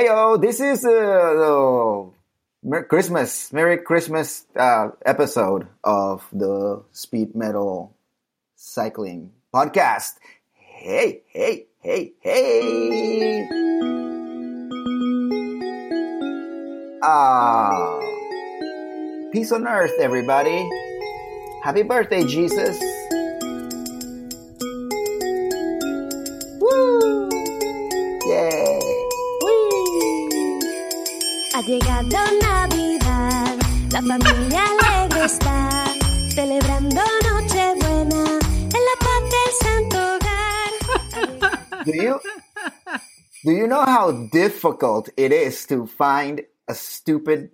Hey, 0.00 0.08
oh, 0.08 0.38
this 0.38 0.60
is 0.60 0.82
uh, 0.82 0.88
the 2.62 2.82
Christmas, 2.88 3.52
Merry 3.52 3.76
Christmas 3.76 4.46
uh, 4.56 4.92
episode 5.04 5.68
of 5.84 6.26
the 6.32 6.82
Speed 6.90 7.36
Metal 7.36 7.94
Cycling 8.56 9.30
Podcast. 9.52 10.12
Hey, 10.54 11.20
hey, 11.26 11.66
hey, 11.80 12.14
hey. 12.18 13.46
Ah, 17.02 18.00
peace 19.32 19.52
on 19.52 19.68
earth, 19.68 19.92
everybody. 20.00 20.66
Happy 21.62 21.82
birthday, 21.82 22.24
Jesus. 22.24 22.80
Llegado 31.70 32.18
Navidad, 32.42 33.54
la 33.92 34.02
familia 34.02 34.64
alegre 34.64 35.24
está, 35.24 35.86
celebrando 36.34 37.00
Nochebuena 37.22 38.40
en 38.64 38.72
la 38.72 38.96
paz 38.98 39.22
del 39.30 39.52
santo 39.62 39.98
hogar. 40.16 40.72
do 41.84 41.94
you 41.94 42.18
do 43.44 43.52
you 43.52 43.68
know 43.68 43.84
how 43.84 44.10
difficult 44.32 45.10
it 45.16 45.30
is 45.30 45.64
to 45.66 45.86
find 45.86 46.42
a 46.66 46.74
stupid 46.74 47.52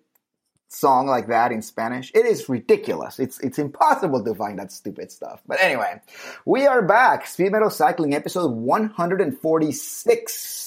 song 0.69 1.07
like 1.07 1.29
that 1.29 1.53
in 1.53 1.61
Spanish? 1.61 2.11
It 2.15 2.25
is 2.25 2.49
ridiculous. 2.49 3.19
It's 3.19 3.39
it's 3.41 3.59
impossible 3.59 4.25
to 4.25 4.35
find 4.35 4.59
that 4.59 4.73
stupid 4.73 5.13
stuff. 5.13 5.43
But 5.47 5.61
anyway, 5.61 6.01
we 6.47 6.67
are 6.67 6.81
back. 6.81 7.27
Speed 7.27 7.53
Metal 7.53 7.69
Cycling 7.69 8.15
episode 8.15 8.51
146. 8.51 10.66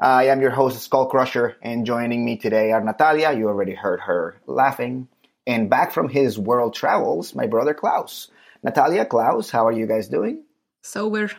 I 0.00 0.26
am 0.28 0.40
your 0.40 0.50
host, 0.50 0.80
Skull 0.82 1.06
Crusher, 1.06 1.56
and 1.62 1.84
joining 1.84 2.24
me 2.24 2.36
today 2.36 2.70
are 2.72 2.82
Natalia. 2.82 3.32
You 3.32 3.48
already 3.48 3.74
heard 3.74 4.00
her 4.00 4.40
laughing. 4.46 5.08
And 5.46 5.68
back 5.70 5.92
from 5.92 6.08
his 6.08 6.38
world 6.38 6.74
travels, 6.74 7.34
my 7.34 7.46
brother 7.46 7.74
Klaus. 7.74 8.30
Natalia, 8.62 9.04
Klaus, 9.06 9.50
how 9.50 9.66
are 9.66 9.72
you 9.72 9.86
guys 9.86 10.08
doing? 10.08 10.44
Sober. 10.82 11.30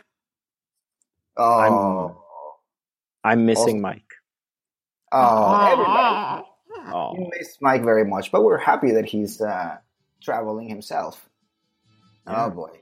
Oh, 1.36 2.20
I'm 3.24 3.46
missing 3.46 3.76
Also- 3.76 3.78
Mike. 3.80 4.12
oh, 5.12 5.66
everybody. 5.72 6.46
Oh, 6.92 7.14
We 7.16 7.30
miss 7.38 7.56
Mike 7.60 7.82
very 7.82 8.04
much, 8.04 8.32
but 8.32 8.42
we're 8.42 8.58
happy 8.58 8.92
that 8.92 9.04
he's 9.06 9.40
uh, 9.40 9.76
traveling 10.22 10.68
himself. 10.68 11.28
Yeah. 12.26 12.46
Oh 12.46 12.50
boy, 12.50 12.80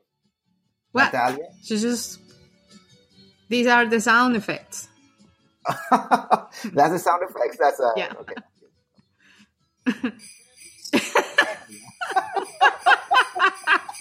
What? 0.93 1.13
Natalia. 1.13 1.47
She 1.63 1.77
just. 1.79 2.19
These 3.49 3.67
are 3.67 3.87
the 3.87 4.01
sound 4.01 4.35
effects. 4.37 4.89
That's 5.91 6.93
the 6.93 6.99
sound 6.99 7.23
effects. 7.29 7.57
That's 7.59 7.81
uh, 7.81 7.91
Yeah. 7.97 8.13
Okay. 8.21 8.35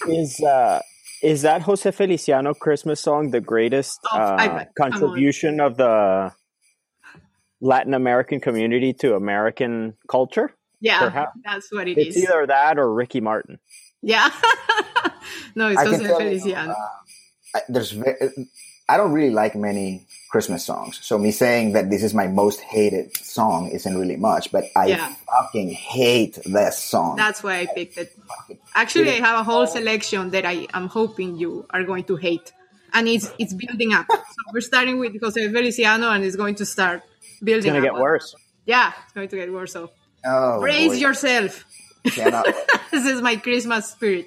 is 0.08 0.40
uh 0.40 0.80
is 1.22 1.42
that 1.42 1.62
Jose 1.62 1.90
Feliciano 1.90 2.54
Christmas 2.54 3.00
song 3.00 3.30
the 3.30 3.40
greatest 3.40 3.98
Oh, 4.12 4.18
uh, 4.18 4.36
bet. 4.36 4.68
Contribution 4.78 5.60
of 5.60 5.76
the 5.76 6.32
Latin 7.60 7.92
American 7.94 8.40
community 8.40 8.92
to 9.00 9.14
American 9.16 9.94
culture? 10.08 10.54
Yeah, 10.80 11.00
Perhaps. 11.00 11.32
that's 11.44 11.72
what 11.72 11.88
it 11.88 11.98
It's 11.98 12.16
is. 12.16 12.22
either 12.22 12.46
that 12.46 12.78
or 12.78 12.92
Ricky 12.94 13.20
Martin. 13.20 13.58
Yeah. 14.00 14.30
no, 15.56 15.68
it's 15.70 15.80
I 15.80 15.84
can 15.86 15.94
Jose 15.94 16.06
tell 16.06 16.20
you, 16.22 16.28
Feliciano. 16.38 16.74
uh, 17.54 17.60
there's 17.68 17.90
ve- 17.90 18.12
I 18.88 18.96
don't 18.96 19.12
really 19.12 19.30
like 19.30 19.54
many 19.54 20.06
Christmas 20.30 20.64
songs, 20.64 20.98
so 21.02 21.18
me 21.18 21.30
saying 21.30 21.72
that 21.72 21.90
this 21.90 22.02
is 22.02 22.14
my 22.14 22.26
most 22.26 22.60
hated 22.60 23.16
song 23.16 23.68
isn't 23.70 23.96
really 23.98 24.16
much. 24.16 24.50
But 24.52 24.64
I 24.76 24.86
Yeah. 24.86 25.14
fucking 25.26 25.70
hate 25.70 26.38
this 26.44 26.78
song. 26.78 27.16
That's 27.16 27.42
why 27.42 27.60
I 27.60 27.66
picked 27.66 27.96
it. 27.98 28.12
Actually, 28.74 29.10
I 29.10 29.20
have 29.26 29.40
a 29.40 29.44
whole 29.44 29.66
selection 29.66 30.30
that 30.30 30.44
I 30.46 30.66
am 30.72 30.88
hoping 30.88 31.36
you 31.36 31.66
are 31.70 31.82
going 31.84 32.04
to 32.04 32.16
hate, 32.16 32.52
and 32.92 33.08
it's 33.08 33.30
it's 33.38 33.52
building 33.54 33.92
up. 33.92 34.06
So 34.10 34.40
we're 34.52 34.60
starting 34.60 34.98
with 34.98 35.20
Jose 35.20 35.48
Feliciano, 35.52 36.10
and 36.10 36.24
it's 36.24 36.36
going 36.36 36.54
to 36.56 36.66
start 36.66 37.02
building 37.42 37.74
It's 37.74 37.84
gonna 37.84 37.92
get 37.92 37.94
worse. 37.94 38.34
Yeah, 38.66 38.92
it's 39.04 39.12
going 39.12 39.28
to 39.28 39.36
get 39.36 39.52
worse. 39.52 39.72
So 39.72 39.90
oh, 40.24 40.60
brace 40.60 40.92
boy. 40.92 40.94
yourself. 40.96 41.64
Cannot- 42.04 42.46
this 42.90 43.04
is 43.06 43.20
my 43.22 43.36
Christmas 43.36 43.90
spirit. 43.90 44.26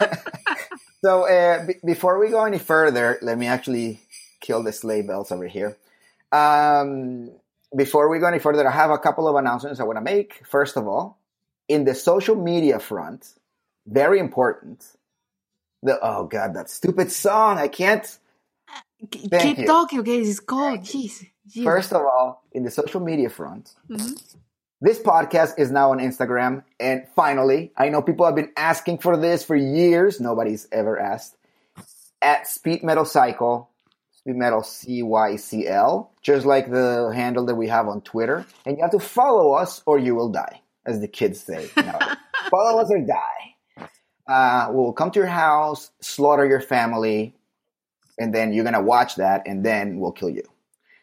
So 1.04 1.26
uh, 1.28 1.66
b- 1.66 1.74
before 1.84 2.18
we 2.18 2.28
go 2.30 2.44
any 2.44 2.58
further, 2.58 3.18
let 3.22 3.38
me 3.38 3.46
actually 3.46 4.00
kill 4.40 4.62
the 4.62 4.72
sleigh 4.72 5.02
bells 5.02 5.32
over 5.32 5.46
here. 5.46 5.76
Um, 6.32 7.30
before 7.76 8.08
we 8.08 8.18
go 8.18 8.26
any 8.26 8.38
further, 8.38 8.66
I 8.66 8.72
have 8.72 8.90
a 8.90 8.98
couple 8.98 9.28
of 9.28 9.36
announcements 9.36 9.80
I 9.80 9.84
want 9.84 9.98
to 9.98 10.02
make. 10.02 10.46
First 10.46 10.76
of 10.76 10.86
all, 10.88 11.18
in 11.68 11.84
the 11.84 11.94
social 11.94 12.36
media 12.36 12.78
front, 12.78 13.34
very 13.86 14.18
important. 14.20 14.84
The 15.82 15.98
oh 16.02 16.26
god, 16.26 16.54
that 16.54 16.70
stupid 16.70 17.10
song! 17.12 17.58
I 17.58 17.68
can't. 17.68 18.06
Thank 19.30 19.42
Keep 19.42 19.58
you. 19.58 19.66
talking, 19.66 20.00
okay? 20.00 20.18
It's 20.20 20.40
cold. 20.40 20.80
Jeez. 20.80 21.26
Jeez. 21.50 21.64
First 21.64 21.92
of 21.92 22.02
all, 22.02 22.44
in 22.52 22.64
the 22.64 22.70
social 22.70 23.00
media 23.00 23.30
front, 23.30 23.74
Mhm. 23.90 24.20
This 24.82 24.98
podcast 24.98 25.60
is 25.60 25.70
now 25.70 25.92
on 25.92 25.98
Instagram, 25.98 26.64
and 26.80 27.06
finally, 27.14 27.70
I 27.76 27.88
know 27.88 28.02
people 28.02 28.26
have 28.26 28.34
been 28.34 28.50
asking 28.56 28.98
for 28.98 29.16
this 29.16 29.44
for 29.44 29.54
years. 29.54 30.20
Nobody's 30.20 30.66
ever 30.72 30.98
asked. 30.98 31.36
At 32.20 32.48
Speed 32.48 32.82
Metal 32.82 33.04
Cycle, 33.04 33.70
Speed 34.10 34.34
Metal 34.34 34.60
CYCL, 34.60 36.08
just 36.20 36.44
like 36.44 36.68
the 36.68 37.12
handle 37.14 37.46
that 37.46 37.54
we 37.54 37.68
have 37.68 37.86
on 37.86 38.00
Twitter. 38.00 38.44
And 38.66 38.76
you 38.76 38.82
have 38.82 38.90
to 38.90 38.98
follow 38.98 39.52
us 39.52 39.82
or 39.86 40.00
you 40.00 40.16
will 40.16 40.30
die, 40.30 40.60
as 40.84 41.00
the 41.00 41.06
kids 41.06 41.40
say. 41.40 41.66
follow 42.50 42.80
us 42.80 42.90
or 42.90 42.98
die. 42.98 43.88
Uh, 44.26 44.66
we'll 44.72 44.92
come 44.92 45.12
to 45.12 45.20
your 45.20 45.28
house, 45.28 45.92
slaughter 46.00 46.44
your 46.44 46.60
family, 46.60 47.36
and 48.18 48.34
then 48.34 48.52
you're 48.52 48.64
going 48.64 48.74
to 48.74 48.82
watch 48.82 49.14
that, 49.14 49.42
and 49.46 49.64
then 49.64 50.00
we'll 50.00 50.10
kill 50.10 50.30
you. 50.30 50.42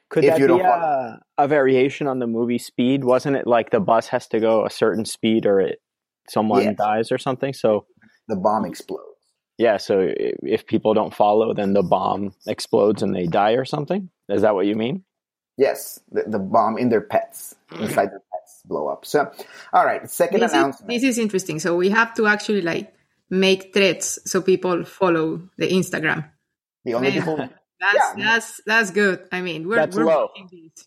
Could 0.10 0.24
If 0.24 0.32
that 0.34 0.40
you 0.40 0.48
be 0.48 0.54
don't 0.58 0.62
a, 0.66 1.20
a 1.38 1.48
variation 1.48 2.08
on 2.08 2.20
the 2.20 2.28
movie 2.28 2.58
Speed? 2.58 3.04
Wasn't 3.04 3.36
it 3.36 3.46
like 3.46 3.70
the 3.70 3.80
bus 3.80 4.08
has 4.08 4.28
to 4.30 4.40
go 4.40 4.66
a 4.66 4.70
certain 4.70 5.06
speed 5.06 5.46
or 5.46 5.60
it 5.62 5.80
someone 6.30 6.64
Yes. 6.64 6.76
dies 6.78 7.12
or 7.12 7.18
something? 7.18 7.54
So 7.54 7.86
The 8.28 8.36
bomb 8.36 8.66
explodes. 8.66 9.06
yeah, 9.58 9.78
so 9.78 10.14
if 10.44 10.66
people 10.66 10.94
don't 10.94 11.14
follow, 11.14 11.54
then 11.54 11.74
the 11.74 11.84
bomb 11.84 12.34
explodes 12.48 13.04
and 13.04 13.14
they 13.16 13.28
die 13.28 13.52
or 13.54 13.66
something. 13.66 14.10
Is 14.30 14.42
that 14.42 14.56
what 14.56 14.66
you 14.66 14.76
mean? 14.76 15.04
Yes, 15.58 16.00
the, 16.12 16.24
the 16.26 16.40
bomb 16.40 16.78
in 16.78 16.90
their 16.90 17.02
pets, 17.02 17.54
hmm. 17.70 17.84
inside 17.84 18.10
their 18.12 18.24
pets, 18.32 18.62
blow 18.66 18.88
up. 18.88 19.06
So, 19.06 19.30
all 19.74 19.86
right, 19.86 20.10
second 20.10 20.40
This 20.40 20.52
is, 20.52 20.58
announcement. 20.58 20.90
this 20.90 21.04
is 21.04 21.18
interesting. 21.20 21.60
So 21.60 21.76
we 21.76 21.90
have 21.90 22.14
to 22.16 22.26
actually 22.28 22.62
like 22.62 22.94
make 23.30 23.74
threads 23.74 24.18
so 24.26 24.42
people 24.42 24.86
follow 24.86 25.42
the 25.58 25.68
Instagram. 25.70 26.30
the 26.86 26.94
only 26.96 27.12
people. 27.12 27.38
That's 27.80 27.96
Yeah. 27.96 28.14
that's 28.26 28.62
that's 28.66 28.92
good. 28.92 29.28
I 29.32 29.42
mean, 29.42 29.68
we're 29.68 29.76
That's 29.76 29.96
we're 29.96 30.06
low. 30.06 30.30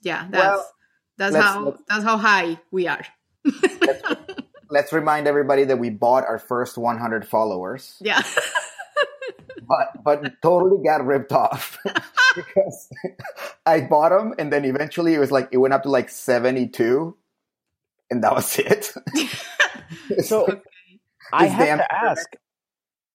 Yeah, 0.02 0.26
that's 0.30 0.44
Well, 0.44 0.70
that's 1.18 1.36
how 1.36 1.60
let's- 1.64 1.82
that's 1.88 2.04
how 2.04 2.16
high 2.18 2.58
we 2.70 2.86
are. 2.88 3.02
Let's 4.70 4.92
remind 4.92 5.26
everybody 5.26 5.64
that 5.64 5.78
we 5.78 5.90
bought 5.90 6.24
our 6.26 6.38
first 6.38 6.78
100 6.78 7.28
followers, 7.28 7.96
yeah. 8.00 8.22
but 9.68 10.02
but 10.02 10.40
totally 10.42 10.82
got 10.82 11.04
ripped 11.04 11.32
off 11.32 11.76
because 12.36 12.88
I 13.66 13.82
bought 13.82 14.10
them, 14.10 14.34
and 14.38 14.50
then 14.52 14.64
eventually 14.64 15.12
it 15.14 15.18
was 15.18 15.30
like 15.30 15.48
it 15.52 15.58
went 15.58 15.74
up 15.74 15.82
to 15.82 15.90
like 15.90 16.08
72, 16.08 17.14
and 18.10 18.24
that 18.24 18.34
was 18.34 18.58
it. 18.58 18.92
So 20.24 20.44
Okay. 20.44 20.60
I 21.32 21.46
have 21.46 21.78
to 21.80 21.94
ask. 21.94 22.26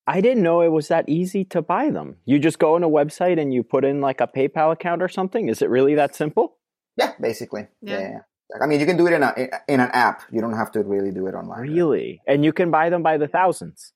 I 0.08 0.22
didn't 0.22 0.44
know 0.44 0.62
it 0.62 0.72
was 0.72 0.88
that 0.88 1.10
easy 1.10 1.44
to 1.46 1.62
buy 1.62 1.90
them. 1.90 2.16
You 2.26 2.40
just 2.40 2.60
go 2.60 2.76
on 2.76 2.84
a 2.84 2.90
website 2.90 3.40
and 3.40 3.54
you 3.54 3.62
put 3.62 3.84
in 3.84 4.00
like 4.00 4.22
a 4.22 4.28
PayPal 4.28 4.72
account 4.72 5.02
or 5.02 5.10
something. 5.10 5.50
Is 5.50 5.62
it 5.62 5.70
really 5.70 5.96
that 5.96 6.16
simple? 6.16 6.58
yeah, 6.98 7.14
basically. 7.22 7.68
Yeah. 7.82 8.00
Yeah. 8.00 8.10
yeah. 8.10 8.20
I 8.62 8.66
mean, 8.66 8.80
you 8.80 8.86
can 8.86 8.98
do 8.98 9.08
it 9.08 9.14
in 9.14 9.24
a 9.24 9.34
in 9.68 9.80
an 9.80 9.90
app. 9.92 10.24
You 10.32 10.42
don't 10.42 10.56
have 10.56 10.72
to 10.72 10.84
really 10.84 11.12
do 11.12 11.28
it 11.28 11.36
online. 11.36 11.62
Really? 11.62 12.22
And 12.26 12.46
you 12.46 12.54
can 12.54 12.72
buy 12.72 12.90
them 12.90 13.04
by 13.04 13.18
the 13.18 13.28
thousands. 13.28 13.94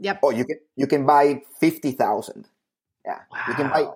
Yep. 0.00 0.20
Oh, 0.22 0.30
you 0.30 0.44
can 0.44 0.56
you 0.76 0.86
can 0.86 1.04
buy 1.06 1.42
fifty 1.60 1.92
thousand. 1.92 2.48
Yeah, 3.04 3.18
you 3.48 3.54
can 3.54 3.68
buy 3.68 3.86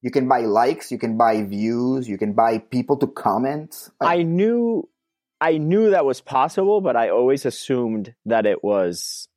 you 0.00 0.10
can 0.10 0.26
buy 0.26 0.40
likes, 0.40 0.90
you 0.90 0.98
can 0.98 1.16
buy 1.16 1.42
views, 1.44 2.08
you 2.08 2.18
can 2.18 2.32
buy 2.32 2.58
people 2.58 2.96
to 2.98 3.06
comment. 3.06 3.90
I 4.00 4.22
knew 4.22 4.88
I 5.40 5.58
knew 5.58 5.90
that 5.90 6.04
was 6.04 6.20
possible, 6.20 6.80
but 6.80 6.96
I 6.96 7.10
always 7.10 7.44
assumed 7.44 8.14
that 8.24 8.46
it 8.46 8.64
was 8.64 9.28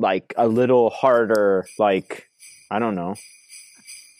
like 0.00 0.34
a 0.36 0.48
little 0.48 0.90
harder 0.90 1.66
like 1.78 2.28
I 2.70 2.78
don't 2.78 2.94
know. 2.94 3.14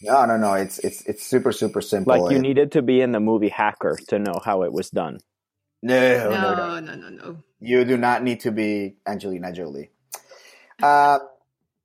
no, 0.02 0.24
no, 0.26 0.36
no. 0.36 0.54
It's 0.54 0.78
it's 0.80 1.02
it's 1.06 1.24
super 1.26 1.52
super 1.52 1.80
simple. 1.80 2.20
Like 2.20 2.30
you 2.32 2.38
It- 2.38 2.42
needed 2.42 2.72
to 2.72 2.82
be 2.82 3.00
in 3.00 3.12
the 3.12 3.20
movie 3.20 3.48
Hacker 3.48 3.98
to 4.08 4.18
know 4.18 4.40
how 4.44 4.62
it 4.62 4.72
was 4.72 4.90
done. 4.90 5.18
no, 5.82 5.98
no, 5.98 6.30
no, 6.30 6.54
No, 6.54 6.80
no, 6.80 6.94
no, 6.94 7.08
no. 7.08 7.36
You 7.60 7.84
do 7.84 7.96
not 7.96 8.22
need 8.22 8.40
to 8.40 8.50
be 8.52 8.96
Angelina 9.06 9.52
Jolie. 9.52 9.90
Uh, 10.82 11.18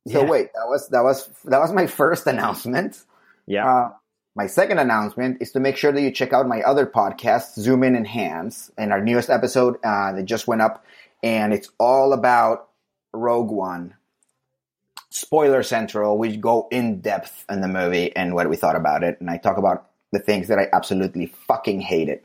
so 0.08 0.22
Yeah. 0.22 0.30
wait, 0.30 0.54
that 0.54 0.68
was 0.68 0.88
that 0.90 1.04
was 1.04 1.28
that 1.46 1.60
was 1.60 1.72
my 1.74 1.88
first 1.88 2.28
announcement. 2.34 3.02
Yeah. 3.48 3.66
Uh, 3.68 3.90
My 4.38 4.48
second 4.48 4.80
announcement 4.80 5.38
is 5.42 5.54
to 5.54 5.62
make 5.62 5.78
sure 5.78 5.94
that 5.94 6.02
you 6.02 6.12
check 6.12 6.34
out 6.34 6.46
my 6.46 6.60
other 6.62 6.86
podcast, 6.86 7.56
Zoom 7.56 7.84
In 7.84 7.96
Enhance, 7.96 8.70
and 8.78 8.92
our 8.92 9.00
newest 9.02 9.30
episode 9.30 9.78
uh, 9.82 10.12
that 10.12 10.26
just 10.26 10.46
went 10.46 10.62
up, 10.62 10.84
and 11.24 11.54
it's 11.54 11.70
all 11.80 12.12
about 12.12 12.68
Rogue 13.16 13.52
One. 13.52 13.94
Spoiler 15.10 15.64
Central. 15.64 16.18
We 16.18 16.36
go 16.36 16.68
in 16.72 17.00
depth 17.02 17.46
in 17.50 17.62
the 17.62 17.68
movie 17.68 18.16
and 18.16 18.34
what 18.36 18.50
we 18.50 18.58
thought 18.58 18.76
about 18.76 19.04
it, 19.04 19.20
and 19.22 19.30
I 19.30 19.38
talk 19.38 19.58
about 19.58 19.88
the 20.12 20.20
things 20.20 20.50
that 20.50 20.60
I 20.60 20.68
absolutely 20.74 21.28
fucking 21.48 21.82
hated. 21.82 22.22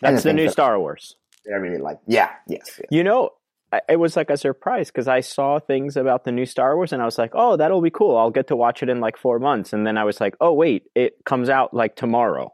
That's 0.00 0.22
the 0.22 0.30
things 0.30 0.36
new 0.36 0.44
that 0.46 0.52
Star 0.52 0.78
Wars. 0.78 1.16
I 1.46 1.56
really 1.56 1.78
like. 1.78 1.98
Yeah, 2.06 2.30
yes, 2.46 2.62
yes. 2.78 2.86
You 2.90 3.04
know, 3.04 3.30
I- 3.72 3.82
it 3.88 3.96
was 3.96 4.16
like 4.16 4.30
a 4.30 4.36
surprise 4.36 4.88
because 4.88 5.08
I 5.08 5.20
saw 5.20 5.58
things 5.58 5.96
about 5.96 6.24
the 6.24 6.32
new 6.32 6.46
Star 6.46 6.76
Wars 6.76 6.92
and 6.92 7.00
I 7.02 7.04
was 7.04 7.18
like, 7.18 7.32
oh, 7.34 7.56
that'll 7.56 7.80
be 7.82 7.90
cool. 7.90 8.16
I'll 8.16 8.30
get 8.30 8.48
to 8.48 8.56
watch 8.56 8.82
it 8.82 8.88
in 8.88 9.00
like 9.00 9.16
four 9.16 9.38
months. 9.38 9.72
And 9.72 9.86
then 9.86 9.96
I 9.98 10.04
was 10.04 10.20
like, 10.20 10.34
oh, 10.40 10.52
wait, 10.52 10.84
it 10.94 11.24
comes 11.24 11.48
out 11.48 11.72
like 11.74 11.96
tomorrow. 11.96 12.52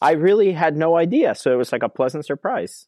I 0.00 0.12
really 0.12 0.52
had 0.52 0.76
no 0.76 0.96
idea. 0.96 1.34
So 1.34 1.52
it 1.52 1.56
was 1.56 1.70
like 1.72 1.82
a 1.82 1.88
pleasant 1.88 2.24
surprise. 2.26 2.86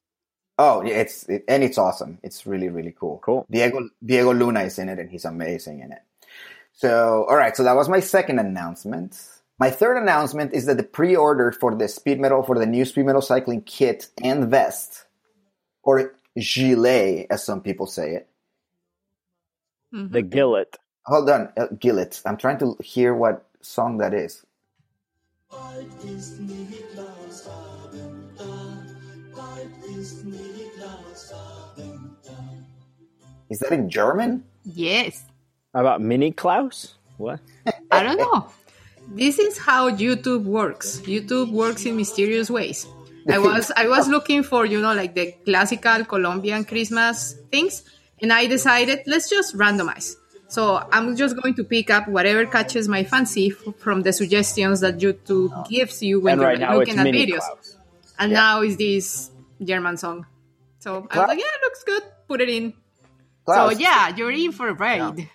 Oh, 0.58 0.82
yeah, 0.82 0.97
it's 0.97 1.25
it, 1.29 1.44
and 1.49 1.62
it's 1.62 1.79
awesome. 1.79 2.19
It's 2.23 2.47
really 2.47 2.69
really 2.69 2.94
cool. 2.99 3.19
Cool. 3.23 3.47
Diego 3.50 3.88
Diego 4.05 4.32
Luna 4.32 4.62
is 4.62 4.79
in 4.79 4.88
it, 4.88 4.99
and 4.99 5.11
he's 5.11 5.25
amazing 5.25 5.81
in 5.81 5.93
it. 5.93 6.03
So, 6.73 7.26
all 7.29 7.37
right. 7.37 7.56
So 7.56 7.62
that 7.64 7.76
was 7.76 7.88
my 7.88 8.00
second 8.00 8.38
announcement. 8.38 9.19
My 9.58 9.70
third 9.70 9.97
announcement 9.97 10.53
is 10.53 10.67
that 10.67 10.76
the 10.76 10.82
pre-order 10.82 11.50
for 11.50 11.75
the 11.75 11.88
speed 11.88 12.20
metal 12.20 12.43
for 12.43 12.58
the 12.58 12.67
new 12.67 12.85
speed 12.85 13.06
metal 13.06 13.23
cycling 13.23 13.62
kit 13.62 14.08
and 14.23 14.50
vest, 14.50 15.06
or 15.82 16.14
gilet, 16.38 17.26
as 17.31 17.44
some 17.44 17.62
people 17.62 17.87
say 17.87 18.17
it. 18.17 18.29
Mhm. 19.94 20.12
The 20.12 20.23
Gillet. 20.23 20.76
Hold 21.06 21.31
on, 21.31 21.53
uh, 21.56 21.67
Gillet. 21.79 22.20
I'm 22.26 22.37
trying 22.37 22.58
to 22.58 22.76
hear 22.82 23.14
what 23.14 23.47
song 23.62 23.99
that 23.99 24.12
is. 24.12 24.44
Is 33.49 33.61
that 33.61 33.73
in 33.73 33.88
German? 33.88 34.44
Yes. 34.65 35.25
About 35.73 36.00
Mini 36.00 36.33
Klaus? 36.33 36.94
What? 37.17 37.41
I 37.91 38.03
don't 38.03 38.19
know. 38.19 38.50
This 39.09 39.38
is 39.38 39.56
how 39.59 39.91
YouTube 39.91 40.44
works. 40.44 41.00
YouTube 41.00 41.53
works 41.53 41.87
in 41.87 41.97
mysterious 41.97 42.50
ways. 42.50 42.87
I 43.29 43.38
was 43.38 43.73
I 43.77 43.88
was 43.88 44.09
looking 44.09 44.43
for 44.43 44.67
you 44.67 44.81
know 44.81 44.94
like 44.94 45.15
the 45.15 45.33
classical 45.44 46.05
Colombian 46.05 46.65
Christmas 46.65 47.35
things, 47.50 47.82
and 48.23 48.32
I 48.32 48.47
decided 48.47 49.00
let's 49.06 49.29
just 49.29 49.56
randomize. 49.56 50.15
So 50.49 50.87
I'm 50.93 51.17
just 51.17 51.37
going 51.41 51.55
to 51.55 51.65
pick 51.65 51.91
up 51.91 52.06
whatever 52.06 52.47
catches 52.47 52.87
my 52.87 53.03
fancy 53.03 53.53
f- 53.53 53.75
from 53.79 54.03
the 54.03 54.12
suggestions 54.12 54.81
that 54.81 54.99
YouTube 54.99 55.69
gives 55.69 56.03
you 56.03 56.21
when 56.21 56.35
and 56.35 56.41
you're 56.43 56.50
right 56.50 56.61
now 56.61 56.79
it's 56.79 56.89
looking 56.89 57.00
at 57.00 57.05
Mini 57.05 57.27
videos. 57.27 57.39
Klaus. 57.39 57.77
And 58.19 58.32
now 58.32 58.62
is 58.62 58.77
this 58.77 59.31
German 59.62 59.97
song. 59.97 60.26
So 60.79 61.06
I 61.11 61.19
was 61.20 61.29
like, 61.29 61.38
yeah, 61.38 61.44
it 61.44 61.61
looks 61.62 61.85
good. 61.85 62.03
Put 62.29 62.41
it 62.41 62.49
in. 62.49 62.75
Klaus. 63.44 63.73
So 63.75 63.79
yeah, 63.79 64.14
you're 64.17 64.31
in 64.31 64.53
for 64.53 64.69
a 64.69 64.75
ride. 64.75 65.29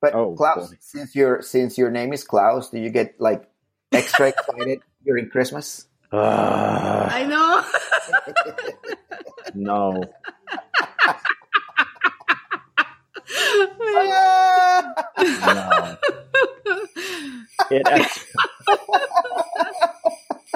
But 0.00 0.14
Oh, 0.14 0.34
Klaus, 0.34 0.70
boy. 0.70 0.76
since 0.80 1.14
your 1.14 1.42
since 1.42 1.78
your 1.78 1.90
name 1.90 2.12
is 2.12 2.24
Klaus, 2.24 2.70
do 2.70 2.78
you 2.78 2.90
get 2.90 3.20
like 3.20 3.48
extra 3.92 4.28
excited 4.34 4.80
during 5.04 5.28
Christmas? 5.30 5.86
Ugh, 6.12 6.18
I 7.12 7.24
know. 7.26 7.62
no. 9.54 10.02
No. 15.16 15.96
It 17.68 17.82
ex- 17.86 18.26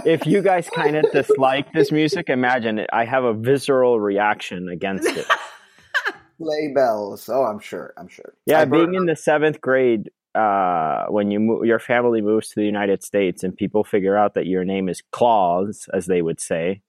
if 0.05 0.27
you 0.27 0.43
guys 0.43 0.69
kind 0.69 0.97
of 0.97 1.11
dislike 1.13 1.73
this 1.73 1.91
music, 1.93 2.29
imagine 2.29 2.79
it. 2.79 2.91
I 2.93 3.05
have 3.05 3.25
a 3.25 3.33
visceral 3.35 3.99
reaction 4.01 4.69
against 4.69 5.07
it. 5.09 5.27
Sleigh 6.39 6.73
bells. 6.75 7.29
Oh, 7.29 7.45
I'm 7.45 7.59
sure. 7.61 7.93
I'm 7.97 8.09
sure. 8.09 8.33
Yeah, 8.47 8.61
I 8.61 8.65
being 8.65 8.93
bur- 8.93 8.97
in 8.99 9.07
the 9.07 9.17
seventh 9.17 9.61
grade, 9.61 10.11
uh, 10.35 11.07
when 11.09 11.31
you 11.31 11.39
mo- 11.41 11.63
your 11.63 11.79
family 11.79 12.23
moves 12.23 12.49
to 12.51 12.55
the 12.57 12.65
United 12.65 13.03
States 13.03 13.43
and 13.45 13.55
people 13.57 13.85
figure 13.85 14.17
out 14.17 14.35
that 14.35 14.47
your 14.47 14.65
name 14.65 14.89
is 14.89 15.03
Claus, 15.13 15.89
as 15.93 16.07
they 16.07 16.23
would 16.23 16.41
say, 16.41 16.81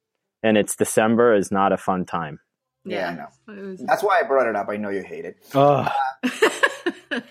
and 0.43 0.57
it's 0.57 0.75
December, 0.75 1.35
is 1.35 1.51
not 1.51 1.73
a 1.73 1.77
fun 1.77 2.05
time. 2.05 2.39
Yeah, 2.85 3.09
I 3.47 3.53
know. 3.53 3.63
Was- 3.69 3.81
That's 3.85 4.03
why 4.03 4.19
I 4.19 4.23
brought 4.23 4.47
it 4.47 4.55
up. 4.55 4.69
I 4.69 4.77
know 4.77 4.89
you 4.89 5.03
hate 5.03 5.25
it. 5.25 5.37
Ugh. 5.53 5.91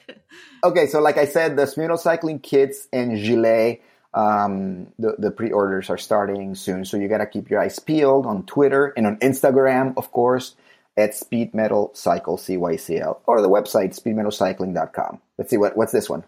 Okay, 0.63 0.87
so 0.89 1.01
like 1.01 1.17
I 1.17 1.25
said, 1.25 1.57
the 1.57 1.63
Smino 1.63 1.99
Cycling 1.99 2.39
kits 2.39 2.87
and 2.93 3.17
gilet, 3.17 3.81
um, 4.13 4.89
the, 4.99 5.15
the 5.19 5.31
pre-orders 5.31 5.91
are 5.91 5.99
starting 5.99 6.55
soon. 6.55 6.85
So 6.85 6.97
you 6.97 7.09
gotta 7.09 7.27
keep 7.27 7.51
your 7.51 7.61
eyes 7.61 7.79
peeled 7.79 8.27
on 8.27 8.45
Twitter 8.45 8.93
and 8.97 9.07
on 9.07 9.17
Instagram, 9.19 9.95
of 9.97 10.11
course, 10.13 10.57
at 10.97 11.15
Speed 11.15 11.55
Metal 11.55 11.91
Cycle 11.95 12.37
CYCL 12.37 13.21
or 13.27 13.41
the 13.41 13.49
website 13.49 13.99
speedmetalcycling.com. 13.99 15.21
Let's 15.39 15.51
see 15.51 15.57
what 15.57 15.77
what's 15.77 15.93
this 15.93 16.11
one. 16.11 16.25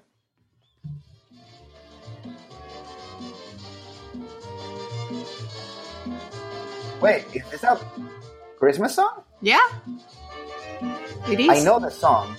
Wait, 7.00 7.25
is 7.34 7.43
this 7.50 7.64
a 7.64 7.81
Christmas 8.58 8.94
song? 8.94 9.25
yeah. 9.40 9.69
It 11.29 11.38
is. 11.38 11.49
I 11.49 11.64
know 11.64 11.79
the 11.79 11.90
song. 11.90 12.37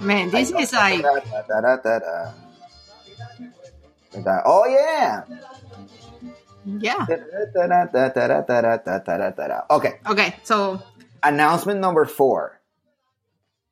Man, 0.00 0.30
this 0.30 0.50
is 0.50 0.72
like. 0.72 1.02
Da- 1.02 2.32
that, 4.24 4.42
oh 4.44 4.66
yeah. 4.66 5.24
Yeah. 6.64 7.06
Okay. 9.70 10.00
Okay. 10.06 10.36
So 10.42 10.82
announcement 11.22 11.80
number 11.80 12.04
four. 12.04 12.60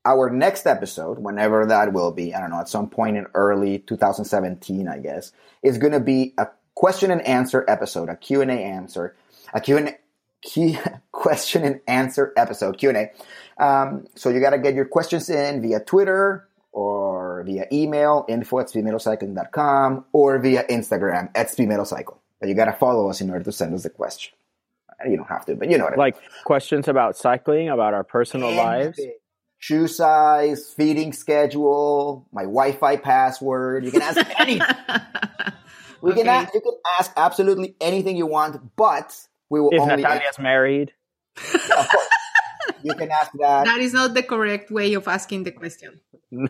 Our 0.06 0.28
next 0.28 0.66
episode, 0.66 1.18
whenever 1.18 1.64
that 1.66 1.94
will 1.94 2.12
be, 2.12 2.34
I 2.34 2.40
don't 2.40 2.50
know, 2.50 2.60
at 2.60 2.68
some 2.68 2.90
point 2.90 3.16
in 3.16 3.26
early 3.32 3.78
2017, 3.78 4.86
I 4.86 4.98
guess, 4.98 5.32
is 5.62 5.78
going 5.78 5.94
to 5.94 6.00
be 6.00 6.34
a 6.36 6.48
question 6.74 7.10
and 7.10 7.22
answer 7.22 7.64
episode, 7.66 8.10
a 8.10 8.16
Q&A 8.16 8.46
answer, 8.52 9.16
a 9.54 9.62
Q&A 9.62 9.96
key 10.44 10.78
question 11.12 11.64
and 11.64 11.80
answer 11.88 12.32
episode 12.36 12.78
Q&A. 12.78 13.10
Um, 13.62 14.06
so 14.14 14.28
you 14.28 14.40
got 14.40 14.50
to 14.50 14.58
get 14.58 14.74
your 14.74 14.84
questions 14.84 15.28
in 15.30 15.62
via 15.62 15.80
Twitter 15.80 16.48
or 16.72 17.13
via 17.44 17.66
email, 17.72 18.24
info 18.28 18.60
at 18.60 18.66
speedmetalcycling.com 18.66 20.04
or 20.12 20.38
via 20.38 20.64
Instagram 20.64 21.30
at 21.34 21.48
speedmetalcycle. 21.48 22.16
But 22.40 22.48
you 22.48 22.54
got 22.54 22.66
to 22.66 22.72
follow 22.72 23.08
us 23.08 23.20
in 23.20 23.30
order 23.30 23.44
to 23.44 23.52
send 23.52 23.74
us 23.74 23.84
the 23.84 23.90
question. 23.90 24.34
Uh, 24.90 25.08
you 25.08 25.16
don't 25.16 25.28
have 25.28 25.46
to, 25.46 25.54
but 25.54 25.70
you 25.70 25.78
know 25.78 25.84
what 25.84 25.94
I 25.94 25.96
mean. 25.96 26.00
Like 26.00 26.16
questions 26.44 26.88
about 26.88 27.16
cycling, 27.16 27.68
about 27.68 27.94
our 27.94 28.04
personal 28.04 28.52
lives. 28.52 29.00
Shoe 29.58 29.88
size, 29.88 30.74
feeding 30.76 31.12
schedule, 31.12 32.26
my 32.32 32.42
Wi-Fi 32.42 32.96
password. 32.96 33.84
You 33.84 33.92
can 33.92 34.02
ask 34.02 34.18
anything. 34.38 34.66
We 36.02 36.12
can 36.12 36.28
ask, 36.28 36.52
you 36.52 36.60
can 36.60 36.74
ask 36.98 37.12
absolutely 37.16 37.74
anything 37.80 38.18
you 38.18 38.26
want, 38.26 38.76
but 38.76 39.18
we 39.48 39.60
will 39.60 39.70
If 39.72 39.80
only 39.80 39.96
Natalia's 39.96 40.38
married, 40.38 40.92
of 41.36 41.70
course. 41.70 42.08
You 42.82 42.94
can 42.94 43.10
ask 43.10 43.30
that. 43.38 43.64
that 43.64 43.78
is 43.80 43.92
not 43.92 44.14
the 44.14 44.22
correct 44.22 44.70
way 44.70 44.94
of 44.94 45.08
asking 45.08 45.44
the 45.44 45.52
question. 45.52 46.00
no. 46.30 46.48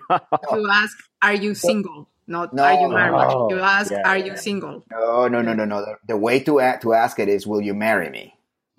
You 0.52 0.68
ask, 0.70 0.96
"Are 1.22 1.34
you 1.34 1.54
single?" 1.54 2.08
Not 2.26 2.54
No. 2.54 2.62
"Are 2.64 2.80
you 2.80 2.88
married?" 2.88 3.14
Oh, 3.20 3.50
You 3.50 3.60
ask, 3.60 3.90
yeah, 3.92 4.02
"Are 4.08 4.16
yeah. 4.18 4.24
you 4.32 4.36
single?" 4.36 4.84
No, 4.90 5.28
no, 5.28 5.42
no, 5.42 5.52
no, 5.54 5.64
no. 5.64 5.80
The, 5.84 5.96
the 6.08 6.16
way 6.16 6.40
to 6.40 6.58
a- 6.58 6.78
to 6.82 6.92
ask 6.94 7.18
it 7.18 7.28
is, 7.28 7.46
"Will 7.46 7.60
you 7.60 7.74
marry 7.74 8.08
me?" 8.10 8.34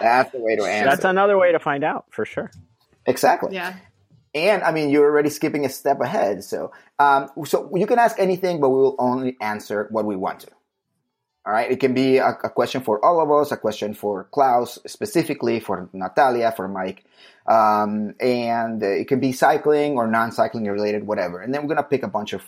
That's 0.00 0.30
the 0.32 0.40
way 0.40 0.56
to 0.56 0.64
answer. 0.64 0.90
That's 0.90 1.04
another 1.04 1.36
way 1.38 1.52
to 1.52 1.58
find 1.58 1.82
out 1.84 2.06
for 2.10 2.24
sure. 2.24 2.50
exactly. 3.06 3.54
yeah. 3.54 3.74
And 4.34 4.62
I 4.62 4.70
mean, 4.70 4.90
you're 4.90 5.04
already 5.10 5.28
skipping 5.30 5.64
a 5.64 5.68
step 5.68 6.00
ahead. 6.00 6.44
So, 6.44 6.70
um, 7.00 7.28
so 7.44 7.68
you 7.74 7.86
can 7.86 7.98
ask 7.98 8.16
anything, 8.20 8.60
but 8.60 8.68
we 8.70 8.76
will 8.76 8.94
only 9.00 9.36
answer 9.40 9.88
what 9.90 10.04
we 10.04 10.14
want 10.14 10.40
to. 10.40 10.48
All 11.46 11.52
right. 11.52 11.70
It 11.70 11.80
can 11.80 11.94
be 11.94 12.18
a, 12.18 12.28
a 12.28 12.50
question 12.50 12.82
for 12.82 13.02
all 13.04 13.20
of 13.20 13.30
us, 13.30 13.50
a 13.50 13.56
question 13.56 13.94
for 13.94 14.24
Klaus 14.24 14.78
specifically, 14.86 15.58
for 15.58 15.88
Natalia, 15.92 16.52
for 16.52 16.68
Mike, 16.68 17.04
um, 17.46 18.14
and 18.20 18.82
it 18.82 19.08
can 19.08 19.20
be 19.20 19.32
cycling 19.32 19.96
or 19.96 20.06
non-cycling 20.06 20.66
related, 20.66 21.06
whatever. 21.06 21.40
And 21.40 21.54
then 21.54 21.62
we're 21.62 21.74
gonna 21.74 21.82
pick 21.82 22.02
a 22.02 22.08
bunch 22.08 22.34
of 22.34 22.42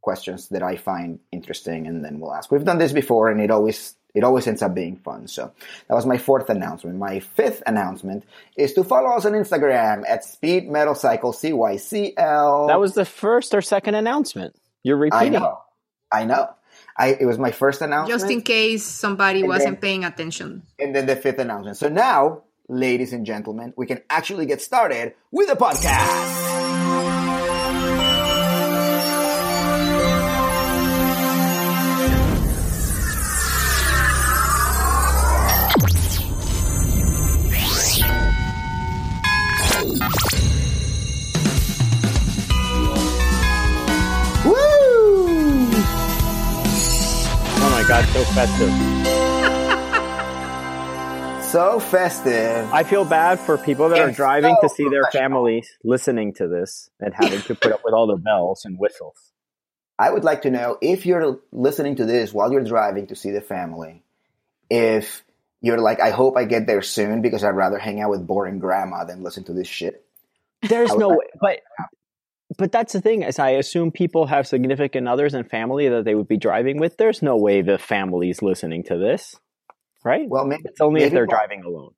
questions 0.00 0.48
that 0.48 0.62
I 0.62 0.76
find 0.76 1.18
interesting, 1.32 1.86
and 1.86 2.04
then 2.04 2.18
we'll 2.18 2.34
ask. 2.34 2.50
We've 2.50 2.64
done 2.64 2.78
this 2.78 2.92
before, 2.92 3.30
and 3.30 3.40
it 3.40 3.50
always 3.50 3.94
it 4.14 4.22
always 4.22 4.46
ends 4.46 4.62
up 4.62 4.74
being 4.74 4.96
fun. 4.96 5.26
So 5.26 5.52
that 5.88 5.94
was 5.94 6.06
my 6.06 6.18
fourth 6.18 6.48
announcement. 6.48 6.98
My 6.98 7.20
fifth 7.20 7.62
announcement 7.66 8.24
is 8.56 8.72
to 8.74 8.84
follow 8.84 9.10
us 9.10 9.24
on 9.24 9.32
Instagram 9.32 10.04
at 10.08 10.24
Speed 10.24 10.70
Metal 10.70 10.94
Cycle 10.94 11.32
CYCL. 11.32 12.68
That 12.68 12.80
was 12.80 12.94
the 12.94 13.04
first 13.04 13.54
or 13.54 13.60
second 13.60 13.96
announcement. 13.96 14.54
You're 14.84 14.98
I 14.98 15.24
repeating. 15.24 15.32
know, 15.32 15.58
I 16.12 16.24
know. 16.24 16.54
I 16.98 17.16
it 17.20 17.26
was 17.26 17.38
my 17.38 17.50
first 17.50 17.82
announcement, 17.82 18.20
Just 18.20 18.30
in 18.30 18.42
case 18.42 18.84
somebody 18.84 19.40
And 19.40 19.48
wasn't 19.48 19.80
then- 19.80 19.80
paying 19.80 20.04
attention. 20.04 20.62
and 20.78 20.94
then 20.94 21.06
the 21.06 21.16
fifth 21.16 21.38
announcement. 21.38 21.76
So 21.76 21.88
now, 21.88 22.42
ladies 22.68 23.12
and 23.12 23.26
gentlemen, 23.26 23.72
we 23.76 23.86
can 23.86 24.00
actually 24.10 24.46
get 24.46 24.60
started 24.62 25.14
with 25.32 25.48
the 25.48 25.56
podcast. 25.56 26.43
Festive. 48.02 49.04
So 51.54 51.78
festive. 51.78 52.68
I 52.72 52.82
feel 52.82 53.04
bad 53.04 53.38
for 53.38 53.56
people 53.56 53.88
that 53.90 54.00
are 54.00 54.08
And 54.08 54.16
driving 54.16 54.56
to 54.60 54.68
see 54.68 54.88
their 54.88 55.04
families 55.12 55.70
listening 55.84 56.32
to 56.34 56.48
this 56.48 56.90
and 56.98 57.14
having 57.14 57.42
to 57.42 57.54
put 57.54 57.70
up 57.70 57.82
with 57.84 57.94
all 57.94 58.08
the 58.08 58.16
bells 58.16 58.64
and 58.64 58.76
whistles. 58.76 59.30
I 59.96 60.10
would 60.10 60.24
like 60.24 60.42
to 60.42 60.50
know 60.50 60.78
if 60.80 61.06
you're 61.06 61.38
listening 61.52 61.94
to 61.96 62.06
this 62.06 62.32
while 62.32 62.50
you're 62.50 62.64
driving 62.64 63.06
to 63.06 63.14
see 63.14 63.30
the 63.30 63.40
family, 63.40 64.02
if 64.68 65.22
you're 65.60 65.78
like, 65.78 66.00
I 66.00 66.10
hope 66.10 66.36
I 66.36 66.44
get 66.44 66.66
there 66.66 66.82
soon 66.82 67.22
because 67.22 67.44
I'd 67.44 67.50
rather 67.50 67.78
hang 67.78 68.00
out 68.00 68.10
with 68.10 68.26
boring 68.26 68.58
grandma 68.58 69.04
than 69.04 69.22
listen 69.22 69.44
to 69.44 69.52
this 69.52 69.68
shit. 69.68 70.04
There's 70.68 70.92
no 70.96 71.10
like- 71.10 71.18
way, 71.18 71.26
but 71.40 71.60
but 72.58 72.72
that's 72.72 72.92
the 72.92 73.00
thing 73.00 73.22
is 73.22 73.38
I 73.38 73.50
assume 73.50 73.90
people 73.90 74.26
have 74.26 74.46
significant 74.46 75.08
others 75.08 75.34
and 75.34 75.48
family 75.48 75.88
that 75.88 76.04
they 76.04 76.14
would 76.14 76.28
be 76.28 76.36
driving 76.36 76.78
with. 76.78 76.96
There's 76.96 77.22
no 77.22 77.36
way 77.36 77.62
the 77.62 77.78
family's 77.78 78.42
listening 78.42 78.84
to 78.84 78.96
this, 78.98 79.34
right? 80.04 80.28
Well, 80.28 80.46
maybe 80.46 80.62
it's 80.64 80.80
only 80.80 81.02
if 81.02 81.12
they're 81.12 81.26
while- 81.26 81.38
driving 81.38 81.64
alone. 81.64 81.90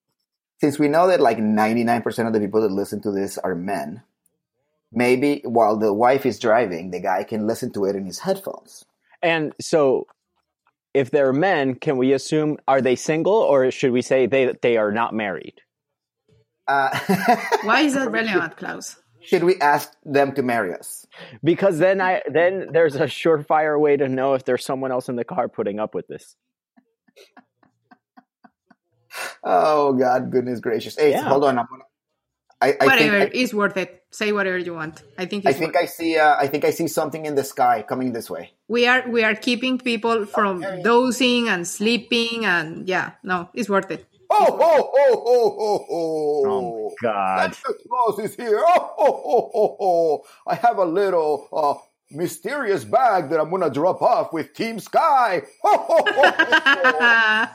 since 0.61 0.79
we 0.79 0.89
know 0.89 1.09
that 1.09 1.21
like 1.21 1.39
99% 1.39 2.27
of 2.27 2.33
the 2.33 2.41
people 2.41 2.63
that 2.63 2.73
listen 2.73 3.01
to 3.03 3.11
this 3.11 3.39
are 3.39 3.55
men, 3.55 4.03
maybe 4.93 5.43
while 5.45 5.77
the 5.77 5.93
wife 5.93 6.25
is 6.27 6.39
driving, 6.39 6.91
the 6.91 7.01
guy 7.01 7.25
can 7.25 7.47
listen 7.47 7.73
to 7.75 7.85
it 7.85 7.95
in 7.97 8.07
his 8.07 8.21
headphones. 8.21 8.85
And 9.23 9.53
so, 9.61 10.07
if 10.95 11.11
they're 11.11 11.33
men, 11.33 11.75
can 11.75 11.97
we 11.99 12.13
assume 12.13 12.57
are 12.67 12.81
they 12.81 12.97
single 12.97 13.35
or 13.35 13.71
should 13.71 13.93
we 13.93 14.03
say 14.03 14.27
they 14.27 14.55
they 14.63 14.77
are 14.77 14.93
not 14.93 15.13
married? 15.15 15.61
Uh, 16.69 16.89
Why 17.65 17.83
is 17.83 17.95
that 17.95 18.11
relevant, 18.11 18.57
Klaus? 18.57 18.97
Should 19.27 19.45
we 19.45 19.57
ask 19.61 19.93
them 20.05 20.33
to 20.35 20.43
marry 20.43 20.73
us? 20.75 21.07
Because 21.43 21.79
then 21.79 22.01
I 22.01 22.23
then 22.31 22.69
there's 22.73 22.95
a 22.97 23.07
surefire 23.07 23.79
way 23.79 23.97
to 23.97 24.09
know 24.09 24.35
if 24.35 24.45
there's 24.45 24.65
someone 24.65 24.93
else 24.93 25.09
in 25.09 25.17
the 25.17 25.25
car 25.25 25.49
putting 25.49 25.79
up 25.81 25.95
with 25.95 26.07
this. 26.07 26.37
Oh 29.45 29.93
God, 29.95 30.31
goodness 30.31 30.61
gracious! 30.61 30.97
Hey, 30.97 31.11
Yeah. 31.13 31.23
hold 31.29 31.45
on. 31.45 31.59
I'm 31.59 31.67
gonna, 31.71 31.85
I, 32.61 32.69
I 32.81 32.87
whatever, 32.87 33.19
think, 33.21 33.35
it's 33.35 33.55
worth 33.55 33.77
it. 33.77 34.03
Say 34.11 34.33
whatever 34.33 34.59
you 34.59 34.75
want. 34.75 35.03
I 35.19 35.27
think 35.27 35.47
I, 35.47 35.51
I 35.51 35.53
think 35.53 35.75
worth 35.75 35.83
I 35.83 35.87
see. 35.87 36.19
Uh, 36.19 36.37
I 36.37 36.47
think 36.47 36.65
I 36.65 36.71
see 36.71 36.89
something 36.89 37.25
in 37.27 37.35
the 37.35 37.45
sky 37.45 37.85
coming 37.87 38.13
this 38.13 38.29
way. 38.31 38.53
we 38.69 38.87
are 38.87 39.09
we 39.09 39.23
are 39.25 39.35
keeping 39.35 39.79
people 39.79 40.27
from 40.27 40.65
Okay. 40.65 40.83
dozing 40.83 41.49
and 41.49 41.67
sleeping 41.67 42.45
and 42.45 42.89
yeah, 42.89 43.13
no, 43.23 43.49
it's 43.55 43.69
worth 43.69 43.91
it. 43.91 44.07
Oh, 44.39 44.59
oh, 44.61 44.91
oh, 44.95 45.23
oh, 45.27 45.57
oh, 45.59 45.87
oh! 45.91 46.47
Oh 46.47 46.89
my 46.91 46.95
god! 47.03 47.55
Santa 47.55 47.79
Claus 47.89 48.19
is 48.19 48.35
here! 48.37 48.63
Oh, 48.63 48.95
oh, 48.99 49.23
oh, 49.25 49.51
oh, 49.55 49.77
oh! 49.81 50.23
I 50.47 50.57
have 50.57 50.77
a 50.77 50.85
little 50.85 51.49
uh, 51.53 51.75
mysterious 52.11 52.85
bag 52.85 53.31
that 53.31 53.41
I'm 53.41 53.51
gonna 53.51 53.71
drop 53.71 54.03
off 54.03 54.33
with 54.33 54.53
Team 54.53 54.79
Sky. 54.79 55.43
Oh, 55.65 55.87
oh, 55.89 56.05
oh. 56.07 57.47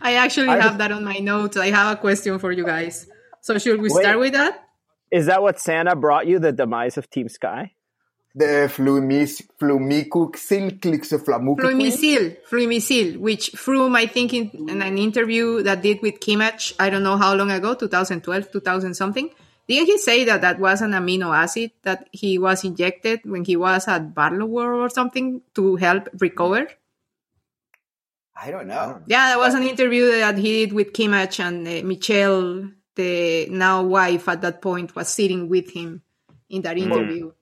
I 0.00 0.14
actually 0.14 0.48
I- 0.48 0.60
have 0.60 0.78
that 0.78 0.90
on 0.90 1.04
my 1.04 1.18
notes. 1.18 1.56
I 1.56 1.70
have 1.70 1.96
a 1.96 2.00
question 2.00 2.38
for 2.38 2.50
you 2.50 2.64
guys. 2.64 3.06
So 3.40 3.58
should 3.58 3.80
we 3.80 3.90
Wait. 3.90 4.02
start 4.02 4.18
with 4.18 4.32
that? 4.32 4.64
Is 5.12 5.26
that 5.26 5.42
what 5.42 5.60
Santa 5.60 5.94
brought 5.94 6.26
you? 6.26 6.38
The 6.40 6.50
demise 6.50 6.98
of 6.98 7.08
Team 7.08 7.28
Sky? 7.28 7.72
The 8.36 8.68
flumis, 8.68 9.42
flumikuxilklixeflamuku. 9.60 11.60
Fluimucil, 11.60 12.36
Fluimucil, 12.50 13.16
which 13.18 13.52
Froome, 13.52 13.96
I 13.96 14.06
think 14.06 14.34
in, 14.34 14.50
in 14.68 14.82
an 14.82 14.98
interview 14.98 15.62
that 15.62 15.82
did 15.82 16.02
with 16.02 16.18
Kimmage, 16.18 16.74
I 16.80 16.90
don't 16.90 17.04
know 17.04 17.16
how 17.16 17.32
long 17.34 17.52
ago, 17.52 17.74
2012, 17.74 18.50
2000 18.50 18.94
something, 18.94 19.30
didn't 19.68 19.86
he 19.86 19.98
say 19.98 20.24
that 20.24 20.40
that 20.42 20.58
was 20.58 20.82
an 20.82 20.92
amino 20.92 21.34
acid 21.34 21.70
that 21.82 22.08
he 22.12 22.38
was 22.38 22.64
injected 22.64 23.20
when 23.24 23.44
he 23.44 23.56
was 23.56 23.88
at 23.88 24.14
Barlow 24.14 24.48
or 24.48 24.90
something 24.90 25.40
to 25.54 25.76
help 25.76 26.08
recover? 26.20 26.68
I 28.36 28.50
don't 28.50 28.66
know. 28.66 29.00
Yeah, 29.06 29.28
that 29.28 29.38
was 29.38 29.54
an 29.54 29.62
interview 29.62 30.18
that 30.18 30.36
he 30.36 30.66
did 30.66 30.74
with 30.74 30.92
Kimmage 30.92 31.40
and 31.40 31.66
uh, 31.66 31.82
Michelle, 31.86 32.68
the 32.96 33.46
now 33.48 33.82
wife 33.84 34.28
at 34.28 34.42
that 34.42 34.60
point, 34.60 34.94
was 34.94 35.08
sitting 35.08 35.48
with 35.48 35.70
him 35.70 36.02
in 36.50 36.60
that 36.62 36.76
interview. 36.76 37.32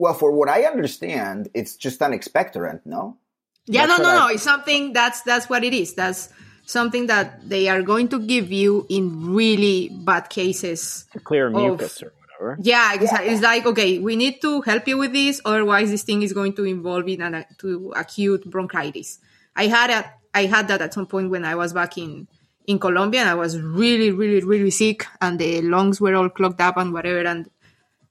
Well, 0.00 0.14
for 0.14 0.32
what 0.32 0.48
I 0.48 0.62
understand, 0.64 1.50
it's 1.52 1.76
just 1.76 2.00
an 2.00 2.12
expectorant, 2.12 2.80
no? 2.86 3.18
Yeah, 3.66 3.86
That's 3.86 3.98
no, 4.00 4.04
no, 4.04 4.10
I- 4.10 4.18
no. 4.20 4.26
It's 4.34 4.42
something 4.42 4.92
that's 4.94 5.20
that's 5.22 5.46
what 5.50 5.62
it 5.62 5.74
is. 5.74 5.92
That's 5.94 6.30
something 6.64 7.06
that 7.08 7.26
they 7.46 7.68
are 7.68 7.82
going 7.82 8.08
to 8.08 8.18
give 8.18 8.50
you 8.50 8.86
in 8.88 9.34
really 9.34 9.90
bad 9.92 10.30
cases. 10.30 11.04
To 11.12 11.20
clear 11.20 11.48
Of- 11.48 11.54
mucus 11.54 12.02
or 12.02 12.12
whatever. 12.20 12.56
Yeah, 12.62 12.96
exa- 12.96 13.26
it's 13.30 13.42
like 13.42 13.66
okay, 13.66 13.98
we 13.98 14.16
need 14.16 14.40
to 14.40 14.62
help 14.62 14.88
you 14.88 14.96
with 14.96 15.12
this, 15.12 15.40
otherwise 15.44 15.90
this 15.90 16.02
thing 16.02 16.22
is 16.22 16.32
going 16.32 16.54
to 16.54 16.64
involve 16.64 17.06
in 17.06 17.20
an 17.20 17.44
to 17.58 17.92
acute 17.94 18.48
bronchitis. 18.50 19.18
I 19.54 19.66
had 19.66 19.90
a 19.90 20.00
I 20.32 20.46
had 20.46 20.68
that 20.68 20.80
at 20.80 20.94
some 20.94 21.06
point 21.06 21.28
when 21.30 21.44
I 21.44 21.54
was 21.56 21.74
back 21.74 21.98
in 21.98 22.26
in 22.66 22.78
Colombia, 22.78 23.20
and 23.20 23.28
I 23.28 23.34
was 23.34 23.60
really, 23.60 24.10
really, 24.12 24.40
really 24.52 24.70
sick, 24.70 25.04
and 25.20 25.38
the 25.38 25.60
lungs 25.60 26.00
were 26.00 26.14
all 26.14 26.30
clogged 26.30 26.60
up 26.62 26.76
and 26.78 26.92
whatever, 26.94 27.20
and 27.28 27.50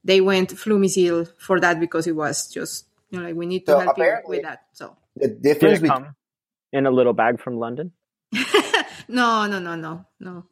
they 0.04 0.22
went 0.22 0.50
Fluimucil 0.52 1.32
for 1.38 1.60
that 1.60 1.80
because 1.80 2.08
it 2.08 2.16
was 2.16 2.48
just 2.48 2.86
you 3.10 3.20
know 3.20 3.26
like 3.26 3.36
we 3.36 3.46
need 3.46 3.66
to 3.66 3.72
So 3.74 3.80
help 3.80 3.98
you 3.98 4.18
with 4.26 4.44
that. 4.44 4.64
So 4.74 4.96
The 5.16 5.28
Did 5.28 5.42
difference 5.42 5.80
it 5.80 5.82
between 5.84 6.04
come 6.04 6.16
in 6.72 6.86
a 6.86 6.92
little 6.92 7.14
bag 7.14 7.42
from 7.42 7.58
London? 7.58 7.92
no, 9.08 9.48
no, 9.48 9.60
no, 9.60 9.76
no, 9.76 10.06
no. 10.20 10.44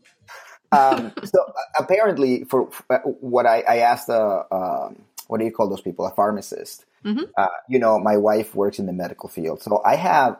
um, 0.71 1.13
so 1.23 1.39
uh, 1.43 1.61
apparently, 1.79 2.43
for 2.45 2.69
uh, 2.89 2.97
what 2.99 3.45
I, 3.45 3.61
I 3.61 3.77
asked, 3.77 4.09
uh, 4.09 4.43
um, 4.51 5.03
what 5.27 5.37
do 5.39 5.45
you 5.45 5.51
call 5.51 5.69
those 5.69 5.81
people? 5.81 6.05
A 6.05 6.11
pharmacist. 6.11 6.85
Mhm. 7.05 7.29
Uh, 7.37 7.47
you 7.69 7.79
know, 7.79 7.99
my 7.99 8.17
wife 8.17 8.55
works 8.55 8.79
in 8.79 8.87
the 8.87 8.93
medical 8.93 9.29
field, 9.29 9.61
so 9.61 9.81
I 9.85 9.95
have 9.95 10.37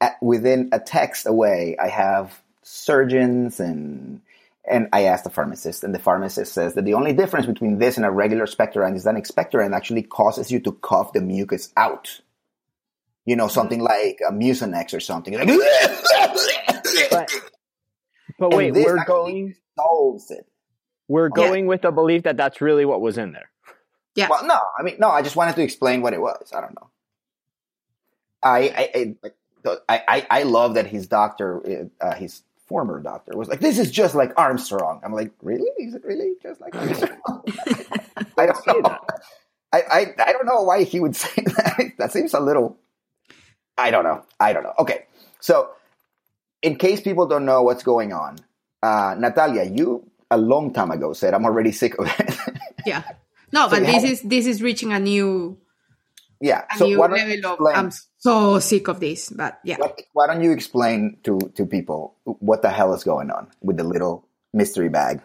at, 0.00 0.22
within 0.22 0.68
a 0.72 0.78
text 0.78 1.26
away, 1.26 1.76
I 1.80 1.88
have 1.88 2.40
surgeons 2.62 3.58
and 3.60 4.20
and 4.68 4.88
I 4.92 5.04
asked 5.04 5.24
the 5.24 5.30
pharmacist, 5.30 5.84
and 5.84 5.94
the 5.94 5.98
pharmacist 5.98 6.52
says 6.52 6.74
that 6.74 6.84
the 6.84 6.94
only 6.94 7.12
difference 7.12 7.46
between 7.46 7.78
this 7.78 7.96
and 7.96 8.04
a 8.06 8.10
regular 8.10 8.46
expectorant 8.46 8.96
is 8.96 9.04
that 9.04 9.14
an 9.14 9.22
expectorant 9.22 9.74
actually 9.74 10.02
causes 10.02 10.50
you 10.50 10.60
to 10.60 10.72
cough 10.72 11.12
the 11.12 11.20
mucus 11.20 11.72
out. 11.76 12.20
You 13.26 13.36
know, 13.36 13.48
something 13.48 13.80
like 13.80 14.20
a 14.26 14.32
Mucinex 14.32 14.94
or 14.94 15.00
something. 15.00 15.34
Like, 15.34 15.48
But, 17.10 17.30
but 18.38 18.54
wait, 18.54 18.74
this 18.74 18.84
we're 18.86 19.04
going 19.04 19.54
solves 19.78 20.30
it. 20.30 20.46
we're 21.08 21.28
Yeah. 21.28 21.34
going 21.36 21.66
with 21.66 21.82
the 21.82 21.90
belief 21.90 22.22
that 22.24 22.36
that's 22.36 22.60
really 22.60 22.84
what 22.84 23.00
was 23.00 23.18
in 23.18 23.32
there. 23.32 23.50
Yeah. 24.14 24.28
Well, 24.28 24.44
no, 24.46 24.58
I 24.78 24.82
mean, 24.82 24.96
no, 24.98 25.08
I 25.10 25.22
just 25.22 25.36
wanted 25.36 25.56
to 25.56 25.62
explain 25.62 26.02
what 26.02 26.12
it 26.14 26.20
was. 26.20 26.52
I 26.54 26.60
don't 26.60 26.74
know. 26.74 26.90
I, 28.42 28.58
I, 28.94 29.14
I, 29.68 29.74
I, 29.88 30.02
I, 30.08 30.26
I 30.30 30.42
love 30.44 30.74
that 30.74 30.86
his 30.86 31.06
doctor, 31.06 31.88
uh, 32.00 32.14
his 32.14 32.42
former 32.70 33.02
doctor, 33.02 33.36
was 33.36 33.48
like, 33.48 33.60
"This 33.60 33.78
is 33.78 33.90
just 33.90 34.14
like 34.14 34.30
Armstrong." 34.38 35.00
I'm 35.04 35.12
like, 35.12 35.32
"Really? 35.42 35.68
Is 35.78 35.94
it 35.94 36.04
really 36.04 36.34
just 36.42 36.60
like 36.62 36.74
Armstrong?" 36.74 37.18
I 38.38 38.46
don't 38.46 38.66
know. 38.66 38.80
that. 38.88 39.00
I, 39.72 39.80
I, 39.98 40.00
I 40.28 40.32
don't 40.32 40.46
know 40.46 40.62
why 40.62 40.84
he 40.84 40.98
would 41.00 41.16
say 41.24 41.42
that. 41.44 41.92
That 41.98 42.12
seems 42.12 42.32
a 42.32 42.40
little. 42.40 42.78
I 43.76 43.90
don't 43.90 44.04
know. 44.04 44.22
I 44.38 44.52
don't 44.54 44.62
know. 44.62 44.74
Okay, 44.78 45.04
so 45.40 45.70
in 46.62 46.76
case 46.76 47.00
people 47.00 47.26
don't 47.26 47.44
know 47.44 47.62
what's 47.62 47.82
going 47.82 48.12
on, 48.12 48.38
uh, 48.82 49.14
Natalia, 49.18 49.64
you 49.64 50.08
a 50.30 50.38
long 50.38 50.72
time 50.72 50.90
ago 50.90 51.12
said, 51.12 51.34
"I'm 51.34 51.44
already 51.44 51.72
sick 51.72 51.98
of 51.98 52.06
it." 52.08 52.38
Yeah. 52.86 53.02
No, 53.52 53.68
So 53.68 53.76
but 53.76 53.80
this 53.86 54.02
have- 54.02 54.04
is 54.04 54.22
this 54.22 54.46
is 54.46 54.62
reaching 54.62 54.92
a 54.92 55.00
new 55.00 55.58
yeah. 56.40 56.64
a 56.72 56.78
So 56.78 56.86
new 56.86 56.98
why 56.98 57.08
don't 57.08 57.18
you 57.18 57.36
level 57.40 57.46
of 57.46 57.52
explain? 57.60 57.76
I'm 57.76 57.90
so 58.18 58.58
sick 58.58 58.88
of 58.88 59.00
this. 59.00 59.30
But 59.30 59.60
yeah. 59.64 59.76
Why, 59.78 59.92
why 60.12 60.26
don't 60.26 60.42
you 60.42 60.52
explain 60.52 61.18
to, 61.24 61.38
to 61.54 61.66
people 61.66 62.16
what 62.24 62.62
the 62.62 62.70
hell 62.70 62.94
is 62.94 63.04
going 63.04 63.30
on 63.30 63.48
with 63.60 63.76
the 63.76 63.84
little 63.84 64.26
mystery 64.52 64.88
bag? 64.88 65.20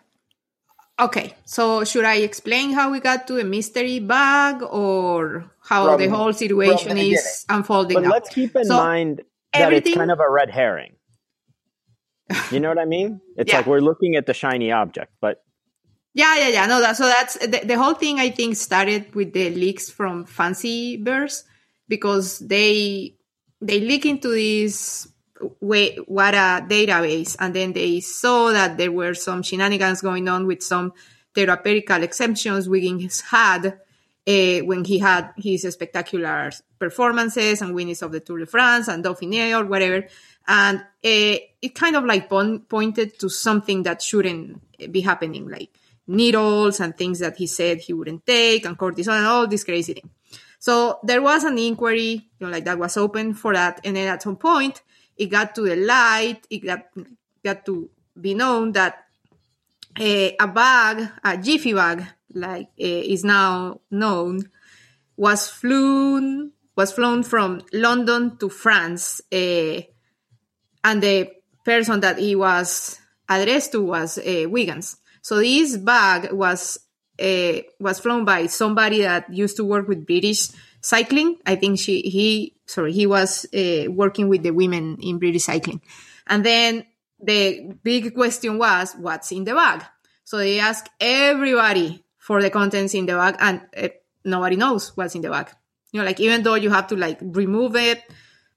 Okay. 1.00 1.34
So 1.46 1.84
should 1.84 2.06
I 2.06 2.18
explain 2.18 2.72
how 2.72 2.92
we 2.92 3.00
got 3.00 3.28
to 3.28 3.38
a 3.40 3.44
mystery 3.44 4.00
bag 4.00 4.62
or 4.64 5.46
how 5.62 5.88
From- 5.88 6.00
the 6.02 6.08
whole 6.10 6.32
situation 6.34 6.96
the 6.96 7.12
is 7.12 7.46
unfolding 7.50 7.96
But 7.96 8.04
now? 8.04 8.10
let's 8.12 8.30
keep 8.30 8.56
in 8.56 8.66
So, 8.66 8.78
mind 8.78 9.18
that 9.20 9.26
it's 9.54 9.62
everything- 9.62 9.96
kind 9.96 10.12
of 10.12 10.20
a 10.20 10.30
red 10.30 10.50
herring. 10.50 10.96
You 12.52 12.60
know 12.60 12.70
what 12.70 12.80
I 12.80 12.86
mean? 12.86 13.22
It's 13.38 13.52
Yeah. 13.52 13.58
like 13.58 13.68
we're 13.68 13.82
looking 13.82 14.16
at 14.16 14.26
the 14.26 14.34
shiny 14.34 14.72
object, 14.72 15.12
but 15.22 15.44
Yeah, 16.16 16.38
yeah, 16.38 16.48
yeah. 16.48 16.66
No, 16.66 16.80
that, 16.80 16.96
so 16.96 17.06
that's 17.06 17.38
the, 17.38 17.62
the 17.66 17.78
whole 17.78 17.94
thing. 17.94 18.22
I 18.22 18.30
think 18.30 18.56
started 18.56 19.14
with 19.14 19.34
the 19.34 19.50
leaks 19.50 19.90
from 19.90 20.24
Fancy 20.26 20.96
Bears 20.96 21.44
because 21.90 22.40
they 22.40 23.16
they 23.62 23.82
leak 23.82 24.06
into 24.06 24.30
this 24.30 25.10
way 25.60 25.98
what 26.08 26.34
a 26.34 26.66
database, 26.66 27.36
and 27.38 27.54
then 27.54 27.74
they 27.74 28.00
saw 28.00 28.54
that 28.54 28.78
there 28.78 28.94
were 28.94 29.14
some 29.14 29.44
shenanigans 29.44 30.02
going 30.02 30.30
on 30.30 30.48
with 30.48 30.64
some 30.64 30.94
therapeutical 31.36 32.02
exemptions 32.02 32.70
Wiggins 32.70 33.20
had 33.20 33.66
uh, 33.66 34.60
when 34.60 34.86
he 34.86 35.00
had 35.00 35.34
his 35.36 35.64
spectacular 35.64 36.50
performances 36.80 37.62
and 37.62 37.76
winnings 37.76 38.02
of 38.02 38.14
the 38.14 38.22
Tour 38.22 38.40
de 38.40 38.46
France 38.46 38.88
and 38.88 39.04
Dauphiné 39.04 39.54
or 39.60 39.66
whatever. 39.66 40.08
And 40.48 40.80
uh, 40.80 40.84
it 41.62 41.76
kind 41.76 41.98
of 41.98 42.06
like 42.06 42.30
pon- 42.30 42.62
pointed 42.62 43.20
to 43.20 43.28
something 43.28 43.84
that 43.84 44.02
shouldn't 44.02 44.62
be 44.94 45.02
happening, 45.02 45.50
like 45.50 45.72
needles 46.08 46.80
and 46.80 46.98
things 46.98 47.20
that 47.20 47.38
he 47.38 47.48
said 47.48 47.80
he 47.80 47.94
wouldn't 47.94 48.26
take 48.26 48.66
and 48.66 48.78
cortisone 48.78 49.18
and 49.18 49.26
all 49.26 49.48
this 49.48 49.64
crazy 49.64 49.94
thing. 49.94 50.10
So 50.60 51.00
there 51.04 51.22
was 51.22 51.44
an 51.44 51.58
inquiry, 51.58 52.30
you 52.40 52.46
know, 52.46 52.50
like 52.50 52.66
that 52.66 52.80
was 52.80 52.98
open 52.98 53.34
for 53.34 53.54
that. 53.54 53.82
And 53.84 53.96
then 53.96 54.08
at 54.08 54.24
some 54.24 54.38
point, 54.38 54.82
it 55.18 55.28
got 55.28 55.56
to 55.56 55.62
the 55.62 55.76
light, 55.76 56.46
it 56.50 56.60
got 56.60 56.86
got 57.44 57.66
to 57.66 57.90
be 58.20 58.34
known 58.34 58.72
that 58.74 59.06
uh, 60.00 60.30
a 60.40 60.48
bag, 60.48 61.10
a 61.24 61.38
Jiffy 61.38 61.74
bag, 61.74 62.06
like 62.34 62.68
uh, 62.80 63.04
is 63.14 63.24
now 63.24 63.82
known, 63.92 64.50
was 65.16 65.48
flown 65.48 66.52
was 66.76 66.92
flown 66.92 67.24
from 67.24 67.62
London 67.72 68.38
to 68.38 68.50
France, 68.50 69.22
uh, 69.32 69.82
and 70.84 71.02
the 71.02 71.32
person 71.64 72.00
that 72.02 72.18
he 72.20 72.36
was 72.36 73.00
addressed 73.30 73.72
to 73.72 73.82
was 73.82 74.18
uh, 74.18 74.46
Wiggins. 74.48 74.98
So 75.26 75.38
this 75.38 75.76
bag 75.78 76.32
was 76.32 76.78
uh, 77.20 77.58
was 77.80 77.98
flown 77.98 78.26
by 78.26 78.46
somebody 78.46 79.02
that 79.02 79.34
used 79.34 79.58
to 79.58 79.64
work 79.64 79.88
with 79.88 80.06
British 80.06 80.50
cycling. 80.82 81.40
I 81.48 81.56
think 81.56 81.80
she 81.80 82.02
he 82.02 82.54
sorry 82.68 82.94
he 82.94 83.08
was 83.08 83.48
uh, 83.52 83.90
working 83.90 84.30
with 84.30 84.44
the 84.44 84.52
women 84.52 85.00
in 85.02 85.18
British 85.18 85.46
cycling, 85.46 85.82
and 86.28 86.46
then 86.46 86.86
the 87.20 87.74
big 87.82 88.14
question 88.14 88.60
was 88.60 88.94
what's 89.00 89.32
in 89.32 89.46
the 89.46 89.56
bag. 89.56 89.82
So 90.26 90.38
they 90.38 90.60
asked 90.60 90.92
everybody 91.00 92.04
for 92.20 92.40
the 92.40 92.52
contents 92.52 92.94
in 92.94 93.08
the 93.08 93.14
bag, 93.14 93.36
and 93.40 93.62
uh, 93.76 93.90
nobody 94.26 94.58
knows 94.58 94.96
what's 94.96 95.16
in 95.16 95.24
the 95.24 95.32
bag. 95.32 95.50
You 95.92 96.02
know, 96.02 96.06
like 96.06 96.20
even 96.20 96.44
though 96.44 96.54
you 96.54 96.70
have 96.70 96.86
to 96.90 96.96
like 96.96 97.18
remove 97.20 97.76
it 97.78 98.04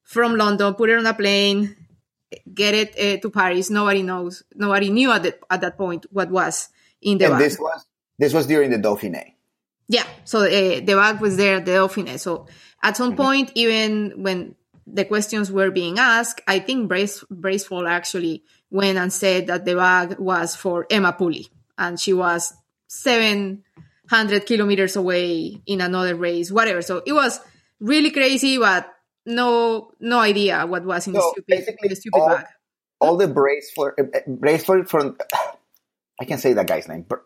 from 0.03 0.37
London, 0.37 0.75
put 0.75 0.91
it 0.91 0.99
on 0.99 1.07
a 1.07 1.15
plane, 1.15 1.75
get 2.53 2.75
it 2.75 2.99
uh, 2.99 3.21
to 3.21 3.31
Paris, 3.31 3.71
nobody 3.71 4.03
knows. 4.03 4.43
Nobody 4.55 4.91
knew 4.91 5.11
at, 5.11 5.23
the, 5.23 5.39
at 5.51 5.61
that 5.61 5.77
point 5.77 6.07
what 6.11 6.31
was 6.31 6.69
in 7.01 7.19
the 7.19 7.27
and 7.27 7.35
bag. 7.35 7.43
this 7.43 7.59
was 7.59 7.87
this 8.19 8.35
was 8.35 8.47
during 8.47 8.71
the 8.71 8.79
Dauphiné. 8.79 9.35
Yeah, 9.89 10.05
so 10.25 10.41
uh, 10.41 10.81
the 10.81 10.95
bag 10.95 11.21
was 11.21 11.37
there, 11.37 11.57
at 11.57 11.65
the 11.65 11.73
Dauphiné. 11.73 12.19
So 12.19 12.47
at 12.83 12.97
some 12.97 13.17
point, 13.17 13.53
even 13.55 14.23
when 14.23 14.55
the 14.87 15.05
questions 15.05 15.51
were 15.51 15.71
being 15.71 15.99
asked, 15.99 16.43
I 16.47 16.59
think 16.59 16.89
Brace, 16.89 17.25
Bracewell 17.31 17.87
actually 17.87 18.43
went 18.71 18.99
and 18.99 19.13
said 19.13 19.47
that 19.47 19.65
the 19.65 19.77
bag 19.77 20.19
was 20.19 20.55
for 20.55 20.87
Emma 20.91 21.15
Pooley, 21.19 21.49
and 21.79 21.99
she 21.99 22.13
was 22.13 22.53
700 22.89 24.47
kilometers 24.47 24.97
away 24.97 25.63
in 25.65 25.81
another 25.81 26.17
race, 26.17 26.51
whatever. 26.51 26.83
So 26.83 27.03
it 27.07 27.13
was 27.13 27.41
really 27.81 28.11
crazy, 28.11 28.59
but 28.59 28.93
no 29.27 29.91
no 30.01 30.19
idea 30.21 30.67
what 30.67 30.85
was 30.85 31.07
in 31.07 31.13
the 31.13 31.21
stupid, 31.21 31.45
basically, 31.49 31.89
the 31.89 31.97
stupid 31.97 32.19
all- 32.19 32.29
bag. 32.29 32.47
All 33.01 33.17
the 33.17 33.29
Braceford, 33.29 33.93
uh, 34.01 34.21
Braceford 34.27 34.89
from 34.89 35.17
I 36.21 36.25
can 36.25 36.39
say 36.39 36.53
that 36.55 36.67
guy's 36.67 36.89
name. 36.89 37.03
Br- 37.03 37.23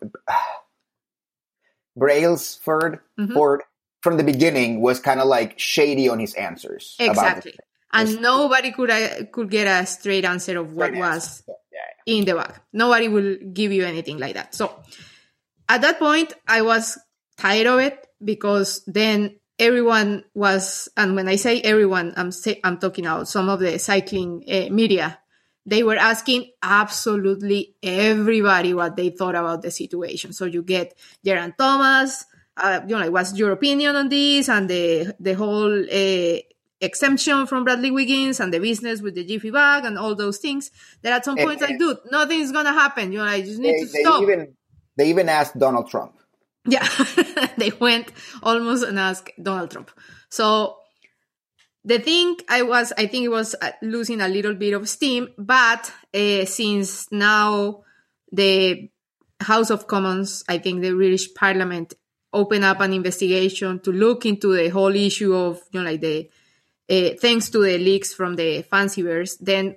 Brailsford 1.97 3.01
Mhm. 3.19 3.33
Ford 3.35 3.63
from 4.03 4.17
the 4.17 4.25
beginning 4.25 4.81
was 4.81 5.01
kind 5.01 5.21
of 5.21 5.27
like 5.29 5.59
shady 5.59 6.09
on 6.09 6.19
his 6.19 6.35
answers. 6.35 6.97
Exactly. 6.99 7.55
And 7.93 8.21
nobody 8.21 8.73
could 8.73 8.91
uh, 8.91 9.25
could 9.33 9.51
get 9.51 9.67
a 9.67 9.87
straight 9.87 10.25
answer 10.25 10.59
of 10.59 10.75
what 10.75 10.89
Straight 10.89 10.99
was 10.99 11.25
answer. 11.41 11.53
Yeah, 11.73 12.15
in 12.17 12.25
the 12.25 12.35
bag. 12.35 12.61
Nobody 12.73 13.09
will 13.09 13.37
give 13.53 13.73
you 13.73 13.85
anything 13.85 14.19
like 14.19 14.35
that. 14.35 14.55
So 14.55 14.83
at 15.69 15.83
that 15.83 15.99
point, 15.99 16.33
I 16.49 16.63
was 16.63 16.99
tired 17.37 17.67
of 17.67 17.81
it 17.81 18.07
because 18.25 18.83
then 18.87 19.37
everyone 19.67 20.25
was, 20.35 20.89
and 20.97 21.15
when 21.17 21.29
I 21.29 21.37
say 21.37 21.61
everyone, 21.63 22.13
I'm 22.17 22.31
say, 22.33 22.61
I'm 22.65 22.79
talking 22.79 23.07
about 23.07 23.29
some 23.29 23.49
of 23.49 23.61
the 23.61 23.79
cycling 23.79 24.45
uh, 24.49 24.69
media. 24.71 25.19
They 25.65 25.83
were 25.85 25.97
asking 25.97 26.51
absolutely 26.63 27.77
everybody 27.83 28.75
what 28.75 28.97
they 28.97 29.11
thought 29.11 29.37
about 29.37 29.63
the 29.63 29.71
situation. 29.71 30.33
So 30.33 30.45
you 30.47 30.63
get 30.63 30.95
Geraint 31.25 31.55
Thomas, 31.57 32.25
uh, 32.57 32.81
you 32.87 32.95
know, 32.95 33.03
like, 33.05 33.13
what's 33.13 33.33
your 33.39 33.53
opinion 33.53 33.95
on 33.97 34.09
this, 34.09 34.49
and 34.49 34.69
the 34.69 35.15
the 35.21 35.35
whole 35.35 35.73
uh, 35.85 36.39
exemption 36.81 37.47
from 37.47 37.65
Bradley 37.65 37.91
Wiggins 37.93 38.41
and 38.41 38.53
the 38.53 38.59
business 38.59 39.01
with 39.01 39.15
the 39.15 39.25
Jiffy 39.25 39.51
bag 39.51 39.85
and 39.85 39.97
all 39.99 40.15
those 40.17 40.39
things. 40.39 40.71
That 41.03 41.13
at 41.13 41.25
some 41.25 41.39
And- 41.39 41.47
point, 41.47 41.61
like, 41.61 41.71
and- 41.71 41.79
dude, 41.79 41.99
nothing's 42.11 42.51
gonna 42.53 42.73
happen. 42.73 43.13
You 43.13 43.19
know, 43.19 43.25
I 43.25 43.41
just 43.43 43.61
need 43.61 43.75
They, 43.75 43.87
to 43.87 43.93
they 43.93 44.01
stop. 44.03 44.23
even 44.23 44.57
they 44.97 45.09
even 45.11 45.29
asked 45.29 45.57
Donald 45.59 45.89
Trump. 45.89 46.15
Yeah, 46.65 46.87
they 47.57 47.73
went 47.81 48.13
almost 48.43 48.85
and 48.85 48.99
asked 48.99 49.31
Donald 49.43 49.71
Trump. 49.71 49.91
So 50.29 50.77
the 51.85 51.99
thing 51.99 52.37
I 52.49 52.63
was, 52.63 52.93
I 52.97 53.07
think 53.07 53.25
it 53.25 53.31
was 53.31 53.57
uh, 53.61 53.73
losing 53.83 54.21
a 54.21 54.29
little 54.29 54.55
bit 54.55 54.75
of 54.75 54.89
steam, 54.89 55.29
but 55.37 55.93
uh, 56.15 56.45
since 56.45 57.11
now 57.11 57.83
the 58.31 58.89
House 59.41 59.71
of 59.71 59.89
Commons, 59.89 60.45
I 60.49 60.59
think 60.59 60.83
the 60.83 60.93
British 60.93 61.35
Parliament 61.35 61.95
opened 62.33 62.65
up 62.65 62.81
an 62.81 62.93
investigation 62.93 63.81
to 63.81 63.91
look 63.93 64.25
into 64.25 64.55
the 64.55 64.69
whole 64.69 64.95
issue 64.95 65.35
of, 65.35 65.61
you 65.73 65.83
know, 65.83 65.91
like 65.91 66.01
the, 66.01 66.31
uh, 66.89 67.17
thanks 67.21 67.51
to 67.51 67.63
the 67.63 67.77
leaks 67.79 68.15
from 68.15 68.37
the 68.37 68.63
Fancy 68.63 69.03
Bears, 69.03 69.37
then 69.39 69.77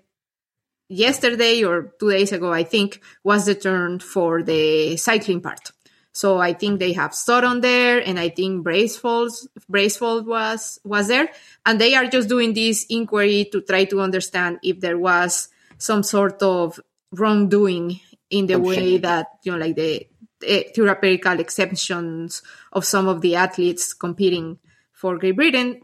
yesterday 0.88 1.64
or 1.64 1.94
two 2.00 2.12
days 2.12 2.32
ago, 2.32 2.54
I 2.54 2.64
think, 2.64 3.02
was 3.24 3.46
the 3.46 3.56
turn 3.56 4.00
for 4.00 4.44
the 4.44 4.96
cycling 4.98 5.42
part. 5.42 5.72
So 6.16 6.40
I 6.40 6.54
think 6.54 6.80
they 6.80 6.94
have 6.94 7.14
Stott 7.14 7.44
on 7.44 7.60
there, 7.60 8.00
and 8.00 8.18
I 8.18 8.30
think 8.30 8.64
Braceford 8.64 9.32
Braceford 9.70 10.26
was 10.26 10.80
was 10.86 11.10
there, 11.10 11.28
and 11.66 11.76
they 11.76 11.94
are 11.94 12.08
just 12.08 12.30
doing 12.30 12.54
this 12.54 12.86
inquiry 12.90 13.50
to 13.52 13.60
try 13.60 13.84
to 13.92 14.00
understand 14.00 14.60
if 14.64 14.80
there 14.80 14.98
was 14.98 15.50
some 15.78 16.04
sort 16.04 16.42
of 16.42 16.80
wrongdoing 17.12 18.00
in 18.30 18.48
the 18.48 18.58
way 18.58 18.98
that 18.98 19.28
you 19.44 19.52
know, 19.52 19.58
like 19.58 19.76
the, 19.76 20.08
the 20.40 20.72
theoretical 20.74 21.38
exceptions 21.38 22.42
of 22.72 22.86
some 22.86 23.10
of 23.10 23.20
the 23.20 23.36
athletes 23.36 23.94
competing 23.94 24.58
for 24.94 25.18
Great 25.18 25.36
Britain. 25.36 25.82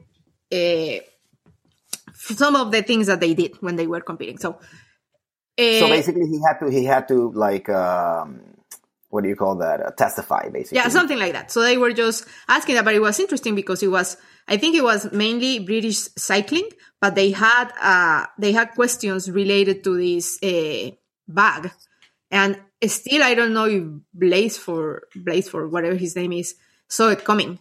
Uh, 0.50 1.04
some 2.16 2.56
of 2.56 2.72
the 2.72 2.84
things 2.84 3.08
that 3.08 3.20
they 3.20 3.34
did 3.34 3.58
when 3.60 3.76
they 3.76 3.88
were 3.88 4.00
competing. 4.00 4.38
So, 4.38 4.60
uh, 5.60 5.80
So 5.80 5.88
basically, 5.90 6.28
he 6.28 6.40
had 6.40 6.60
to 6.60 6.72
he 6.72 6.86
had 6.86 7.08
to 7.10 7.32
like 7.32 7.68
um, 7.68 8.51
what 9.12 9.24
do 9.24 9.30
you 9.30 9.36
call 9.36 9.56
that? 9.58 9.86
Uh, 9.86 9.92
testify, 9.92 10.50
basically. 10.50 10.78
Yeah, 10.78 10.88
something 10.88 11.20
like 11.20 11.34
that. 11.34 11.52
So 11.52 11.62
they 11.62 11.78
were 11.78 11.94
just 11.94 12.26
asking 12.48 12.76
that, 12.76 12.86
but 12.86 12.96
it 12.96 13.02
was 13.02 13.20
interesting 13.20 13.56
because 13.56 13.84
it 13.84 13.90
was, 13.90 14.18
I 14.48 14.58
think 14.58 14.76
it 14.76 14.84
was 14.84 15.12
mainly 15.12 15.60
British 15.60 16.08
cycling, 16.18 16.68
but 17.00 17.16
they 17.16 17.32
had, 17.32 17.72
uh, 17.82 18.26
they 18.40 18.54
had 18.54 18.72
questions 18.72 19.30
related 19.30 19.84
to 19.84 19.98
this 19.98 20.42
uh, 20.42 20.92
bag, 21.28 21.72
and 22.32 22.60
still 22.86 23.22
I 23.22 23.36
don't 23.36 23.54
know 23.54 23.66
if 23.66 23.84
Blaze 24.14 24.58
for 24.58 25.04
Blaze 25.16 25.50
for 25.50 25.68
whatever 25.68 25.96
his 25.96 26.16
name 26.16 26.32
is 26.32 26.56
saw 26.88 27.10
it 27.10 27.26
coming. 27.26 27.60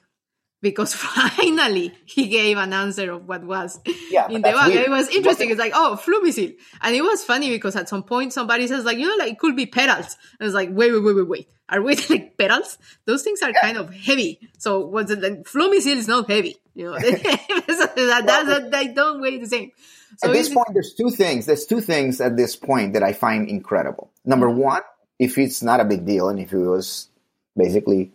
Because 0.62 0.92
finally 1.36 1.94
he 2.04 2.28
gave 2.28 2.58
an 2.58 2.72
answer 2.72 3.12
of 3.12 3.26
what 3.26 3.42
was 3.44 3.80
Yeah, 4.10 4.26
in 4.28 4.34
the 4.42 4.50
bag. 4.52 4.68
weird. 4.68 4.86
It 4.86 4.90
was 4.90 5.08
interesting. 5.08 5.48
It's 5.50 5.58
like, 5.58 5.72
oh, 5.74 5.96
flu 5.96 6.20
missile. 6.22 6.50
And 6.82 6.94
it 6.94 7.02
was 7.02 7.24
funny 7.24 7.48
because 7.50 7.76
at 7.76 7.88
some 7.88 8.02
point 8.02 8.32
somebody 8.32 8.66
says 8.66 8.84
like, 8.84 8.98
you 8.98 9.06
know, 9.08 9.16
like 9.24 9.32
it 9.32 9.38
could 9.38 9.56
be 9.56 9.66
pedals. 9.66 10.16
And 10.38 10.46
it's 10.46 10.54
like, 10.54 10.68
wait, 10.70 10.92
wait, 10.92 11.02
wait, 11.02 11.16
wait, 11.16 11.28
wait. 11.28 11.48
Are 11.70 11.80
we 11.80 11.96
like 12.10 12.36
pedals? 12.36 12.76
Those 13.06 13.22
things 13.22 13.40
are 13.42 13.52
kind 13.52 13.78
of 13.78 13.94
heavy. 13.94 14.50
So 14.58 14.86
what's 14.86 15.10
it 15.10 15.20
like? 15.22 15.46
Flu 15.46 15.70
missile 15.70 15.96
is 15.96 16.08
not 16.08 16.28
heavy. 16.28 16.56
You 16.74 16.86
know, 16.86 16.98
that, 16.98 18.68
they 18.70 18.88
don't 18.88 19.20
weigh 19.20 19.38
the 19.38 19.46
same. 19.46 19.70
So 20.18 20.28
at 20.28 20.32
this 20.32 20.48
point, 20.52 20.68
there's 20.72 20.94
two 20.94 21.10
things. 21.10 21.46
There's 21.46 21.64
two 21.66 21.80
things 21.80 22.20
at 22.20 22.36
this 22.36 22.56
point 22.56 22.92
that 22.94 23.02
I 23.02 23.12
find 23.12 23.48
incredible. 23.48 24.10
Number 24.24 24.48
Mm-hmm. 24.48 24.58
one, 24.58 24.82
if 25.18 25.38
it's 25.38 25.62
not 25.62 25.80
a 25.80 25.84
big 25.84 26.04
deal, 26.04 26.28
and 26.28 26.38
if 26.40 26.52
it 26.52 26.58
was 26.58 27.08
basically 27.56 28.12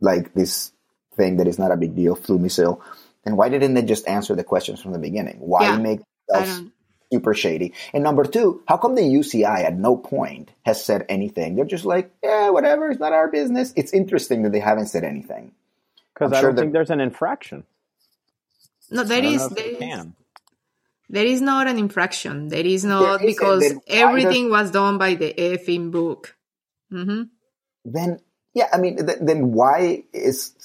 like 0.00 0.34
this 0.34 0.72
thing 1.16 1.38
that 1.38 1.48
is 1.48 1.58
not 1.58 1.72
a 1.72 1.76
big 1.76 1.94
deal, 1.96 2.14
flu 2.14 2.38
missile, 2.38 2.82
then 3.24 3.36
why 3.36 3.48
didn't 3.48 3.74
they 3.74 3.82
just 3.82 4.06
answer 4.06 4.34
the 4.34 4.44
questions 4.44 4.80
from 4.80 4.92
the 4.92 4.98
beginning? 4.98 5.36
Why 5.40 5.62
Yeah, 5.64 5.78
make 5.78 6.00
I 6.32 6.40
themselves 6.40 6.70
super 7.12 7.34
shady? 7.34 7.72
And 7.94 8.04
number 8.04 8.24
two, 8.24 8.62
how 8.68 8.76
come 8.76 8.94
the 8.94 9.02
UCI 9.02 9.64
at 9.64 9.76
no 9.76 9.96
point 9.96 10.50
has 10.64 10.84
said 10.84 11.04
anything? 11.08 11.56
They're 11.56 11.64
just 11.64 11.84
like, 11.84 12.10
yeah, 12.22 12.50
whatever, 12.50 12.90
it's 12.90 13.00
not 13.00 13.12
our 13.12 13.28
business. 13.28 13.72
It's 13.76 13.92
interesting 13.92 14.42
that 14.42 14.52
they 14.52 14.60
haven't 14.60 14.86
said 14.86 15.04
anything. 15.04 15.52
Because 16.14 16.32
I'm 16.32 16.40
sure 16.40 16.48
don't 16.50 16.56
that- 16.56 16.62
think 16.62 16.72
there's 16.72 16.90
an 16.90 17.00
infraction. 17.00 17.64
no, 18.90 19.02
there 19.04 19.18
I 19.18 19.20
don't 19.22 19.32
is, 19.34 19.40
know 19.40 19.46
if 19.48 19.54
there 19.54 19.64
they 19.64 19.70
is, 19.72 19.78
can. 19.78 20.14
there 21.10 21.26
is 21.26 21.40
not 21.40 21.66
an 21.66 21.78
infraction. 21.78 22.48
There 22.48 22.64
is 22.66 22.84
not 22.84 23.18
There 23.20 23.28
is, 23.28 23.34
because 23.34 23.62
then 23.62 23.76
why 23.76 23.82
everything 23.88 24.50
was 24.50 24.70
done 24.70 24.98
by 24.98 25.14
the 25.14 25.34
effing 25.36 25.90
book. 25.90 26.36
Mm-hmm. 26.92 27.22
then 27.84 28.20
yeah 28.56 28.68
i 28.72 28.78
mean 28.80 28.96
th- 28.96 29.20
then 29.20 29.52
why 29.52 30.02
is 30.12 30.56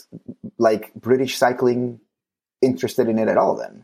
like 0.57 0.89
british 0.95 1.37
cycling 1.37 1.99
interested 2.63 3.07
in 3.11 3.19
it 3.19 3.27
at 3.27 3.37
all 3.37 3.55
then 3.59 3.83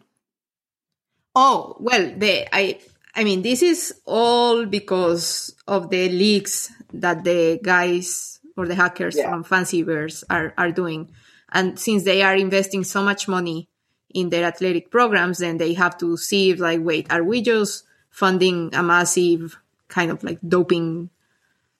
Oh 1.37 1.77
well, 1.79 2.13
the 2.17 2.49
I 2.49 2.79
I 3.13 3.21
mean 3.23 3.43
this 3.43 3.61
is 3.61 3.93
all 4.09 4.65
because 4.65 5.53
of 5.67 5.91
the 5.93 6.09
leaks 6.09 6.73
that 6.93 7.23
the 7.23 7.59
guys 7.61 8.39
or 8.57 8.65
the 8.65 8.73
hackers 8.73 9.15
Yeah. 9.15 9.29
from 9.29 9.43
Fancy 9.45 9.83
Bears 9.85 10.23
are 10.33 10.49
are 10.57 10.71
doing, 10.73 11.13
and 11.53 11.77
since 11.77 12.09
they 12.09 12.23
are 12.25 12.33
investing 12.35 12.83
so 12.83 13.03
much 13.05 13.27
money 13.27 13.69
in 14.09 14.33
their 14.33 14.45
athletic 14.49 14.89
programs, 14.89 15.37
then 15.37 15.61
they 15.61 15.77
have 15.77 15.93
to 16.01 16.17
see 16.17 16.49
if 16.49 16.57
like 16.59 16.81
wait, 16.81 17.05
are 17.13 17.21
we 17.23 17.45
just 17.45 17.85
funding 18.09 18.73
a 18.73 18.81
massive 18.81 19.61
kind 19.93 20.09
of 20.09 20.23
like 20.25 20.39
doping 20.41 21.11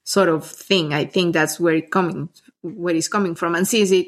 sort 0.08 0.30
of 0.30 0.48
thing? 0.48 0.93
I 0.93 1.04
think 1.04 1.34
that's 1.34 1.60
where 1.60 1.76
it 1.76 1.91
coming 1.91 2.30
where 2.62 2.96
it's 2.96 3.10
coming 3.10 3.36
from, 3.36 3.56
and 3.56 3.67
since 3.67 3.91
it 3.91 4.08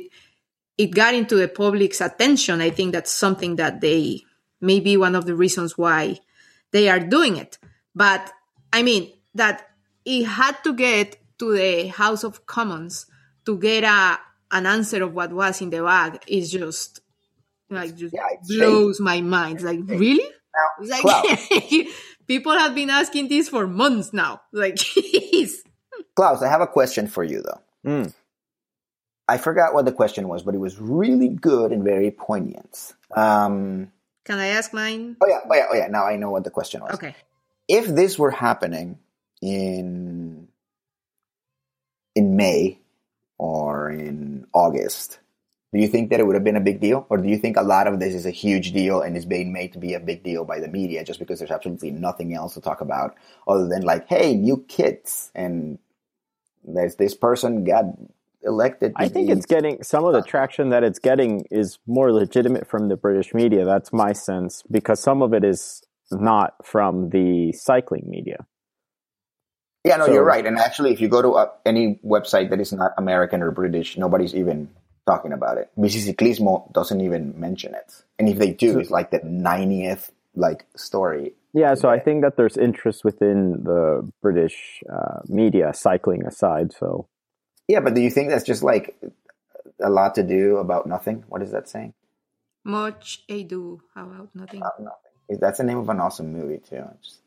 it 0.77 0.91
got 0.91 1.13
into 1.13 1.35
the 1.35 1.49
public's 1.49 1.99
attention, 1.99 2.62
I 2.62 2.69
think 2.69 2.93
that's 2.93 3.12
something 3.12 3.57
that 3.57 3.81
they 3.81 4.21
maybe 4.62 4.95
one 4.95 5.13
of 5.13 5.25
the 5.25 5.35
reasons 5.35 5.77
why 5.77 6.19
they 6.71 6.88
are 6.88 6.99
doing 6.99 7.35
it. 7.35 7.57
But 7.93 8.31
I 8.71 8.81
mean 8.81 9.12
that 9.35 9.69
it 10.05 10.23
had 10.23 10.63
to 10.63 10.73
get 10.73 11.17
to 11.39 11.51
the 11.51 11.88
House 11.88 12.23
of 12.23 12.45
Commons 12.45 13.05
to 13.45 13.57
get 13.57 13.83
a 13.83 14.19
an 14.51 14.65
answer 14.65 15.03
of 15.03 15.13
what 15.13 15.33
was 15.33 15.62
in 15.62 15.69
the 15.69 15.83
bag 15.83 16.23
is 16.27 16.49
just 16.49 17.01
like 17.69 17.95
just 17.97 18.13
Yeah, 18.13 18.21
it's 18.31 18.47
blows 18.47 19.01
my 19.01 19.19
mind. 19.19 19.62
Like 19.62 19.81
really? 19.85 20.23
Now, 20.55 20.69
It's 20.79 21.03
like 21.03 21.88
people 22.27 22.57
have 22.57 22.73
been 22.73 22.89
asking 22.89 23.27
this 23.27 23.49
for 23.49 23.67
months 23.67 24.13
now. 24.13 24.41
Like 24.53 24.75
jeez. 24.77 25.55
Klaus, 26.19 26.41
I 26.41 26.49
have 26.49 26.60
a 26.60 26.67
question 26.67 27.08
for 27.08 27.23
you 27.23 27.41
though. 27.41 27.62
Mm. 27.89 28.13
I 29.29 29.38
forgot 29.38 29.73
what 29.73 29.86
the 29.86 29.93
question 29.93 30.27
was, 30.27 30.43
but 30.43 30.53
it 30.53 30.58
was 30.58 30.77
really 30.77 31.29
good 31.29 31.71
and 31.71 31.82
very 31.82 32.12
poignant. 32.12 32.93
Um, 33.15 33.93
Can 34.25 34.38
I 34.38 34.47
ask 34.47 34.73
mine? 34.73 35.15
oh 35.21 35.27
yeah, 35.29 35.39
oh 35.49 35.55
yeah, 35.55 35.65
oh 35.71 35.75
yeah. 35.77 35.88
Now 35.88 36.05
I 36.05 36.17
know 36.17 36.29
what 36.29 36.43
the 36.43 36.49
question 36.49 36.82
was. 36.82 36.95
Okay. 36.95 37.15
If 37.69 37.88
this 37.88 38.19
were 38.19 38.32
happening 38.32 38.99
in 39.41 40.49
in 42.15 42.36
May 42.36 42.79
or 43.38 43.89
in 43.89 44.45
August, 44.51 45.19
do 45.71 45.79
you 45.79 45.88
think 45.88 46.10
that 46.10 46.19
it 46.19 46.27
would 46.27 46.36
have 46.36 46.43
been 46.43 46.58
a 46.58 46.67
big 46.69 46.82
deal, 46.82 47.08
or 47.10 47.15
do 47.15 47.29
you 47.29 47.38
think 47.38 47.55
a 47.55 47.62
lot 47.62 47.88
of 47.88 48.01
this 48.01 48.13
is 48.13 48.25
a 48.25 48.32
huge 48.32 48.73
deal 48.73 48.99
and 48.99 49.15
is 49.15 49.25
being 49.25 49.53
made 49.53 49.71
to 49.71 49.79
be 49.79 49.93
a 49.93 50.01
big 50.01 50.23
deal 50.23 50.43
by 50.43 50.60
the 50.60 50.67
media 50.67 51.05
just 51.05 51.19
because 51.19 51.39
there's 51.39 51.49
absolutely 51.49 51.91
nothing 51.91 52.34
else 52.34 52.55
to 52.55 52.60
talk 52.60 52.82
about 52.82 53.15
other 53.47 53.69
than 53.69 53.84
like, 53.84 54.05
hey, 54.10 54.36
new 54.36 54.65
kids 54.67 55.32
and 55.34 55.79
there's 56.63 56.95
this 56.95 57.13
person 57.15 57.63
got 57.63 57.85
elected. 58.43 58.93
I 58.95 59.07
think 59.07 59.29
it's 59.29 59.45
getting 59.45 59.83
some 59.83 60.05
of 60.05 60.13
the 60.13 60.21
traction 60.21 60.69
that 60.69 60.83
it's 60.83 60.99
getting 60.99 61.45
is 61.51 61.79
more 61.87 62.11
legitimate 62.11 62.67
from 62.67 62.89
the 62.89 62.95
British 62.95 63.33
media. 63.33 63.65
That's 63.65 63.91
my 63.91 64.13
sense 64.13 64.63
because 64.69 64.99
some 64.99 65.21
of 65.21 65.33
it 65.33 65.43
is 65.43 65.81
not 66.11 66.53
from 66.65 67.09
the 67.09 67.51
cycling 67.53 68.05
media. 68.07 68.45
Yeah, 69.85 69.97
no, 69.97 70.05
So- 70.07 70.13
you're 70.13 70.23
right. 70.25 70.45
And 70.45 70.57
actually, 70.57 70.91
if 70.91 70.99
you 71.01 71.07
go 71.07 71.21
to 71.21 71.31
uh, 71.33 71.49
any 71.65 71.99
website 72.05 72.49
that 72.49 72.59
is 72.59 72.73
not 72.73 72.91
American 72.97 73.41
or 73.41 73.51
British, 73.51 73.97
nobody's 73.97 74.35
even 74.35 74.69
talking 75.07 75.31
about 75.33 75.57
it. 75.57 75.71
Biciclismo 75.77 76.71
doesn't 76.73 77.01
even 77.01 77.39
mention 77.39 77.73
it. 77.73 78.03
And 78.19 78.29
if 78.29 78.37
they 78.37 78.51
do, 78.51 78.79
it's 78.79 78.91
like 78.91 79.11
the 79.11 79.19
90th 79.19 80.11
like 80.35 80.65
story. 80.75 81.33
Yeah, 81.53 81.73
so 81.73 81.89
I 81.89 81.99
think 81.99 82.21
that 82.21 82.38
there's 82.38 82.57
interest 82.57 83.03
within 83.03 83.63
the 83.63 84.07
British 84.21 84.83
uh, 84.91 85.21
media, 85.27 85.73
cycling 85.73 86.25
aside. 86.25 86.73
So 86.73 87.07
Yeah, 87.67 87.79
but 87.79 87.95
do 87.95 88.01
you 88.01 88.12
think 88.12 88.29
that's 88.29 88.45
just 88.45 88.63
like 88.63 88.95
a 89.81 89.89
lot 89.89 90.15
to 90.15 90.23
do 90.23 90.57
about 90.57 90.85
nothing? 90.85 91.23
What 91.27 91.41
is 91.41 91.51
that 91.51 91.67
saying? 91.67 91.93
Much 92.63 93.23
ado 93.29 93.81
about 93.95 94.29
nothing. 94.35 94.59
About 94.59 94.79
nothing. 94.79 95.39
That's 95.39 95.57
the 95.57 95.63
name 95.63 95.77
of 95.77 95.89
an 95.89 95.99
awesome 95.99 96.31
movie 96.33 96.59
too. 96.59 96.83
Just- 97.01 97.21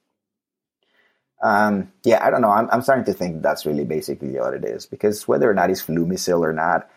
um, 1.42 1.92
yeah, 2.04 2.24
I 2.24 2.30
don't 2.30 2.40
know. 2.40 2.50
I'm, 2.50 2.68
I'm 2.70 2.82
starting 2.82 3.04
to 3.06 3.12
think 3.12 3.42
that's 3.42 3.66
really 3.66 3.84
basically 3.84 4.30
what 4.38 4.54
it 4.54 4.64
is 4.64 4.86
because 4.86 5.26
whether 5.26 5.50
or 5.50 5.54
not 5.54 5.70
it's 5.70 5.82
Flumisil 5.82 6.40
or 6.40 6.52
not, 6.52 6.88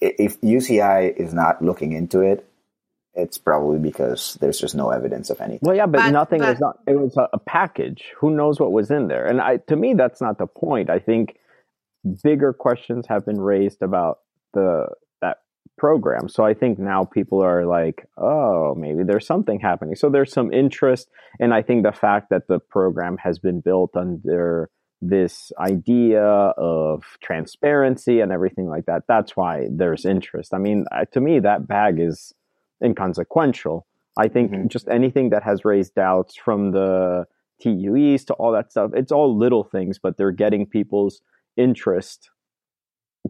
if 0.00 0.40
UCI 0.40 1.14
is 1.16 1.34
not 1.34 1.62
looking 1.62 1.92
into 1.92 2.20
it, 2.20 2.48
it's 3.14 3.38
probably 3.38 3.78
because 3.78 4.38
there's 4.40 4.58
just 4.58 4.74
no 4.74 4.90
evidence 4.90 5.28
of 5.30 5.40
anything. 5.40 5.60
Well, 5.62 5.76
yeah, 5.76 5.86
but, 5.86 5.98
But- 5.98 6.10
nothing 6.10 6.40
but- 6.40 6.50
was 6.50 6.60
not. 6.60 6.78
It 6.86 6.98
was 6.98 7.16
a, 7.16 7.28
a 7.32 7.38
package. 7.38 8.12
Who 8.18 8.30
knows 8.30 8.58
what 8.58 8.72
was 8.72 8.90
in 8.90 9.08
there? 9.08 9.26
And 9.26 9.40
I, 9.40 9.58
to 9.68 9.76
me, 9.76 9.94
that's 9.94 10.20
not 10.20 10.38
the 10.38 10.46
point. 10.46 10.88
I 10.90 10.98
think 10.98 11.36
bigger 12.22 12.52
questions 12.52 13.06
have 13.08 13.24
been 13.24 13.40
raised 13.40 13.82
about 13.82 14.18
the 14.54 14.86
that 15.20 15.38
program. 15.78 16.28
So 16.28 16.44
I 16.44 16.54
think 16.54 16.78
now 16.78 17.04
people 17.04 17.42
are 17.42 17.64
like, 17.66 18.06
oh, 18.18 18.74
maybe 18.74 19.04
there's 19.04 19.26
something 19.26 19.60
happening. 19.60 19.94
So 19.94 20.10
there's 20.10 20.32
some 20.32 20.52
interest, 20.52 21.08
and 21.38 21.52
I 21.54 21.62
think 21.62 21.84
the 21.84 21.92
fact 21.92 22.30
that 22.30 22.48
the 22.48 22.58
program 22.58 23.18
has 23.18 23.38
been 23.38 23.60
built 23.60 23.96
under 23.96 24.70
this 25.04 25.50
idea 25.58 26.22
of 26.22 27.02
transparency 27.22 28.20
and 28.20 28.30
everything 28.30 28.68
like 28.68 28.86
that. 28.86 29.02
That's 29.08 29.36
why 29.36 29.66
there's 29.68 30.04
interest. 30.04 30.54
I 30.54 30.58
mean, 30.58 30.84
to 31.12 31.20
me, 31.20 31.40
that 31.40 31.66
bag 31.66 31.98
is 31.98 32.32
inconsequential. 32.82 33.86
I 34.18 34.28
think 34.28 34.50
Mhm. 34.52 34.68
just 34.68 34.88
anything 34.88 35.30
that 35.30 35.42
has 35.42 35.64
raised 35.64 35.94
doubts 35.94 36.36
from 36.36 36.72
the 36.72 37.26
TUEs 37.60 38.24
to 38.26 38.34
all 38.34 38.52
that 38.52 38.70
stuff, 38.70 38.90
it's 38.94 39.12
all 39.12 39.36
little 39.36 39.64
things, 39.64 39.98
but 39.98 40.16
they're 40.16 40.32
getting 40.32 40.66
people's 40.66 41.22
interest 41.56 42.30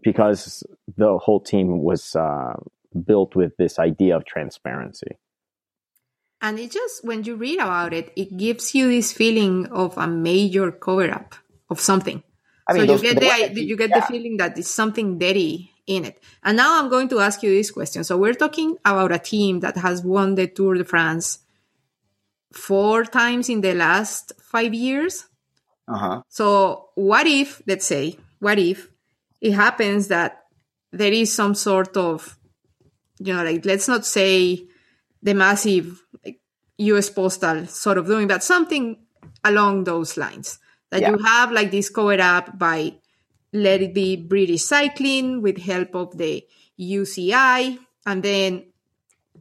because 0.03 0.65
the 0.97 1.19
whole 1.19 1.41
team 1.41 1.83
was 1.83 2.17
uh, 2.17 2.55
built 3.05 3.37
with 3.37 3.57
this 3.59 3.79
idea 3.79 4.17
of 4.17 4.25
transparency. 4.25 5.19
And 6.41 6.59
it 6.59 6.73
just, 6.73 7.05
when 7.05 7.23
you 7.25 7.37
read 7.37 7.61
about 7.61 7.93
it, 7.93 8.13
it 8.17 8.37
gives 8.37 8.75
you 8.75 8.89
this 8.89 9.13
feeling 9.13 9.67
of 9.67 9.97
a 9.97 10.07
major 10.09 10.73
cover 10.73 11.11
up 11.11 11.35
of 11.71 11.79
something. 11.79 12.23
I 12.69 12.73
mean, 12.73 12.83
so 12.83 12.87
those- 12.87 13.03
you 13.03 13.15
get 13.15 13.21
the 13.49 13.55
the, 13.55 13.63
you 13.65 13.77
get 13.77 13.91
yeah. 13.91 14.01
the 14.01 14.07
feeling 14.07 14.37
that 14.39 14.59
it's 14.59 14.71
something 14.71 15.19
dirty 15.19 15.72
in 15.87 16.05
it. 16.05 16.23
And 16.43 16.57
now 16.57 16.79
I'm 16.79 16.89
going 16.89 17.09
to 17.09 17.21
ask 17.21 17.43
you 17.43 17.51
this 17.51 17.71
question. 17.71 18.05
So 18.05 18.17
we're 18.17 18.35
talking 18.35 18.77
about 18.85 19.13
a 19.13 19.19
team 19.19 19.61
that 19.61 19.77
has 19.77 20.03
won 20.03 20.35
the 20.35 20.47
Tour 20.47 20.75
de 20.75 20.85
France 20.85 21.41
four 22.53 23.05
times 23.05 23.49
in 23.49 23.61
the 23.61 23.75
last 23.75 24.33
five 24.41 24.75
years. 24.75 25.27
Uh-huh. 25.89 26.23
So 26.29 26.91
what 26.95 27.27
if, 27.27 27.63
let's 27.67 27.87
say, 27.87 28.19
what 28.39 28.59
if 28.59 28.89
it 29.41 29.53
happens 29.53 30.09
that 30.09 30.45
there 30.93 31.13
is 31.13 31.33
some 31.33 31.55
sort 31.55 31.97
of, 31.97 32.39
you 33.19 33.33
know, 33.35 33.43
like 33.43 33.65
let's 33.65 33.89
not 33.89 34.05
say 34.07 34.67
the 35.23 35.35
massive 35.35 36.03
like, 36.25 36.41
U.S. 36.79 37.11
postal 37.11 37.67
sort 37.67 37.99
of 37.99 38.07
doing, 38.07 38.29
but 38.29 38.45
something 38.45 38.99
along 39.45 39.85
those 39.85 40.17
lines 40.17 40.59
that 40.91 41.01
Yeah. 41.01 41.11
you 41.11 41.19
have 41.19 41.51
like 41.51 41.71
this 41.71 41.89
covered 41.89 42.21
up 42.21 42.59
by 42.59 42.95
let 43.53 43.83
it 43.83 43.95
be 43.95 44.17
British 44.17 44.63
cycling 44.63 45.43
with 45.43 45.59
help 45.59 45.95
of 45.95 46.17
the 46.17 46.47
UCI, 46.79 47.79
and 48.07 48.23
then 48.23 48.65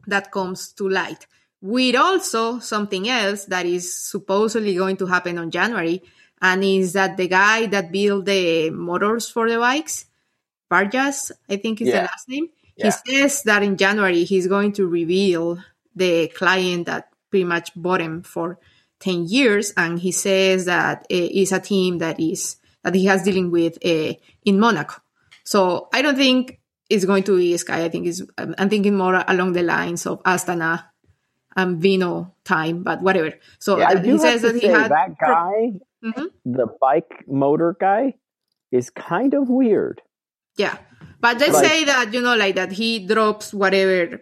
that 0.06 0.30
comes 0.30 0.72
to 0.72 0.88
light. 0.88 1.26
With 1.60 1.96
also 1.96 2.58
something 2.58 3.08
else 3.08 3.44
that 3.46 3.66
is 3.66 4.10
supposedly 4.10 4.74
going 4.74 4.96
to 4.98 5.06
happen 5.06 5.38
on 5.38 5.50
January, 5.50 6.02
and 6.40 6.64
is 6.64 6.94
that 6.94 7.16
the 7.16 7.28
guy 7.28 7.66
that 7.66 7.92
built 7.92 8.24
the 8.26 8.70
motors 8.70 9.30
for 9.30 9.48
the 9.48 9.58
bikes, 9.58 10.06
Varjas, 10.70 11.30
I 11.48 11.56
think 11.56 11.80
is 11.80 11.88
the 11.92 12.00
last 12.00 12.28
name. 12.28 12.48
Yeah. 12.76 12.86
He 12.86 12.90
says 13.20 13.42
that 13.44 13.62
in 13.62 13.76
January 13.76 14.24
he's 14.24 14.46
going 14.46 14.72
to 14.72 14.86
reveal 14.86 15.58
the 15.94 16.28
client 16.28 16.86
that 16.86 17.10
pretty 17.30 17.44
much 17.44 17.70
bought 17.76 18.00
him 18.00 18.22
for 18.22 18.58
10 19.00 19.26
years. 19.26 19.72
And 19.76 19.98
he 19.98 20.10
says 20.10 20.64
that 20.64 21.06
it 21.10 21.32
is 21.32 21.52
a 21.52 21.60
team 21.60 21.98
that 21.98 22.18
is 22.18 22.56
that 22.84 22.94
he 22.94 23.06
has 23.06 23.22
dealing 23.22 23.50
with 23.50 23.78
uh, 23.84 24.14
in 24.44 24.58
Monaco. 24.60 25.00
So 25.44 25.88
I 25.92 26.02
don't 26.02 26.16
think 26.16 26.60
it's 26.88 27.04
going 27.04 27.22
to 27.24 27.36
be 27.36 27.56
Sky. 27.56 27.84
I 27.84 27.88
think 27.88 28.06
it's, 28.06 28.22
I'm 28.38 28.68
thinking 28.68 28.96
more 28.96 29.24
along 29.26 29.52
the 29.52 29.62
lines 29.62 30.06
of 30.06 30.22
Astana 30.24 30.84
and 31.56 31.80
Vino 31.80 32.34
time, 32.44 32.82
but 32.82 33.02
whatever. 33.02 33.32
So 33.58 33.78
Yeah, 33.78 33.88
I 33.88 33.94
that 33.94 34.04
do 34.04 34.12
he 34.12 34.18
says 34.18 34.42
that 34.42 34.54
he 34.56 34.66
had 34.66 34.90
that 34.90 35.18
guy, 35.18 35.72
Mhm. 36.04 36.28
the 36.44 36.66
bike 36.80 37.24
motor 37.28 37.76
guy, 37.78 38.14
is 38.70 38.90
kind 38.90 39.34
of 39.34 39.48
weird. 39.48 40.02
Yeah. 40.56 40.78
But 41.20 41.38
let's 41.38 41.52
Like- 41.54 41.66
say 41.66 41.84
that, 41.84 42.12
you 42.14 42.20
know, 42.20 42.34
like 42.36 42.56
that 42.56 42.72
he 42.72 43.06
drops 43.06 43.52
whatever 43.54 44.20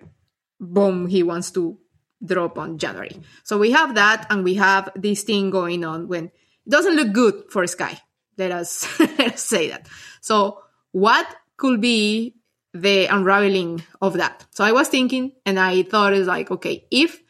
bomb 0.61 1.07
he 1.07 1.23
wants 1.23 1.51
to 1.53 1.79
drop 2.25 2.59
on 2.59 2.77
January. 2.79 3.16
So 3.44 3.59
we 3.59 3.70
have 3.70 3.94
that 3.94 4.27
and 4.31 4.44
we 4.44 4.55
have 4.55 4.90
this 4.94 5.23
thing 5.23 5.51
going 5.51 5.85
on 5.85 6.09
when 6.09 6.25
it 6.27 6.68
doesn't 6.68 6.94
look 6.96 7.12
good 7.12 7.44
for 7.51 7.66
Sky. 7.66 7.99
Let 8.40 8.53
us, 8.53 9.00
let 9.00 9.35
us 9.35 9.44
say 9.44 9.68
that. 9.68 9.87
So 10.20 10.62
what 10.92 11.26
could 11.57 11.81
be 11.81 12.35
the 12.72 13.07
unraveling 13.07 13.83
of 14.00 14.14
that? 14.14 14.46
So 14.50 14.64
I 14.64 14.72
was 14.72 14.88
thinking 14.88 15.33
and 15.46 15.61
I 15.61 15.83
thought 15.83 16.14
it's 16.14 16.26
like, 16.26 16.50
okay, 16.50 16.87
if 16.90 17.20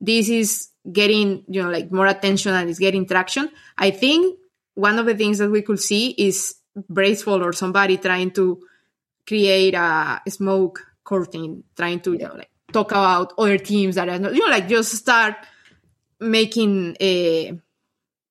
this 0.00 0.28
is 0.28 0.68
getting, 0.90 1.44
you 1.48 1.62
know, 1.62 1.70
like 1.70 1.92
more 1.92 2.06
attention 2.06 2.54
and 2.54 2.68
it's 2.70 2.78
getting 2.78 3.06
traction, 3.06 3.50
I 3.78 3.90
think 3.90 4.38
one 4.74 4.98
of 4.98 5.06
the 5.06 5.14
things 5.14 5.38
that 5.38 5.50
we 5.50 5.62
could 5.62 5.80
see 5.80 6.10
is 6.10 6.56
Braceful 6.88 7.44
or 7.44 7.52
somebody 7.52 7.98
trying 7.98 8.32
to 8.32 8.60
create 9.28 9.74
a 9.74 10.20
smoke 10.28 10.84
curtain, 11.04 11.62
trying 11.76 12.00
to 12.00 12.14
you 12.14 12.18
know, 12.18 12.34
like 12.34 12.50
talk 12.72 12.90
about 12.90 13.32
other 13.38 13.58
teams 13.58 13.94
that 13.94 14.08
are 14.08 14.18
not, 14.18 14.34
you 14.34 14.40
know, 14.40 14.50
like 14.50 14.66
just 14.66 14.92
start 14.92 15.36
making 16.18 16.96
a 17.00 17.58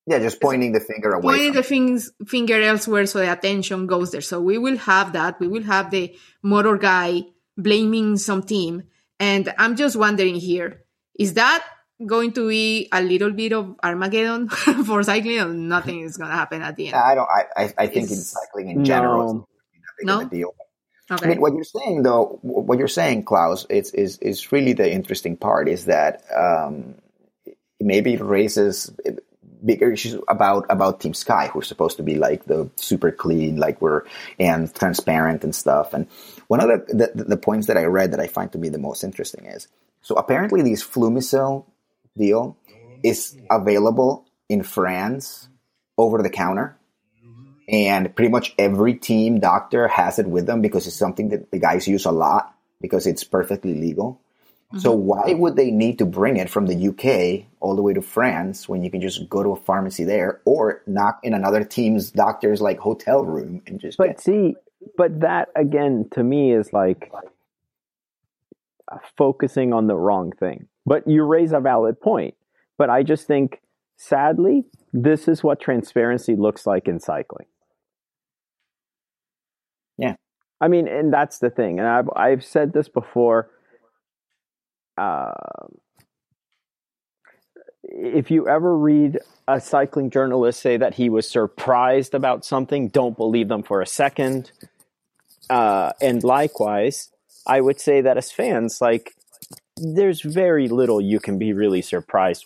Yeah, 0.05 0.19
just 0.19 0.41
pointing 0.41 0.73
the 0.73 0.81
finger 0.81 1.13
away. 1.13 1.21
pointing 1.35 1.53
from 1.53 1.61
the 1.61 1.63
things, 1.63 2.11
finger 2.27 2.61
elsewhere 2.61 3.05
so 3.05 3.19
the 3.19 3.31
attention 3.31 3.87
goes 3.87 4.11
there. 4.11 4.21
So 4.21 4.41
we 4.41 4.57
will 4.57 4.77
have 4.77 5.13
that. 5.13 5.39
We 5.39 5.47
will 5.47 5.63
have 5.63 5.91
the 5.91 6.15
motor 6.41 6.77
guy 6.77 7.21
blaming 7.57 8.17
some 8.17 8.43
team. 8.43 8.83
And 9.19 9.53
I'm 9.57 9.75
just 9.77 9.95
wondering 9.95 10.35
here, 10.35 10.83
is 11.17 11.35
that 11.35 11.63
going 12.05 12.33
to 12.33 12.49
be 12.49 12.89
a 12.91 13.01
little 13.01 13.31
bit 13.31 13.53
of 13.53 13.75
Armageddon 13.81 14.49
for 14.85 15.03
cycling 15.03 15.39
or 15.39 15.47
nothing 15.53 16.01
is 16.01 16.17
going 16.17 16.29
to 16.31 16.35
happen 16.35 16.61
at 16.61 16.75
the 16.75 16.87
end? 16.87 16.95
I 16.95 17.15
don't. 17.15 17.29
I. 17.29 17.63
I, 17.63 17.73
I 17.77 17.87
think 17.87 18.09
in 18.11 18.17
cycling 18.17 18.69
in 18.69 18.83
general, 18.83 19.33
No. 19.33 19.47
it's 19.73 19.83
not 19.83 19.95
big 19.97 20.07
No? 20.07 20.19
a 20.19 20.25
deal. 20.25 20.55
Okay. 21.11 21.25
I 21.25 21.29
mean, 21.29 21.41
what 21.41 21.53
you're 21.53 21.63
saying, 21.63 22.03
though, 22.03 22.39
what 22.41 22.77
you're 22.79 22.87
saying, 22.87 23.23
Klaus, 23.23 23.65
it's, 23.69 23.91
is 23.91 24.17
is 24.17 24.51
really 24.51 24.73
the 24.73 24.91
interesting 24.91 25.37
part. 25.37 25.69
Is 25.69 25.85
that 25.85 26.23
um, 26.35 26.95
maybe 27.79 28.13
it 28.15 28.21
raises 28.21 28.91
bigger 29.63 29.91
issues 29.91 30.19
about 30.27 30.65
about 30.69 30.99
Team 30.99 31.13
Sky, 31.13 31.47
who's 31.47 31.67
supposed 31.67 31.97
to 31.97 32.03
be 32.03 32.15
like 32.15 32.45
the 32.45 32.69
super 32.75 33.11
clean, 33.11 33.57
like 33.57 33.81
we're 33.81 34.03
and 34.39 34.73
transparent 34.73 35.43
and 35.43 35.55
stuff. 35.55 35.93
And 35.93 36.07
one 36.47 36.61
of 36.61 36.87
the, 36.87 37.11
the 37.15 37.23
the 37.23 37.37
points 37.37 37.67
that 37.67 37.77
I 37.77 37.83
read 37.85 38.11
that 38.11 38.19
I 38.19 38.27
find 38.27 38.51
to 38.51 38.57
be 38.57 38.69
the 38.69 38.77
most 38.77 39.03
interesting 39.03 39.45
is 39.45 39.67
so 40.01 40.15
apparently 40.15 40.61
this 40.61 40.83
Fluimucil 40.83 41.65
deal 42.17 42.57
is 43.03 43.37
available 43.49 44.25
in 44.49 44.63
France 44.63 45.49
over 45.97 46.21
the 46.21 46.29
counter. 46.29 46.77
And 47.69 48.13
pretty 48.13 48.29
much 48.29 48.53
every 48.59 48.95
team 48.95 49.39
doctor 49.39 49.87
has 49.87 50.19
it 50.19 50.27
with 50.27 50.45
them 50.45 50.61
because 50.61 50.85
it's 50.85 50.97
something 50.97 51.29
that 51.29 51.49
the 51.49 51.59
guys 51.59 51.87
use 51.87 52.05
a 52.05 52.11
lot 52.11 52.53
because 52.81 53.07
it's 53.07 53.23
perfectly 53.23 53.73
legal. 53.73 54.19
So 54.79 54.91
mm-hmm. 54.91 55.05
why 55.05 55.33
would 55.33 55.55
they 55.55 55.69
need 55.69 55.99
to 55.99 56.05
bring 56.05 56.37
it 56.37 56.49
from 56.49 56.65
the 56.65 56.87
UK 56.87 57.45
all 57.59 57.75
the 57.75 57.81
way 57.81 57.93
to 57.93 58.01
France 58.01 58.67
when 58.67 58.83
you 58.83 58.89
can 58.89 59.01
just 59.01 59.29
go 59.29 59.43
to 59.43 59.49
a 59.49 59.55
pharmacy 59.55 60.03
there 60.03 60.41
or 60.45 60.81
knock 60.87 61.19
in 61.21 61.33
another 61.33 61.63
team's 61.63 62.11
doctor's 62.11 62.59
like 62.59 62.79
hotel 62.79 63.23
room 63.23 63.61
and 63.67 63.79
just 63.79 63.97
But 63.97 64.07
get 64.07 64.21
see, 64.21 64.55
but 64.97 65.19
that 65.19 65.49
again 65.55 66.07
to 66.13 66.23
me 66.23 66.53
is 66.53 66.73
like 66.73 67.11
focusing 69.17 69.73
on 69.73 69.87
the 69.87 69.95
wrong 69.95 70.31
thing. 70.31 70.67
But 70.85 71.07
you 71.07 71.23
raise 71.23 71.53
a 71.53 71.59
valid 71.59 72.01
point. 72.01 72.35
But 72.77 72.89
I 72.89 73.03
just 73.03 73.27
think, 73.27 73.61
sadly, 73.95 74.65
this 74.91 75.27
is 75.27 75.43
what 75.43 75.59
transparency 75.59 76.35
looks 76.35 76.65
like 76.65 76.87
in 76.87 76.99
cycling. 76.99 77.45
Yeah. 79.97 80.15
I 80.59 80.67
mean, 80.67 80.87
and 80.87 81.13
that's 81.13 81.39
the 81.39 81.49
thing. 81.49 81.79
And 81.79 81.87
I've 81.87 82.09
I've 82.15 82.43
said 82.43 82.73
this 82.73 82.89
before. 82.89 83.49
Um 84.97 85.79
if 87.83 88.31
you 88.31 88.47
ever 88.47 88.77
read 88.77 89.19
a 89.47 89.59
cycling 89.59 90.09
journalist 90.09 90.61
say 90.61 90.77
that 90.77 90.95
he 90.95 91.09
was 91.09 91.29
surprised 91.29 92.13
about 92.13 92.45
something, 92.45 92.87
don't 92.87 93.17
believe 93.17 93.49
them 93.49 93.63
for 93.63 93.81
a 93.81 93.85
second. 93.85 94.51
Uh, 95.49 95.91
and 96.01 96.23
likewise, 96.23 97.09
I 97.45 97.61
would 97.61 97.79
say 97.79 98.01
that 98.01 98.17
as 98.17 98.31
fans, 98.31 98.79
like, 98.79 99.15
there's 99.77 100.21
very 100.21 100.67
little 100.69 101.01
you 101.01 101.19
can 101.19 101.37
be 101.37 101.51
really 101.51 101.81
surprised 101.81 102.45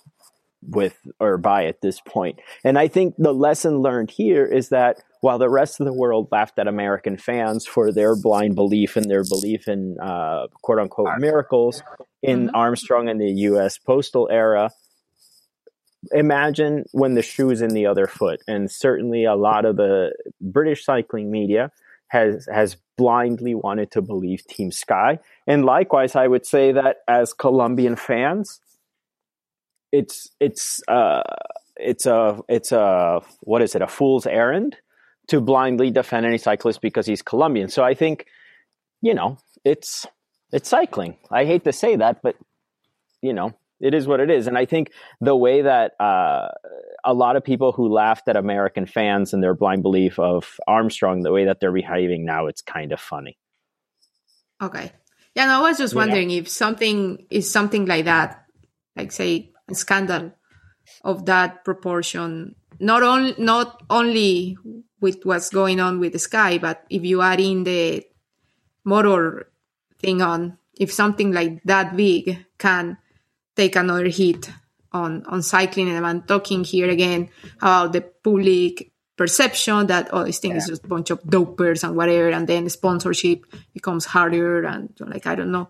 with 0.68 0.98
or 1.20 1.38
by 1.38 1.66
at 1.66 1.82
this 1.82 2.00
point. 2.02 2.40
And 2.64 2.78
I 2.78 2.88
think 2.88 3.16
the 3.18 3.34
lesson 3.34 3.80
learned 3.80 4.12
here 4.12 4.46
is 4.46 4.70
that 4.70 4.98
while 5.22 5.40
the 5.40 5.50
rest 5.50 5.80
of 5.80 5.86
the 5.86 5.94
world 5.94 6.28
laughed 6.32 6.60
at 6.60 6.68
American 6.68 7.18
fans 7.18 7.66
for 7.66 7.92
their 7.92 8.16
blind 8.16 8.56
belief 8.56 8.96
and 8.96 9.10
their 9.10 9.24
belief 9.24 9.68
in 9.68 9.98
uh, 10.00 10.48
quote 10.62 10.80
unquote 10.80 11.18
miracles 11.18 11.82
in 12.22 12.50
Armstrong 12.52 13.10
and 13.10 13.20
the 13.20 13.32
U.S. 13.32 13.78
postal 13.78 14.28
era, 14.32 14.70
imagine 16.12 16.86
when 16.92 17.16
the 17.16 17.22
shoe's 17.22 17.62
in 17.62 17.70
the 17.70 17.86
other 17.88 18.08
foot. 18.08 18.42
And 18.48 18.70
certainly 18.70 19.26
a 19.26 19.36
lot 19.36 19.66
of 19.66 19.78
the 19.78 20.14
British 20.42 20.86
cycling 20.86 21.32
media 21.32 21.72
has 22.10 22.48
has 22.52 22.78
blindly 22.98 23.54
wanted 23.54 23.92
to 23.92 24.02
believe 24.02 24.46
Team 24.48 24.72
Sky. 24.72 25.20
And 25.46 25.66
likewise, 25.66 26.16
I 26.16 26.28
would 26.28 26.46
say 26.46 26.72
that 26.72 26.98
as 27.08 27.34
Colombian 27.34 27.96
fans, 27.96 28.60
it's 29.92 30.30
it's 30.40 30.82
uh 30.88 31.24
it's 31.78 32.06
a 32.06 32.40
it's 32.48 32.72
a 32.72 33.22
what 33.42 33.62
is 33.62 33.76
it 33.76 33.82
a 33.82 33.88
fool's 33.88 34.26
errand 34.26 34.76
to 35.28 35.42
blindly 35.42 35.92
defend 35.92 36.26
any 36.26 36.38
cyclist 36.38 36.82
because 36.82 37.06
he's 37.06 37.22
Colombian. 37.22 37.70
So 37.70 37.84
I 37.84 37.94
think 37.94 38.26
you 39.02 39.14
know 39.14 39.38
it's 39.64 40.06
it's 40.52 40.70
cycling. 40.70 41.18
I 41.32 41.46
hate 41.46 41.64
to 41.66 41.74
say 41.74 41.96
that, 41.98 42.22
but 42.22 42.36
you 43.22 43.34
know 43.34 43.54
it 43.80 43.94
is 43.94 44.08
what 44.08 44.20
it 44.20 44.30
is. 44.30 44.48
And 44.48 44.58
I 44.58 44.66
think 44.66 44.92
the 45.22 45.36
way 45.36 45.62
that 45.62 45.94
uh, 46.00 46.50
a 47.04 47.14
lot 47.14 47.36
of 47.36 47.44
people 47.44 47.72
who 47.72 47.90
laughed 47.90 48.28
at 48.28 48.36
American 48.36 48.86
fans 48.86 49.34
and 49.34 49.44
their 49.44 49.54
blind 49.54 49.84
belief 49.84 50.18
of 50.18 50.60
Armstrong, 50.68 51.22
the 51.22 51.32
way 51.32 51.46
that 51.46 51.60
they're 51.60 51.72
behaving 51.72 52.26
now, 52.26 52.48
it's 52.48 52.62
kind 52.62 52.92
of 52.92 53.00
funny. 53.00 53.38
Okay. 54.62 54.92
Yeah, 55.36 55.46
no, 55.46 55.60
I 55.60 55.70
was 55.70 55.78
just 55.78 55.94
wondering 55.94 56.32
if 56.32 56.50
something 56.50 57.28
is 57.30 57.52
something 57.52 57.86
like 57.86 58.06
that, 58.06 58.46
like 58.96 59.12
say 59.12 59.52
scandal 59.76 60.32
of 61.04 61.26
that 61.26 61.64
proportion, 61.66 62.56
not 62.80 63.04
only 63.04 63.36
not 63.38 63.84
only 63.90 64.58
with 65.00 65.24
what's 65.24 65.50
going 65.50 65.80
on 65.80 66.00
with 66.00 66.14
the 66.14 66.20
sky, 66.20 66.58
but 66.58 66.84
if 66.90 67.04
you 67.04 67.22
add 67.22 67.40
in 67.40 67.64
the 67.64 68.06
motor 68.84 69.52
thing 70.00 70.22
on, 70.22 70.58
if 70.80 70.92
something 70.92 71.32
like 71.32 71.62
that 71.64 71.96
big 71.96 72.46
can 72.58 72.98
take 73.56 73.76
another 73.76 74.08
hit 74.08 74.50
on 74.92 75.26
on 75.26 75.42
cycling, 75.42 75.90
and 75.90 76.06
I'm 76.06 76.24
talking 76.24 76.64
here 76.64 76.90
again 76.90 77.30
about 77.58 77.94
the 77.94 78.02
public 78.02 78.92
perception 79.18 79.88
that 79.88 80.10
oh 80.14 80.24
this 80.24 80.40
thing 80.40 80.56
is 80.56 80.68
just 80.68 80.86
a 80.86 80.88
bunch 80.88 81.10
of 81.10 81.22
dopers 81.24 81.84
and 81.84 81.96
whatever, 81.96 82.30
and 82.30 82.48
then 82.48 82.70
sponsorship 82.70 83.46
becomes 83.74 84.06
harder 84.06 84.64
and 84.64 84.94
like 85.00 85.26
I 85.28 85.36
don't 85.36 85.52
know 85.52 85.70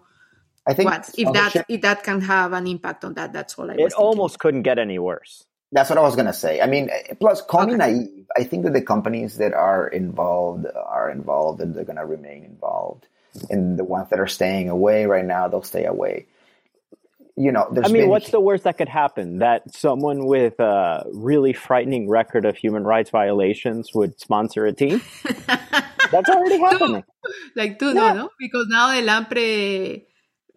I 0.67 0.73
think 0.73 0.89
what 0.89 1.09
if 1.17 1.25
that 1.33 1.33
sponsorship- 1.33 1.65
if 1.69 1.81
that 1.81 2.03
can 2.03 2.21
have 2.21 2.53
an 2.53 2.67
impact 2.67 3.05
on 3.05 3.13
that. 3.15 3.31
That's 3.33 3.57
all 3.57 3.65
I 3.65 3.73
was 3.73 3.75
It 3.75 3.89
thinking. 3.91 4.05
almost 4.05 4.39
couldn't 4.39 4.63
get 4.63 4.77
any 4.79 4.99
worse. 4.99 5.45
That's 5.71 5.89
what 5.89 5.97
I 5.97 6.01
was 6.01 6.15
gonna 6.15 6.33
say. 6.33 6.61
I 6.61 6.67
mean, 6.67 6.89
eh, 6.89 7.13
plus 7.19 7.41
call 7.41 7.65
me 7.67 7.75
naive. 7.75 8.25
I 8.37 8.43
think 8.43 8.63
that 8.65 8.73
the 8.73 8.81
companies 8.81 9.37
that 9.37 9.53
are 9.53 9.87
involved 9.87 10.65
are 10.75 11.09
involved, 11.09 11.61
and 11.61 11.73
they're 11.75 11.83
gonna 11.85 12.05
remain 12.05 12.43
involved. 12.43 13.07
And 13.49 13.77
the 13.77 13.83
ones 13.83 14.09
that 14.09 14.19
are 14.19 14.27
staying 14.27 14.69
away 14.69 15.05
right 15.05 15.25
now, 15.25 15.47
they'll 15.47 15.61
stay 15.63 15.85
away. 15.85 16.25
You 17.39 17.51
know, 17.51 17.67
there's 17.71 17.85
I 17.87 17.91
mean, 17.91 18.03
been- 18.03 18.09
what's 18.09 18.31
the 18.31 18.39
worst 18.39 18.63
that 18.63 18.77
could 18.79 18.89
happen? 18.89 19.39
That 19.39 19.71
someone 19.75 20.25
with 20.25 20.59
a 20.59 21.05
really 21.13 21.53
frightening 21.53 22.09
record 22.09 22.45
of 22.45 22.55
human 22.57 22.83
rights 22.83 23.11
violations 23.11 23.91
would 23.93 24.19
sponsor 24.19 24.65
a 24.65 24.73
team? 24.73 25.01
That's 26.11 26.29
already 26.29 26.57
happening. 26.59 27.03
like 27.55 27.77
two 27.77 27.87
Yeah. 27.87 27.93
no, 27.93 28.13
no, 28.13 28.29
because 28.39 28.65
now 28.69 28.95
the 28.95 29.01
Lampre, 29.05 30.03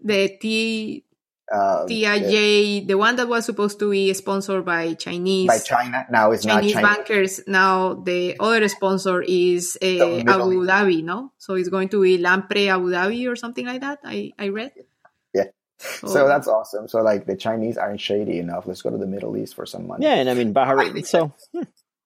the 0.03 0.37
T 0.41 1.05
uh, 1.53 1.85
TIJ, 1.87 2.87
the 2.87 2.95
one 2.95 3.17
that 3.17 3.29
was 3.29 3.45
supposed 3.45 3.79
to 3.81 3.91
be 3.91 4.13
sponsored 4.15 4.65
by 4.65 4.95
Chinese 4.95 5.49
by 5.49 5.59
China 5.59 6.07
now 6.11 6.31
it's 6.31 6.45
not 6.45 6.61
Chinese 6.61 6.75
China. 6.75 6.87
bankers. 6.87 7.41
Now 7.47 7.95
the 7.95 8.37
other 8.39 8.69
sponsor 8.69 9.23
is 9.23 9.77
uh, 9.83 9.87
Abu 9.87 10.63
East. 10.63 10.71
Dhabi, 10.71 11.03
no? 11.03 11.33
So 11.39 11.55
it's 11.55 11.69
going 11.69 11.89
to 11.91 12.03
be 12.03 12.19
Lampre 12.19 12.69
Abu 12.69 12.91
Dhabi 12.91 13.29
or 13.31 13.37
something 13.37 13.67
like 13.67 13.81
that. 13.81 13.99
I 14.05 14.33
I 14.39 14.49
read. 14.49 14.73
Yeah. 15.35 15.45
So, 15.79 16.07
So 16.07 16.29
that's 16.29 16.47
awesome. 16.47 16.87
So 16.89 17.03
like 17.03 17.27
the 17.27 17.37
Chinese 17.37 17.77
aren't 17.77 18.01
shady 18.01 18.39
enough. 18.39 18.67
Let's 18.67 18.83
go 18.83 18.91
to 18.91 18.99
the 18.99 19.07
Middle 19.07 19.37
East 19.37 19.55
for 19.55 19.67
some 19.67 19.87
money. 19.89 20.05
Yeah, 20.07 20.15
and 20.15 20.31
I 20.31 20.35
mean, 20.35 20.55
Bahrain. 20.55 21.05
So, 21.05 21.33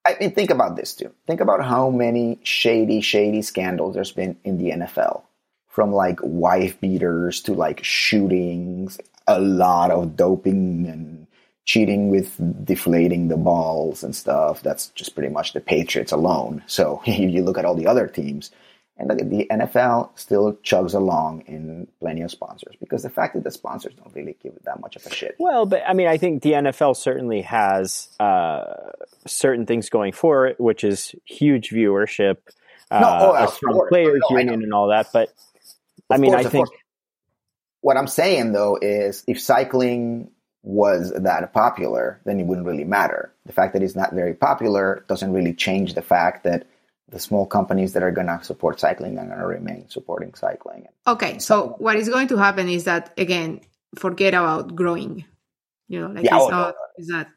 I 0.07 0.17
mean, 0.21 0.35
think 0.35 0.51
about 0.51 0.77
this 0.77 0.95
too. 0.95 1.13
Think 1.27 1.41
about 1.41 1.65
how 1.65 1.91
many 1.91 2.39
shady, 2.45 3.01
shady 3.01 3.43
scandals 3.43 3.95
there's 3.95 4.13
been 4.13 4.37
in 4.45 4.59
the 4.59 4.71
NFL, 4.71 5.23
from 5.75 5.91
like 5.91 6.21
wife 6.23 6.81
beaters 6.81 7.43
to 7.43 7.53
like 7.53 7.83
shootings, 7.83 8.97
a 9.27 9.41
lot 9.41 9.91
of 9.91 10.15
doping 10.15 10.87
and 10.87 11.27
cheating 11.65 12.11
with 12.11 12.39
deflating 12.65 13.27
the 13.27 13.37
balls 13.37 14.05
and 14.05 14.15
stuff. 14.15 14.63
That's 14.63 14.91
just 14.91 15.17
pretty 15.17 15.33
much 15.33 15.53
the 15.53 15.61
Patriots 15.61 16.13
alone. 16.13 16.63
So 16.69 17.03
you 17.07 17.43
look 17.43 17.59
at 17.59 17.65
all 17.65 17.75
the 17.75 17.89
other 17.89 18.07
teams, 18.07 18.53
and 18.99 19.11
the 19.11 19.49
NFL 19.51 20.11
still 20.15 20.53
chugs 20.63 20.95
along 20.95 21.41
in 21.49 21.89
plenty 21.99 22.23
of 22.23 22.31
sponsors 22.31 22.77
because 22.79 23.03
the 23.03 23.11
fact 23.11 23.35
that 23.35 23.43
the 23.43 23.51
sponsors 23.51 23.95
don't 23.95 24.15
really 24.15 24.37
give 24.41 24.53
it 24.53 24.65
that 24.67 24.79
much 24.79 24.95
of 24.95 25.05
a 25.05 25.11
shit. 25.11 25.35
well, 25.41 25.67
but 25.67 25.83
I 25.85 25.93
mean, 25.93 26.07
I 26.07 26.19
think 26.19 26.45
the 26.45 26.53
NFL 26.53 26.97
certainly 26.97 27.43
has 27.43 28.11
uh, 28.21 28.93
certain 29.27 29.67
things 29.67 29.89
going 29.89 30.13
for 30.13 30.47
it, 30.47 30.61
which 30.61 30.85
is 30.85 31.17
huge 31.25 31.71
viewership, 31.71 32.37
uh, 32.93 33.01
No, 33.01 33.33
oh, 33.33 33.45
a 33.45 33.49
strong 33.49 33.87
players 33.89 34.23
No, 34.31 34.39
union, 34.39 34.63
and 34.63 34.73
all 34.73 34.87
that. 34.91 35.09
But 35.13 35.35
I 36.11 36.19
mean, 36.19 36.33
course, 36.33 36.47
I 36.47 36.49
think 36.49 36.69
course. 36.69 36.81
what 37.81 37.97
I'm 37.97 38.07
saying 38.07 38.53
though 38.53 38.79
is 38.81 39.25
if 39.27 39.41
cycling 39.41 40.31
was 40.63 41.13
that 41.13 41.53
popular, 41.53 42.21
then 42.25 42.41
it 42.41 42.47
wouldn't 42.47 42.67
really 42.67 42.85
matter. 42.85 43.33
The 43.47 43.53
fact 43.53 43.75
that 43.75 43.83
it's 43.83 43.95
not 43.95 44.13
very 44.13 44.35
popular 44.35 45.05
doesn't 45.09 45.33
really 45.33 45.53
change 45.53 45.95
the 45.95 46.03
fact 46.03 46.45
that 46.45 46.67
the 47.11 47.19
small 47.19 47.47
companies 47.47 47.93
that 47.93 48.03
are 48.03 48.11
going 48.11 48.27
to 48.27 48.43
support 48.43 48.81
cycling 48.81 49.19
are 49.19 49.27
going 49.27 49.39
to 49.39 49.47
remain 49.47 49.89
supporting 49.89 50.33
cycling. 50.35 50.87
Okay, 51.07 51.39
so 51.39 51.77
what 51.79 51.97
is 51.97 52.09
going 52.09 52.29
to 52.29 52.37
happen 52.37 52.69
is 52.69 52.85
that 52.85 53.13
again, 53.19 53.61
forget 53.97 54.35
about 54.35 54.75
growing. 54.75 55.25
You 55.89 56.01
know, 56.01 56.07
like 56.09 56.25
Yeah, 56.25 56.37
it's 56.37 56.45
oh, 56.45 56.49
no, 56.49 56.57
not 56.57 56.75
no. 56.75 56.75
it's 56.97 57.09
not 57.09 57.29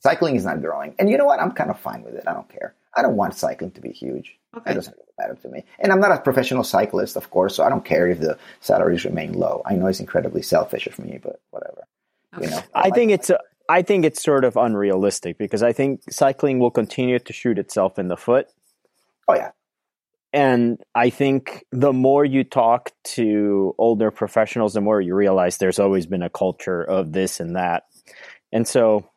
Cycling 0.00 0.36
is 0.36 0.46
not 0.46 0.62
growing. 0.62 0.94
And 0.98 1.10
you 1.10 1.18
know 1.18 1.26
what? 1.26 1.40
I'm 1.40 1.52
kind 1.52 1.70
of 1.70 1.78
fine 1.78 2.02
with 2.02 2.14
it. 2.14 2.24
I 2.26 2.32
don't 2.32 2.48
care. 2.48 2.74
I 2.96 3.02
don't 3.02 3.16
want 3.16 3.34
cycling 3.34 3.70
to 3.72 3.80
be 3.80 3.90
huge. 3.90 4.36
Okay. 4.56 4.72
It 4.72 4.74
doesn't 4.74 4.94
really 4.96 5.12
matter 5.18 5.40
to 5.42 5.48
me. 5.48 5.64
And 5.78 5.92
I'm 5.92 6.00
not 6.00 6.12
a 6.12 6.20
professional 6.20 6.64
cyclist, 6.64 7.16
of 7.16 7.30
course, 7.30 7.54
so 7.54 7.64
I 7.64 7.68
don't 7.68 7.84
care 7.84 8.08
if 8.08 8.20
the 8.20 8.38
salaries 8.60 9.04
remain 9.04 9.32
low. 9.32 9.62
I 9.64 9.74
know 9.74 9.86
it's 9.86 10.00
incredibly 10.00 10.42
selfish 10.42 10.86
of 10.86 10.98
me, 10.98 11.20
but 11.22 11.40
whatever. 11.50 11.86
You 12.40 12.50
know, 12.50 12.62
I 12.74 12.90
think 12.90 13.12
it's 13.12 13.30
a, 13.30 13.38
I 13.68 13.82
think 13.82 14.04
it's 14.04 14.22
sort 14.22 14.44
of 14.44 14.56
unrealistic 14.56 15.38
because 15.38 15.62
I 15.62 15.72
think 15.72 16.02
cycling 16.10 16.58
will 16.58 16.70
continue 16.70 17.18
to 17.18 17.32
shoot 17.32 17.58
itself 17.58 17.98
in 17.98 18.08
the 18.08 18.16
foot. 18.16 18.48
Oh 19.28 19.34
yeah. 19.34 19.50
And 20.32 20.80
I 20.94 21.10
think 21.10 21.64
the 21.72 21.92
more 21.92 22.24
you 22.24 22.44
talk 22.44 22.92
to 23.16 23.74
older 23.78 24.10
professionals, 24.10 24.74
the 24.74 24.80
more 24.80 25.00
you 25.00 25.14
realize 25.14 25.58
there's 25.58 25.80
always 25.80 26.06
been 26.06 26.22
a 26.22 26.30
culture 26.30 26.82
of 26.82 27.12
this 27.12 27.40
and 27.40 27.56
that. 27.56 27.84
And 28.52 28.66
so, 28.66 29.08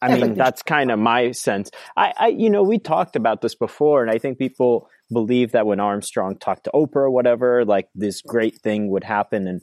I 0.00 0.14
mean, 0.14 0.34
that's 0.34 0.62
kind 0.62 0.90
of 0.90 0.98
my 0.98 1.32
sense. 1.32 1.70
I, 1.96 2.12
I, 2.16 2.26
you 2.28 2.50
know, 2.50 2.62
we 2.62 2.78
talked 2.78 3.16
about 3.16 3.40
this 3.40 3.54
before, 3.54 4.02
and 4.02 4.10
I 4.10 4.18
think 4.18 4.38
people 4.38 4.88
believe 5.10 5.52
that 5.52 5.66
when 5.66 5.80
Armstrong 5.80 6.36
talked 6.38 6.64
to 6.64 6.70
Oprah 6.72 6.96
or 6.96 7.10
whatever, 7.10 7.64
like 7.64 7.88
this 7.94 8.22
great 8.22 8.60
thing 8.60 8.90
would 8.90 9.04
happen. 9.04 9.48
And 9.48 9.62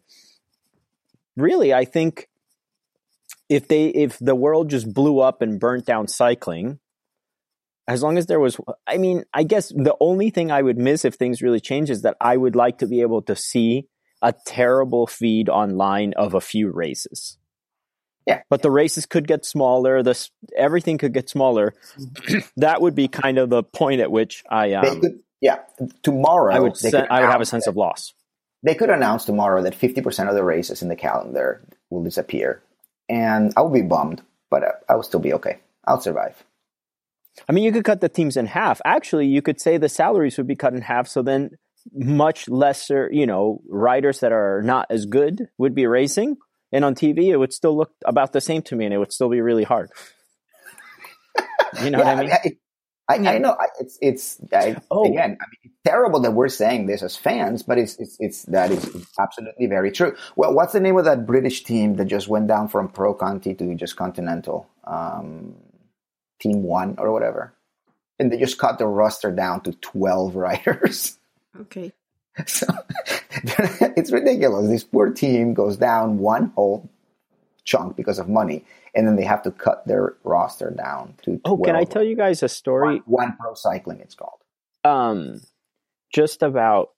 really, 1.38 1.74
I 1.74 1.86
think 1.86 2.28
if 3.48 3.68
they, 3.68 3.88
if 3.88 4.20
the 4.20 4.36
world 4.36 4.70
just 4.70 4.94
blew 4.94 5.20
up 5.20 5.42
and 5.42 5.60
burnt 5.60 5.86
down 5.86 6.08
cycling, 6.08 6.80
as 7.88 8.02
long 8.02 8.18
as 8.18 8.26
there 8.26 8.40
was, 8.40 8.58
I 8.88 8.98
mean, 8.98 9.24
I 9.34 9.44
guess 9.44 9.70
the 9.70 9.96
only 10.02 10.32
thing 10.32 10.52
I 10.52 10.62
would 10.62 10.78
miss 10.78 11.06
if 11.06 11.16
things 11.16 11.42
really 11.42 11.60
change 11.60 11.90
is 11.90 12.02
that 12.02 12.18
I 12.20 12.36
would 12.36 12.56
like 12.56 12.80
to 12.80 12.88
be 12.88 13.02
able 13.02 13.22
to 13.24 13.36
see 13.36 13.88
a 14.22 14.34
terrible 14.46 15.08
feed 15.08 15.50
online 15.50 16.14
of 16.18 16.34
a 16.34 16.42
few 16.42 16.72
races. 16.72 17.38
Yeah. 18.26 18.42
But 18.50 18.62
the 18.62 18.72
races 18.72 19.06
could 19.06 19.28
get 19.28 19.46
smaller. 19.46 20.02
This 20.02 20.32
everything 20.58 20.98
could 20.98 21.14
get 21.14 21.30
smaller. 21.30 21.76
that 22.58 22.82
would 22.82 22.96
be 22.96 23.08
kind 23.08 23.38
of 23.38 23.50
the 23.50 23.64
point 23.64 24.02
at 24.02 24.12
which 24.12 24.44
I 24.50 24.74
um, 24.74 25.02
could, 25.02 25.20
yeah, 25.42 25.60
tomorrow 26.02 26.56
I 26.56 26.60
would 26.60 26.76
sen- 26.76 27.08
I 27.10 27.22
would 27.22 27.30
have 27.30 27.42
a 27.42 27.46
sense 27.46 27.66
that- 27.66 27.72
of 27.72 27.78
loss. 27.78 28.14
They 28.64 28.74
could 28.74 28.90
announce 28.90 29.26
tomorrow 29.26 29.62
that 29.62 29.76
fifty 29.76 30.02
percent 30.02 30.28
of 30.28 30.34
the 30.34 30.44
races 30.44 30.82
in 30.82 30.88
the 30.90 30.96
calendar 30.96 31.62
will 31.92 32.04
disappear, 32.04 32.64
and 33.08 33.54
I 33.56 33.62
will 33.62 33.70
be 33.70 33.84
bummed, 33.84 34.24
but 34.50 34.64
uh, 34.64 34.72
I 34.90 34.96
will 34.96 35.04
still 35.04 35.20
be 35.20 35.34
okay. 35.34 35.60
I'll 35.86 36.02
survive. 36.02 36.44
I 37.48 37.54
mean, 37.54 37.64
you 37.64 37.72
could 37.72 37.84
cut 37.84 38.02
the 38.02 38.10
teams 38.10 38.38
in 38.38 38.48
half. 38.48 38.82
Actually, 38.86 39.28
you 39.28 39.44
could 39.44 39.62
say 39.62 39.78
the 39.78 39.90
salaries 39.90 40.38
would 40.38 40.48
be 40.48 40.56
cut 40.56 40.74
in 40.74 40.82
half, 40.82 41.08
so 41.08 41.22
then 41.22 41.52
much 41.94 42.50
lesser, 42.50 43.10
you 43.12 43.28
know, 43.28 43.62
riders 43.70 44.22
that 44.22 44.32
are 44.32 44.64
not 44.64 44.88
as 44.90 45.06
good 45.06 45.48
would 45.60 45.76
be 45.76 45.86
racing, 45.86 46.38
and 46.76 46.84
on 46.86 46.94
TV 46.94 47.30
it 47.30 47.38
would 47.38 47.54
still 47.54 47.76
look 47.76 47.92
about 48.06 48.34
the 48.34 48.42
same 48.42 48.62
to 48.64 48.76
me, 48.76 48.86
and 48.86 48.94
it 48.94 48.98
would 48.98 49.14
still 49.14 49.30
be 49.30 49.42
really 49.42 49.64
hard. 49.64 49.90
You 51.82 51.90
know 51.90 52.00
yeah, 52.00 52.16
what 52.16 52.18
I 52.18 52.22
mean? 52.22 52.32
I, 52.32 52.58
I, 53.08 53.36
I 53.36 53.38
know 53.38 53.58
it's 53.80 53.98
it's 54.02 54.40
I, 54.54 54.78
Oh. 54.92 55.06
again. 55.06 55.38
I 55.40 55.46
mean, 55.46 55.60
it's 55.64 55.76
terrible 55.86 56.20
that 56.22 56.32
we're 56.32 56.50
saying 56.50 56.88
this 56.88 57.04
as 57.04 57.16
fans, 57.16 57.64
but 57.64 57.78
it's 57.78 57.98
it's, 57.98 58.18
it's 58.20 58.44
that 58.44 58.72
is 58.72 58.84
absolutely 59.20 59.68
very 59.68 59.92
true. 59.92 60.16
Well, 60.36 60.54
what's 60.54 60.74
the 60.74 60.80
name 60.80 60.98
of 60.98 61.06
that 61.06 61.26
British 61.26 61.64
team 61.64 61.96
that 61.96 62.06
just 62.06 62.28
went 62.28 62.48
down 62.48 62.68
from 62.68 62.90
Pro 62.90 63.14
Conti 63.14 63.54
to 63.56 63.76
just 63.76 63.96
Continental? 63.96 64.68
Um, 64.86 65.56
team 66.40 66.64
One 66.64 66.96
or 66.98 67.12
whatever, 67.12 67.54
and 68.20 68.32
they 68.32 68.38
just 68.38 68.58
cut 68.58 68.80
the 68.80 68.88
roster 68.88 69.32
down 69.32 69.62
to 69.62 69.72
twelve 69.74 70.36
riders. 70.46 71.18
Okay. 71.62 71.94
So 72.48 72.68
it's 73.96 74.12
ridiculous. 74.12 74.68
This 74.68 74.84
poor 74.84 75.12
team 75.12 75.54
goes 75.54 75.78
down 75.78 76.18
one 76.20 76.52
whole 76.56 76.90
chunk 77.64 77.96
because 77.96 78.20
of 78.20 78.28
money, 78.28 78.64
and 78.94 79.08
then 79.08 79.16
they 79.16 79.24
have 79.24 79.42
to 79.44 79.52
cut 79.52 79.88
their 79.88 80.16
roster 80.24 80.70
down 80.72 81.14
to. 81.24 81.38
12. 81.38 81.42
Oh, 81.46 81.58
can 81.64 81.76
I 81.76 81.84
tell 81.86 82.04
you 82.04 82.16
guys 82.16 82.44
a 82.44 82.50
story? 82.50 83.02
One, 83.06 83.30
one 83.30 83.38
pro 83.40 83.54
cycling, 83.54 84.00
it's 84.02 84.16
called. 84.16 84.40
um, 84.84 85.42
just 86.14 86.44
about 86.44 86.92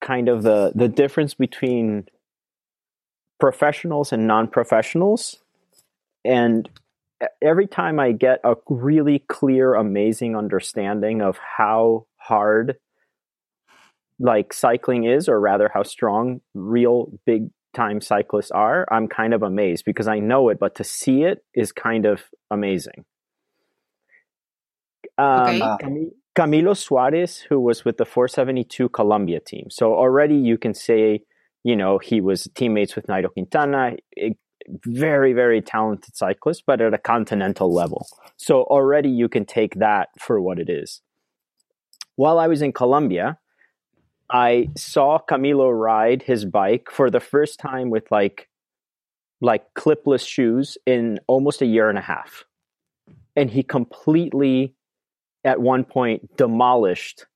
kind 0.00 0.28
of 0.28 0.42
the 0.42 0.72
the 0.74 0.88
difference 0.88 1.34
between 1.34 2.06
professionals 3.40 4.12
and 4.12 4.26
non-professionals 4.26 5.36
and 6.24 6.68
every 7.42 7.66
time 7.66 7.98
i 7.98 8.12
get 8.12 8.38
a 8.44 8.54
really 8.68 9.18
clear 9.18 9.74
amazing 9.74 10.36
understanding 10.36 11.22
of 11.22 11.38
how 11.38 12.06
hard 12.16 12.76
like 14.18 14.52
cycling 14.52 15.04
is 15.04 15.28
or 15.28 15.38
rather 15.40 15.70
how 15.72 15.82
strong 15.82 16.40
real 16.54 17.12
big 17.26 17.48
time 17.74 18.00
cyclists 18.00 18.50
are 18.50 18.86
i'm 18.90 19.06
kind 19.06 19.34
of 19.34 19.42
amazed 19.42 19.84
because 19.84 20.08
i 20.08 20.18
know 20.18 20.48
it 20.48 20.58
but 20.58 20.74
to 20.74 20.84
see 20.84 21.22
it 21.22 21.44
is 21.54 21.72
kind 21.72 22.06
of 22.06 22.24
amazing 22.50 23.04
um, 25.18 25.62
Okay. 25.62 25.84
Cami- 25.84 26.10
Camilo 26.36 26.76
Suarez, 26.76 27.38
who 27.48 27.58
was 27.58 27.84
with 27.84 27.96
the 27.96 28.04
472 28.04 28.90
Colombia 28.90 29.40
team. 29.40 29.68
So 29.70 29.94
already 29.94 30.36
you 30.36 30.58
can 30.58 30.74
say, 30.74 31.22
you 31.64 31.74
know, 31.74 31.98
he 31.98 32.20
was 32.20 32.46
teammates 32.54 32.94
with 32.94 33.06
Nairo 33.06 33.32
Quintana, 33.32 33.96
a 34.18 34.36
very, 34.84 35.32
very 35.32 35.62
talented 35.62 36.14
cyclist, 36.14 36.64
but 36.66 36.82
at 36.82 36.92
a 36.92 36.98
continental 36.98 37.72
level. 37.72 38.06
So 38.36 38.64
already 38.64 39.08
you 39.08 39.28
can 39.28 39.46
take 39.46 39.76
that 39.76 40.08
for 40.18 40.40
what 40.40 40.58
it 40.58 40.68
is. 40.68 41.00
While 42.16 42.38
I 42.38 42.48
was 42.48 42.60
in 42.60 42.72
Colombia, 42.72 43.38
I 44.30 44.68
saw 44.76 45.18
Camilo 45.18 45.70
ride 45.72 46.22
his 46.22 46.44
bike 46.44 46.88
for 46.90 47.10
the 47.10 47.20
first 47.20 47.60
time 47.60 47.90
with 47.90 48.10
like 48.10 48.48
like 49.40 49.64
clipless 49.74 50.26
shoes 50.26 50.78
in 50.86 51.20
almost 51.26 51.62
a 51.62 51.66
year 51.66 51.88
and 51.88 51.98
a 51.98 52.02
half. 52.02 52.44
And 53.36 53.50
he 53.50 53.62
completely 53.62 54.74
at 55.44 55.60
one 55.60 55.84
point 55.84 56.36
demolished 56.36 57.26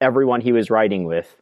everyone 0.00 0.40
he 0.40 0.52
was 0.52 0.70
riding 0.70 1.04
with, 1.04 1.34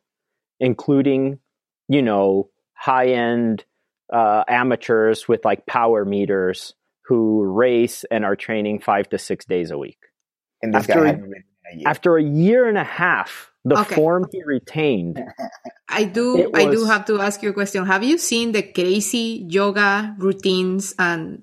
including, 0.60 1.40
you 1.88 2.00
know, 2.00 2.48
high 2.74 3.08
end 3.08 3.64
uh, 4.12 4.44
amateurs 4.48 5.26
with 5.26 5.44
like 5.44 5.66
power 5.66 6.04
meters 6.04 6.74
who 7.04 7.42
race 7.44 8.04
and 8.10 8.24
are 8.24 8.36
training 8.36 8.78
five 8.78 9.08
to 9.08 9.18
six 9.18 9.44
days 9.44 9.70
a 9.70 9.78
week. 9.78 9.98
And 10.62 10.72
this 10.72 10.88
After- 10.88 11.00
guy 11.00 11.06
hadn't 11.06 11.22
ridden 11.22 11.44
in 11.72 11.86
a. 11.86 11.88
After 11.88 12.16
a 12.16 12.22
year 12.22 12.68
and 12.68 12.78
a 12.78 12.84
half, 12.84 13.51
the 13.64 13.76
Okay. 13.76 13.94
form 13.94 14.26
he 14.32 14.42
retained. 14.44 15.22
I 15.88 16.04
do 16.04 16.38
It 16.38 16.50
I 16.54 16.70
do 16.70 16.84
have 16.84 17.04
to 17.06 17.20
ask 17.20 17.42
you 17.42 17.50
a 17.50 17.52
question. 17.52 17.84
Have 17.86 18.02
you 18.02 18.18
seen 18.18 18.52
the 18.52 18.62
crazy 18.62 19.46
yoga 19.48 20.14
routines 20.18 20.94
and 20.98 21.42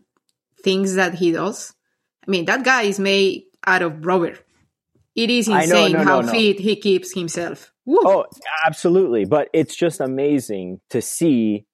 things 0.64 0.96
that 0.96 1.16
he 1.16 1.32
does? 1.32 1.74
I 2.28 2.32
mean, 2.32 2.46
that 2.46 2.64
guy 2.64 2.84
is 2.84 3.00
made 3.00 3.44
out 3.66 3.82
of 3.82 4.06
rubber. 4.06 4.38
It 5.16 5.30
is 5.30 5.48
I 5.48 5.66
know, 5.66 5.84
insane 5.84 5.94
no, 5.94 6.04
how 6.04 6.22
no, 6.22 6.28
no. 6.28 6.32
fit 6.34 6.60
he 6.60 6.76
keeps 6.76 7.14
himself. 7.14 7.72
Woo. 7.86 8.00
Oh, 8.04 8.26
absolutely. 8.66 9.26
But 9.26 9.50
it's 9.54 9.76
just 9.76 10.00
amazing 10.00 10.82
to 10.90 11.02
see. 11.02 11.66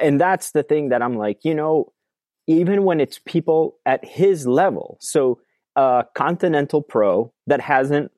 And 0.00 0.20
that's 0.20 0.52
the 0.52 0.62
thing 0.62 0.90
that 0.90 1.02
I'm 1.02 1.16
like, 1.16 1.44
you 1.44 1.54
know, 1.54 1.92
even 2.46 2.84
when 2.84 3.00
it's 3.00 3.18
people 3.18 3.78
at 3.84 4.04
his 4.04 4.46
level. 4.46 4.98
So, 5.00 5.40
a 5.74 6.04
Continental 6.14 6.80
Pro 6.82 7.32
that 7.46 7.60
hasn't 7.60 8.10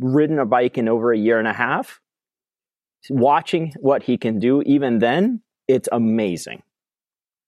ridden 0.00 0.38
a 0.38 0.46
bike 0.46 0.78
in 0.78 0.88
over 0.88 1.12
a 1.12 1.18
year 1.18 1.38
and 1.38 1.48
a 1.48 1.52
half, 1.52 2.00
watching 3.10 3.72
what 3.80 4.02
he 4.02 4.16
can 4.16 4.38
do, 4.38 4.62
even 4.62 4.98
then, 4.98 5.42
it's 5.66 5.88
amazing. 5.92 6.62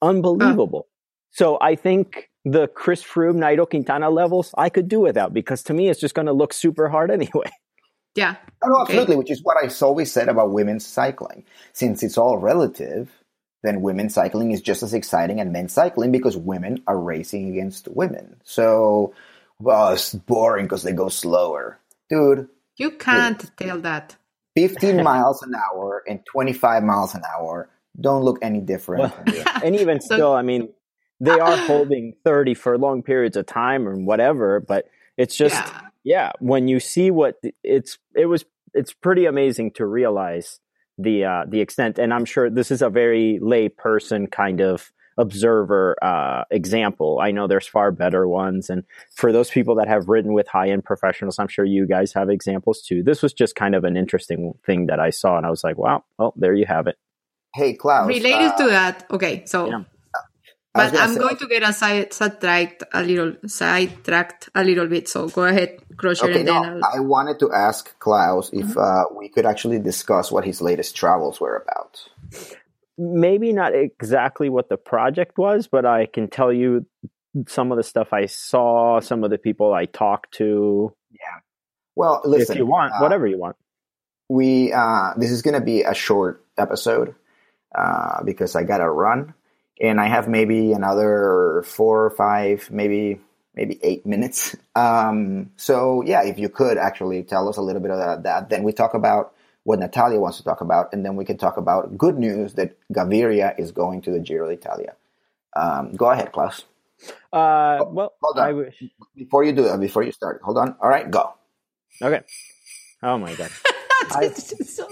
Unbelievable. 0.02 0.86
So, 1.32 1.58
I 1.60 1.74
think 1.76 2.28
the 2.44 2.66
Chris 2.68 3.02
Froome, 3.02 3.36
Nairo 3.36 3.68
Quintana 3.68 4.10
levels, 4.10 4.54
I 4.56 4.68
could 4.70 4.88
do 4.88 5.00
without 5.00 5.32
because 5.34 5.62
to 5.64 5.74
me, 5.74 5.88
it's 5.88 6.00
just 6.00 6.14
going 6.14 6.26
to 6.26 6.32
look 6.32 6.52
super 6.52 6.88
hard 6.88 7.10
anyway. 7.10 7.50
Yeah. 8.14 8.36
Oh, 8.62 8.68
no, 8.68 8.74
Okay. 8.82 8.94
absolutely, 8.94 9.16
which 9.16 9.30
is 9.30 9.42
what 9.42 9.56
I've 9.62 9.80
always 9.82 10.10
said 10.10 10.28
about 10.28 10.50
women's 10.52 10.84
cycling. 10.86 11.44
Since 11.72 12.02
it's 12.02 12.18
all 12.18 12.38
relative, 12.38 13.10
then 13.62 13.82
women's 13.82 14.14
cycling 14.14 14.52
is 14.52 14.60
just 14.60 14.82
as 14.82 14.94
exciting 14.94 15.38
as 15.40 15.48
men's 15.48 15.72
cycling 15.72 16.10
because 16.10 16.36
women 16.36 16.82
are 16.86 16.98
racing 16.98 17.48
against 17.50 17.86
women. 17.88 18.40
So, 18.42 19.14
well, 19.60 19.92
it's 19.92 20.14
boring 20.14 20.64
because 20.64 20.82
they 20.82 20.92
go 20.92 21.08
slower. 21.08 21.78
Dude, 22.10 22.48
You 22.76 22.90
can't 22.92 23.44
tell 23.56 23.80
that. 23.82 24.16
15 24.56 25.02
miles 25.04 25.42
an 25.42 25.52
hour 25.54 26.02
and 26.08 26.20
25 26.26 26.82
miles 26.82 27.14
an 27.14 27.22
hour 27.36 27.70
don't 28.00 28.22
look 28.22 28.38
any 28.42 28.60
different. 28.60 29.02
Well, 29.26 29.44
and 29.64 29.76
even 29.76 30.00
So- 30.00 30.14
still, 30.16 30.32
I 30.32 30.42
mean, 30.42 30.68
they 31.20 31.38
are 31.38 31.56
holding 31.66 32.14
30 32.24 32.54
for 32.54 32.78
long 32.78 33.02
periods 33.02 33.36
of 33.36 33.46
time 33.46 33.86
or 33.88 33.96
whatever, 33.96 34.60
but 34.60 34.86
it's 35.16 35.36
just, 35.36 35.54
yeah. 35.54 35.80
Yeah. 36.02 36.32
when 36.40 36.66
you 36.68 36.80
see 36.80 37.10
what 37.10 37.36
it's, 37.62 37.98
it 38.16 38.26
was, 38.26 38.44
it's 38.74 38.92
pretty 38.92 39.26
amazing 39.26 39.72
to 39.72 39.84
realize 39.86 40.60
the, 40.98 41.24
uh, 41.24 41.44
the 41.48 41.60
extent. 41.60 41.98
And 41.98 42.12
I'm 42.14 42.24
sure 42.24 42.48
this 42.50 42.70
is 42.70 42.82
a 42.82 42.88
very 42.90 43.38
lay 43.40 43.68
person 43.68 44.26
kind 44.28 44.60
of 44.60 44.90
observer, 45.20 45.96
uh, 46.02 46.44
example. 46.50 47.18
I 47.22 47.30
know 47.30 47.46
there's 47.46 47.66
far 47.66 47.92
better 47.92 48.26
ones. 48.26 48.70
And 48.70 48.84
for 49.14 49.32
those 49.32 49.50
people 49.50 49.74
that 49.76 49.88
have 49.88 50.08
written 50.08 50.32
with 50.32 50.48
high 50.48 50.70
end 50.70 50.84
professionals, 50.84 51.38
I'm 51.38 51.48
sure 51.48 51.64
you 51.64 51.86
guys 51.86 52.12
have 52.14 52.28
examples 52.30 52.82
too. 52.82 53.02
This 53.02 53.22
was 53.22 53.32
just 53.32 53.54
kind 53.54 53.74
of 53.74 53.84
an 53.84 53.96
interesting 53.96 54.54
thing 54.66 54.86
that 54.86 54.98
I 55.00 55.10
saw. 55.10 55.36
And 55.36 55.46
I 55.46 55.50
was 55.50 55.62
like, 55.62 55.78
wow, 55.78 56.04
well, 56.18 56.32
there 56.36 56.54
you 56.54 56.66
have 56.66 56.86
it. 56.86 56.96
Hey, 57.54 57.74
Klaus. 57.74 58.06
Related 58.08 58.52
uh, 58.52 58.56
to 58.58 58.66
that, 58.70 59.06
okay, 59.10 59.44
so 59.46 59.68
Yeah. 59.68 59.84
But 60.72 60.94
I'm 60.96 61.14
say- 61.14 61.18
going 61.18 61.36
to 61.38 61.48
get 61.48 61.64
a 61.64 61.72
side 61.72 62.12
sidetracked 62.12 62.84
a 62.94 63.02
little 63.02 63.32
sidetracked 63.44 64.50
a 64.54 64.62
little 64.62 64.86
bit. 64.86 65.08
So 65.08 65.28
go 65.28 65.42
ahead, 65.44 65.70
Crusher, 65.96 66.26
Okay, 66.30 66.36
and 66.40 66.46
no, 66.46 66.62
then 66.62 66.80
I'll, 66.84 66.98
I 66.98 67.00
wanted 67.00 67.40
to 67.40 67.52
ask 67.52 67.98
Klaus 67.98 68.50
if 68.52 68.66
Mm-hmm. 68.66 68.78
uh, 68.78 69.18
we 69.18 69.28
could 69.28 69.46
actually 69.46 69.80
discuss 69.80 70.30
what 70.30 70.44
his 70.44 70.62
latest 70.62 70.94
travels 70.94 71.40
were 71.40 71.56
about. 71.66 71.92
Maybe 73.00 73.52
not 73.52 73.74
exactly 73.74 74.50
what 74.50 74.68
the 74.68 74.76
project 74.76 75.38
was, 75.38 75.66
but 75.66 75.86
I 75.86 76.06
can 76.06 76.28
tell 76.28 76.52
you 76.52 76.86
some 77.48 77.72
of 77.72 77.78
the 77.78 77.82
stuff 77.82 78.12
I 78.12 78.26
saw, 78.26 79.00
some 79.00 79.24
of 79.24 79.30
the 79.30 79.38
people 79.38 79.72
I 79.72 79.86
talked 79.86 80.34
to. 80.34 80.94
Yeah. 81.10 81.40
Well, 81.96 82.20
listen, 82.24 82.54
if 82.54 82.58
you 82.58 82.66
want, 82.66 82.92
uh, 82.92 82.98
whatever 82.98 83.26
you 83.26 83.38
want. 83.38 83.56
we 84.28 84.72
uh, 84.72 85.14
this 85.16 85.30
is 85.30 85.42
going 85.42 85.54
to 85.54 85.64
be 85.64 85.82
a 85.82 85.94
short 85.94 86.44
episode 86.58 87.14
uh, 87.74 88.22
because 88.22 88.54
I 88.54 88.64
got 88.64 88.78
to 88.78 88.90
run, 88.90 89.34
and 89.80 89.98
I 90.00 90.08
have 90.08 90.28
maybe 90.28 90.72
another 90.72 91.64
four 91.66 92.04
or 92.04 92.10
five, 92.10 92.70
maybe 92.70 93.20
maybe 93.54 93.80
eight 93.82 94.04
minutes. 94.04 94.56
Um, 94.76 95.50
so 95.56 96.02
yeah, 96.02 96.22
if 96.24 96.38
you 96.38 96.48
could 96.48 96.76
actually 96.78 97.22
tell 97.22 97.48
us 97.48 97.56
a 97.56 97.62
little 97.62 97.82
bit 97.82 97.90
about 97.90 98.24
that, 98.24 98.50
then 98.50 98.62
we 98.62 98.72
talk 98.72 98.94
about 98.94 99.34
what 99.64 99.78
Natalia 99.78 100.18
wants 100.20 100.38
to 100.38 100.44
talk 100.44 100.60
about, 100.60 100.92
and 100.92 101.04
then 101.04 101.16
we 101.16 101.24
can 101.24 101.36
talk 101.36 101.56
about 101.56 101.96
good 101.98 102.18
news 102.18 102.54
that 102.54 102.76
Gaviria 102.92 103.58
is 103.58 103.72
going 103.72 104.00
to 104.02 104.10
the 104.10 104.18
Giro 104.20 104.48
d'Italia. 104.48 104.94
Um, 105.54 105.92
go 105.96 106.10
ahead, 106.10 106.32
Klaus. 106.32 106.64
Uh, 107.32 107.84
well, 107.88 108.12
hold 108.22 108.38
on. 108.38 108.48
I 108.48 108.52
wish. 108.52 108.82
Before 109.16 109.44
you 109.44 109.52
do 109.52 109.62
that, 109.64 109.80
before 109.80 110.02
you 110.02 110.12
start, 110.12 110.40
hold 110.44 110.58
on. 110.58 110.76
All 110.80 110.88
right, 110.88 111.10
go. 111.10 111.34
Okay. 112.02 112.20
Oh 113.02 113.18
my 113.18 113.34
god. 113.34 113.50
It's 114.22 114.50
just 114.50 114.76
so- 114.76 114.88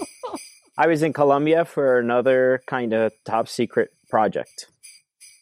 I 0.77 0.87
was 0.87 1.01
in 1.03 1.11
Colombia 1.13 1.65
for 1.65 1.99
another 1.99 2.61
kind 2.67 2.93
of 2.93 3.11
top 3.25 3.47
secret 3.49 3.91
project. 4.09 4.67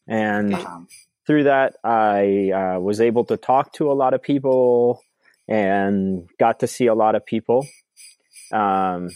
And 0.07 0.53
Okay. 0.55 0.63
Um, 0.63 0.87
through 1.27 1.43
that, 1.43 1.75
I 1.83 2.51
uh, 2.51 2.79
was 2.79 3.01
able 3.01 3.25
to 3.25 3.37
talk 3.37 3.73
to 3.73 3.91
a 3.91 3.93
lot 3.93 4.13
of 4.13 4.21
people 4.23 5.03
and 5.47 6.27
got 6.39 6.61
to 6.61 6.67
see 6.67 6.87
a 6.87 6.95
lot 6.95 7.15
of 7.15 7.25
people. 7.25 7.67
Um, 8.51 9.09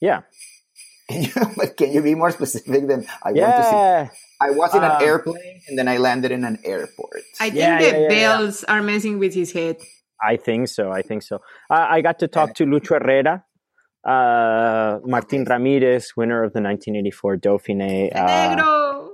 yeah. 0.00 0.22
can, 1.10 1.22
you, 1.22 1.30
but 1.56 1.76
can 1.76 1.92
you 1.92 2.02
be 2.02 2.14
more 2.14 2.30
specific 2.30 2.88
than 2.88 3.06
I 3.22 3.32
want 3.32 3.56
to 3.56 3.62
see? 3.64 4.18
I 4.40 4.50
was 4.50 4.74
in 4.74 4.82
an 4.82 4.90
Um, 4.90 5.02
airplane 5.02 5.60
and 5.68 5.78
then 5.78 5.86
I 5.88 5.98
landed 5.98 6.32
in 6.32 6.44
an 6.44 6.58
airport. 6.64 7.22
I 7.40 7.50
think 7.50 7.56
Yeah, 7.56 7.78
the 7.78 7.84
yeah, 7.84 7.92
yeah, 7.92 7.98
yeah. 8.02 8.08
bells 8.08 8.64
are 8.64 8.82
messing 8.82 9.18
with 9.18 9.34
his 9.34 9.52
head. 9.52 9.76
I 10.22 10.36
think 10.36 10.68
so. 10.68 10.90
I 10.90 11.02
think 11.02 11.22
so. 11.22 11.40
I, 11.70 11.96
I 11.96 12.00
got 12.00 12.18
to 12.20 12.28
talk 12.28 12.54
to 12.54 12.64
Lucho 12.64 12.98
Herrera, 13.00 13.44
uh, 14.06 14.98
Martin 15.04 15.44
Ramirez, 15.44 16.12
winner 16.16 16.42
of 16.42 16.52
the 16.52 16.60
1984 16.60 17.36
Dauphiné. 17.36 18.14
Uh, 18.14 18.56
Negro. 18.56 19.08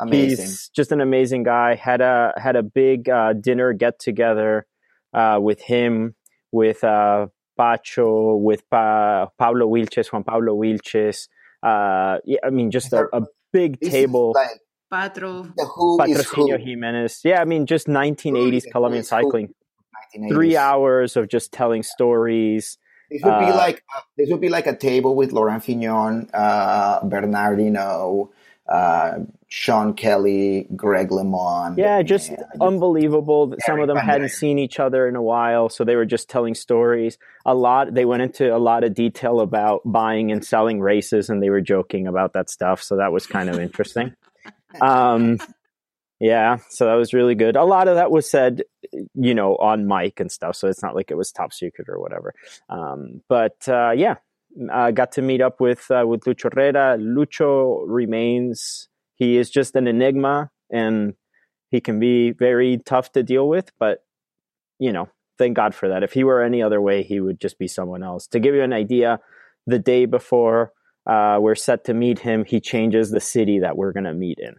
Amazing. 0.00 0.44
He's 0.46 0.68
just 0.74 0.92
an 0.92 1.00
amazing 1.00 1.42
guy. 1.42 1.74
Had 1.74 2.00
a 2.00 2.32
had 2.36 2.54
a 2.54 2.62
big 2.62 3.08
uh, 3.08 3.32
dinner 3.32 3.72
get 3.72 3.98
together 3.98 4.66
uh, 5.12 5.38
with 5.40 5.60
him, 5.60 6.14
with 6.52 6.84
uh, 6.84 7.26
Pacho, 7.58 8.36
with 8.36 8.62
pa- 8.70 9.26
Pablo 9.38 9.66
Wilches, 9.68 10.12
Juan 10.12 10.22
Pablo 10.24 10.54
Wilches. 10.56 11.28
Uh, 11.62 12.18
yeah, 12.24 12.38
I 12.44 12.50
mean, 12.50 12.70
just 12.70 12.92
a, 12.92 13.06
a 13.12 13.22
big 13.52 13.78
This 13.80 13.90
table. 13.92 14.32
like 14.34 14.60
Patro. 14.90 15.42
the 15.56 15.66
who 15.66 16.00
is 16.04 16.24
who. 16.30 16.46
Patrocinio 16.48 16.58
Jimenez. 16.64 17.20
Yeah, 17.24 17.42
I 17.42 17.44
mean, 17.44 17.66
just 17.66 17.88
1980s 17.88 18.64
Who 18.64 18.70
Colombian 18.70 19.02
cycling. 19.04 19.48
1980s. 20.16 20.28
Three 20.30 20.56
hours 20.56 21.16
of 21.16 21.28
just 21.28 21.52
telling 21.52 21.82
stories. 21.82 22.78
This 23.10 23.22
would 23.24 23.38
be 23.40 23.46
Uh, 23.46 23.56
like 23.56 23.82
uh, 23.96 24.00
this 24.16 24.30
would 24.30 24.40
be 24.40 24.48
like 24.50 24.66
a 24.66 24.76
table 24.76 25.14
with 25.16 25.32
Laurent 25.32 25.64
Fignon, 25.64 26.28
uh, 26.32 27.04
Bernard 27.04 27.58
Hinault, 27.58 28.28
uh, 28.68 29.20
Sean 29.48 29.94
Kelly, 29.94 30.66
Greg 30.76 31.08
LeMond. 31.08 31.78
Yeah, 31.78 32.02
just 32.02 32.30
unbelievable 32.60 33.48
that 33.48 33.62
Some 33.62 33.80
of 33.80 33.88
them 33.88 33.96
hadn't 33.96 34.30
seen 34.30 34.58
each 34.58 34.78
other 34.78 35.08
in 35.08 35.16
a 35.16 35.22
while, 35.22 35.68
so 35.68 35.84
they 35.84 35.96
were 35.96 36.04
just 36.04 36.28
telling 36.28 36.54
stories. 36.54 37.18
A 37.46 37.54
lot. 37.54 37.94
They 37.94 38.04
went 38.04 38.22
into 38.22 38.54
a 38.54 38.58
lot 38.58 38.84
of 38.84 38.94
detail 38.94 39.40
about 39.40 39.80
buying 39.84 40.30
and 40.30 40.44
selling 40.44 40.80
races, 40.80 41.30
and 41.30 41.42
they 41.42 41.50
were 41.50 41.62
joking 41.62 42.06
about 42.06 42.34
that 42.34 42.50
stuff. 42.50 42.82
So 42.82 42.96
that 42.96 43.12
was 43.12 43.26
kind 43.26 43.48
of 43.48 43.58
interesting. 43.58 44.14
Um, 44.82 45.38
yeah, 46.20 46.58
so 46.68 46.86
that 46.86 46.94
was 46.94 47.14
really 47.14 47.34
good. 47.34 47.56
A 47.56 47.64
lot 47.64 47.88
of 47.88 47.94
that 47.94 48.10
was 48.10 48.28
said, 48.28 48.62
you 49.14 49.34
know, 49.34 49.56
on 49.56 49.86
mic 49.86 50.20
and 50.20 50.30
stuff. 50.30 50.56
So 50.56 50.68
it's 50.68 50.82
not 50.82 50.94
like 50.94 51.10
it 51.10 51.16
was 51.16 51.30
top 51.30 51.52
secret 51.52 51.88
or 51.88 51.98
whatever. 51.98 52.34
Um, 52.68 53.22
but 53.28 53.68
uh, 53.68 53.92
yeah, 53.92 54.16
I 54.72 54.92
got 54.92 55.12
to 55.12 55.22
meet 55.22 55.40
up 55.40 55.60
with 55.60 55.90
uh, 55.90 56.04
with 56.06 56.22
Lucho 56.22 56.52
Herrera. 56.52 56.98
Lucho 56.98 57.84
remains. 57.86 58.88
He 59.14 59.36
is 59.36 59.50
just 59.50 59.74
an 59.76 59.86
enigma, 59.86 60.50
and 60.70 61.14
he 61.70 61.80
can 61.80 61.98
be 61.98 62.32
very 62.32 62.78
tough 62.78 63.12
to 63.12 63.22
deal 63.22 63.48
with. 63.48 63.70
But 63.78 64.04
you 64.78 64.92
know, 64.92 65.08
thank 65.38 65.56
God 65.56 65.74
for 65.74 65.88
that. 65.88 66.02
If 66.02 66.12
he 66.12 66.24
were 66.24 66.42
any 66.42 66.62
other 66.62 66.80
way, 66.80 67.02
he 67.02 67.20
would 67.20 67.40
just 67.40 67.58
be 67.58 67.68
someone 67.68 68.02
else. 68.02 68.26
To 68.28 68.40
give 68.40 68.54
you 68.54 68.62
an 68.62 68.72
idea, 68.72 69.20
the 69.66 69.78
day 69.78 70.06
before 70.06 70.72
uh, 71.06 71.38
we're 71.40 71.54
set 71.54 71.84
to 71.84 71.94
meet 71.94 72.18
him, 72.18 72.44
he 72.44 72.60
changes 72.60 73.10
the 73.10 73.20
city 73.20 73.60
that 73.60 73.76
we're 73.76 73.92
going 73.92 74.04
to 74.04 74.14
meet 74.14 74.38
in. 74.40 74.54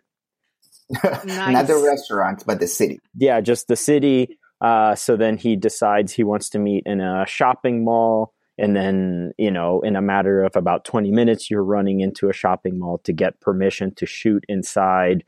not 1.26 1.68
the 1.68 1.78
restaurant, 1.78 2.44
but 2.48 2.60
the 2.60 2.68
city. 2.68 3.00
yeah, 3.16 3.42
just 3.42 3.68
the 3.68 3.76
city. 3.76 4.40
Uh, 4.60 4.96
so 4.96 5.16
then 5.16 5.38
he 5.38 5.56
decides 5.56 6.12
he 6.14 6.24
wants 6.24 6.50
to 6.50 6.60
meet 6.60 6.84
in 6.86 7.00
a 7.00 7.26
shopping 7.28 7.84
mall. 7.84 8.34
And 8.60 8.76
then, 8.76 9.32
you 9.38 9.51
know, 9.51 9.82
in 9.82 9.95
a 9.95 10.01
matter 10.01 10.43
of 10.43 10.55
about 10.55 10.84
20 10.84 11.12
minutes, 11.12 11.49
you're 11.49 11.64
running 11.64 12.01
into 12.01 12.30
a 12.30 12.34
shopping 12.34 12.78
mall 12.78 12.97
to 13.05 13.14
get 13.14 13.39
permission 13.39 13.95
to 13.95 14.05
shoot 14.05 14.43
inside. 14.49 15.24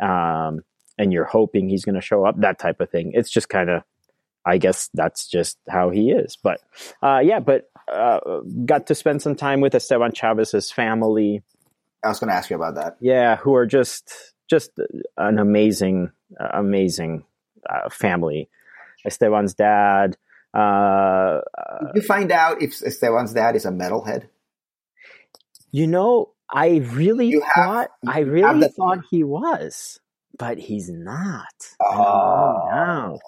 Um, 0.00 0.60
and 0.96 1.12
you're 1.12 1.24
hoping 1.24 1.68
he's 1.68 1.84
going 1.84 1.96
to 1.96 2.00
show 2.00 2.24
up, 2.24 2.40
that 2.40 2.60
type 2.60 2.80
of 2.80 2.88
thing. 2.88 3.10
It's 3.12 3.30
just 3.30 3.48
kind 3.48 3.70
of, 3.70 3.82
I 4.44 4.58
guess 4.58 4.88
that's 4.94 5.28
just 5.28 5.58
how 5.68 5.90
he 5.90 6.12
is. 6.12 6.38
But 6.40 6.60
uh, 7.02 7.20
yeah, 7.24 7.40
but 7.40 7.68
uh, 7.92 8.20
got 8.64 8.86
to 8.86 8.94
spend 8.94 9.20
some 9.20 9.34
time 9.34 9.60
with 9.60 9.74
Esteban 9.74 10.12
Chavez's 10.12 10.70
family. 10.70 11.42
I 12.04 12.08
was 12.08 12.20
going 12.20 12.30
to 12.30 12.36
ask 12.36 12.50
you 12.50 12.56
about 12.56 12.76
that. 12.76 12.96
Yeah, 13.00 13.36
who 13.36 13.56
are 13.56 13.66
just 13.66 14.14
just 14.48 14.70
an 15.16 15.38
amazing, 15.40 16.12
uh, 16.38 16.50
amazing 16.54 17.24
uh, 17.68 17.88
family. 17.88 18.48
Esteban's 19.04 19.54
dad. 19.54 20.16
Uh, 20.58 21.40
Did 21.92 21.96
you 21.96 22.02
find 22.02 22.32
out 22.32 22.62
if 22.62 22.80
Esteban's 22.82 23.32
dad 23.34 23.56
is 23.56 23.66
a 23.66 23.70
metalhead? 23.70 24.28
you 25.72 25.86
know, 25.86 26.32
I 26.50 26.76
really 26.92 27.26
You 27.26 27.42
thought 27.54 27.90
you 28.02 28.10
I 28.12 28.20
really 28.20 28.68
thought 28.68 29.00
he 29.10 29.24
was, 29.24 30.00
but 30.38 30.58
he's 30.58 30.88
not. 30.90 31.44
Oh. 31.84 31.88
I 31.90 32.70
found 32.70 33.12
out. 33.12 33.20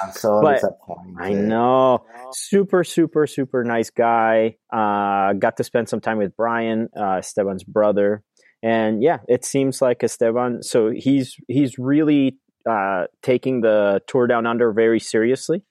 I'm 0.00 0.12
so 0.12 0.40
But- 0.42 0.54
disappointed. 0.56 1.16
I 1.18 1.32
know. 1.32 2.04
Super, 2.32 2.84
super, 2.84 3.26
super 3.26 3.64
nice 3.64 3.90
guy. 3.90 4.56
Uh, 4.72 5.32
got 5.32 5.56
to 5.56 5.64
spend 5.64 5.88
some 5.88 6.00
time 6.00 6.18
with 6.18 6.36
Brian, 6.36 6.88
uh, 6.96 7.16
Esteban's 7.18 7.64
brother, 7.64 8.22
and 8.62 9.02
yeah, 9.02 9.18
it 9.26 9.44
seems 9.44 9.80
like 9.82 10.04
Esteban. 10.04 10.62
So 10.62 10.90
he's 10.94 11.34
he's 11.48 11.78
really 11.78 12.36
uh, 12.68 13.06
taking 13.22 13.62
the 13.62 14.00
tour 14.06 14.26
down 14.28 14.46
under 14.46 14.72
very 14.72 15.00
seriously. 15.00 15.64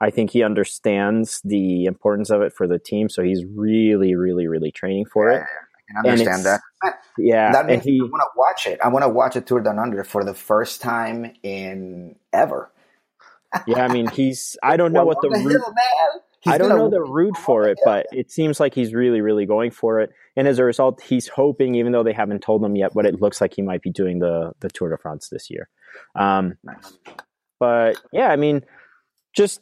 I 0.00 0.10
think 0.10 0.30
he 0.30 0.42
understands 0.42 1.40
the 1.44 1.84
importance 1.86 2.30
of 2.30 2.42
it 2.42 2.52
for 2.52 2.66
the 2.68 2.78
team, 2.78 3.08
so 3.08 3.22
he's 3.22 3.44
really, 3.44 4.14
really, 4.14 4.46
really 4.46 4.70
training 4.70 5.06
for 5.06 5.30
Yeah, 5.30 5.38
it. 5.38 5.42
I 5.42 5.92
can 5.92 5.96
understand 6.10 6.44
that. 6.44 6.60
Yeah, 7.16 7.52
that 7.52 7.66
and 7.68 7.68
means 7.68 7.84
he 7.84 8.00
I 8.00 8.04
want 8.04 8.22
to 8.22 8.28
watch 8.36 8.66
it. 8.66 8.80
I 8.82 8.88
want 8.88 9.04
to 9.04 9.08
watch 9.08 9.36
a 9.36 9.40
Tour 9.40 9.60
Down 9.60 9.78
Under 9.78 10.04
for 10.04 10.24
the 10.24 10.34
first 10.34 10.80
time 10.80 11.32
in 11.42 12.16
ever. 12.32 12.70
yeah. 13.66 13.84
I 13.84 13.88
mean, 13.88 14.08
he's. 14.08 14.56
I 14.62 14.76
don't 14.76 14.92
know 14.92 15.04
Well, 15.04 15.16
what 15.16 15.20
the 15.20 15.28
on 15.28 15.44
route. 15.44 15.50
hill, 15.50 15.60
man. 15.74 16.22
I 16.46 16.56
don't 16.58 16.68
know 16.68 16.88
the 16.88 17.00
route 17.02 17.36
for 17.36 17.68
it, 17.68 17.78
but 17.84 18.06
it 18.12 18.30
seems 18.30 18.60
like 18.60 18.74
he's 18.74 18.94
really, 18.94 19.20
really 19.20 19.44
going 19.46 19.70
for 19.70 20.00
it. 20.00 20.10
And 20.36 20.46
as 20.46 20.58
a 20.58 20.64
result, 20.64 21.00
he's 21.02 21.28
hoping, 21.28 21.74
even 21.74 21.92
though 21.92 22.04
they 22.04 22.12
haven't 22.12 22.40
told 22.42 22.64
him 22.64 22.76
yet, 22.76 22.92
but 22.94 23.04
it 23.06 23.20
looks 23.20 23.40
like 23.40 23.54
he 23.54 23.62
might 23.62 23.82
be 23.82 23.90
doing 23.90 24.20
the 24.20 24.52
the 24.60 24.68
Tour 24.70 24.90
de 24.90 24.98
France 24.98 25.28
this 25.30 25.50
year. 25.50 25.68
Um, 26.14 26.56
Nice. 26.62 26.96
but 27.58 27.96
yeah, 28.12 28.28
I 28.28 28.36
mean, 28.36 28.64
just 29.34 29.60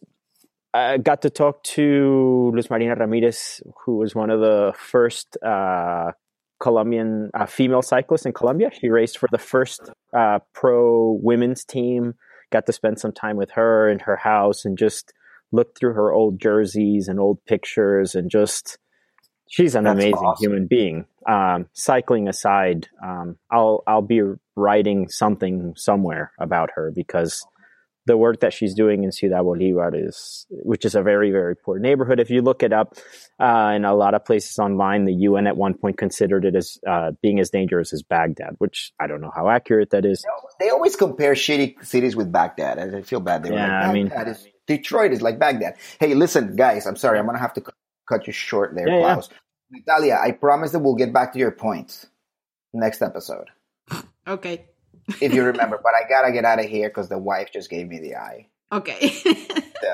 I 0.76 0.98
got 0.98 1.22
to 1.22 1.30
talk 1.30 1.62
to 1.74 2.52
Luz 2.54 2.68
Marina 2.68 2.94
Ramirez, 2.94 3.62
who 3.84 3.96
was 3.96 4.14
one 4.14 4.30
of 4.30 4.40
the 4.40 4.74
first 4.76 5.38
uh, 5.42 6.12
Colombian 6.60 7.30
uh, 7.32 7.46
female 7.46 7.82
cyclists 7.82 8.26
in 8.26 8.32
Colombia. 8.32 8.70
She 8.78 8.88
raced 8.88 9.18
for 9.18 9.28
the 9.32 9.38
first 9.38 9.90
uh, 10.16 10.40
pro 10.52 11.18
women's 11.22 11.64
team. 11.64 12.14
Got 12.52 12.66
to 12.66 12.72
spend 12.72 13.00
some 13.00 13.12
time 13.12 13.36
with 13.36 13.52
her 13.52 13.88
in 13.88 14.00
her 14.00 14.16
house 14.16 14.64
and 14.64 14.76
just 14.76 15.12
look 15.50 15.78
through 15.78 15.94
her 15.94 16.12
old 16.12 16.40
jerseys 16.40 17.08
and 17.08 17.18
old 17.18 17.44
pictures 17.46 18.14
and 18.14 18.30
just 18.30 18.78
she's 19.48 19.74
an 19.74 19.84
That's 19.84 19.94
amazing 19.94 20.14
awesome. 20.14 20.42
human 20.42 20.66
being. 20.66 21.06
Um, 21.26 21.66
cycling 21.72 22.28
aside, 22.28 22.88
um, 23.02 23.36
I'll 23.50 23.82
I'll 23.86 24.02
be 24.02 24.20
writing 24.54 25.08
something 25.08 25.74
somewhere 25.76 26.32
about 26.38 26.70
her 26.74 26.92
because 26.94 27.46
the 28.06 28.16
work 28.16 28.40
that 28.40 28.52
she's 28.52 28.74
doing 28.74 29.04
in 29.04 29.12
Ciudad 29.12 29.42
Bolivar 29.42 29.90
is, 29.94 30.46
which 30.50 30.84
is 30.84 30.94
a 30.94 31.02
very 31.02 31.30
very 31.30 31.56
poor 31.56 31.78
neighborhood. 31.78 32.20
If 32.20 32.30
you 32.30 32.40
look 32.42 32.62
it 32.62 32.72
up 32.72 32.94
uh, 33.40 33.72
in 33.76 33.84
a 33.84 33.94
lot 33.94 34.14
of 34.14 34.24
places 34.24 34.58
online, 34.58 35.04
the 35.04 35.12
UN 35.14 35.46
at 35.46 35.56
one 35.56 35.74
point 35.74 35.98
considered 35.98 36.44
it 36.44 36.54
as 36.54 36.78
uh, 36.86 37.12
being 37.22 37.40
as 37.40 37.50
dangerous 37.50 37.92
as 37.92 38.02
Baghdad, 38.02 38.54
which 38.58 38.92
I 39.00 39.06
don't 39.06 39.20
know 39.20 39.32
how 39.34 39.48
accurate 39.48 39.90
that 39.90 40.04
is. 40.06 40.24
They 40.60 40.70
always 40.70 40.96
compare 40.96 41.34
shitty 41.34 41.84
cities 41.84 42.16
with 42.16 42.30
Baghdad. 42.32 42.78
and 42.78 42.96
I 42.96 43.02
feel 43.02 43.20
bad. 43.20 43.42
They 43.42 43.50
were 43.50 43.56
Yeah, 43.56 43.80
like, 43.80 43.88
I 43.88 43.92
mean- 43.92 44.08
Baghdad 44.08 44.28
is, 44.28 44.46
Detroit 44.66 45.12
is 45.12 45.22
like 45.22 45.38
Baghdad. 45.38 45.74
Hey, 46.00 46.14
listen, 46.14 46.56
guys. 46.56 46.86
I'm 46.86 46.96
sorry. 46.96 47.18
I'm 47.18 47.26
gonna 47.26 47.38
have 47.38 47.54
to 47.54 47.60
cu- 47.60 47.72
cut 48.08 48.26
you 48.26 48.32
short 48.32 48.74
there, 48.74 48.88
Yeah, 48.88 48.98
yeah. 48.98 49.12
Klaus. 49.14 49.28
Natalia, 49.70 50.18
I 50.22 50.30
promise 50.32 50.70
that 50.72 50.78
we'll 50.80 50.94
get 50.94 51.12
back 51.12 51.32
to 51.32 51.38
your 51.38 51.50
points 51.50 52.06
next 52.72 53.02
episode 53.02 53.48
Okay 54.28 54.66
if 55.20 55.34
you 55.34 55.44
remember. 55.44 55.80
but 55.82 55.92
I 55.94 56.08
gotta 56.08 56.32
get 56.32 56.44
out 56.44 56.58
of 56.58 56.66
here 56.66 56.88
because 56.88 57.08
the 57.08 57.18
wife 57.18 57.50
just 57.52 57.70
gave 57.70 57.88
me 57.88 57.98
the 57.98 58.16
eye. 58.16 58.48
Okay, 58.72 59.08
so, 59.10 59.32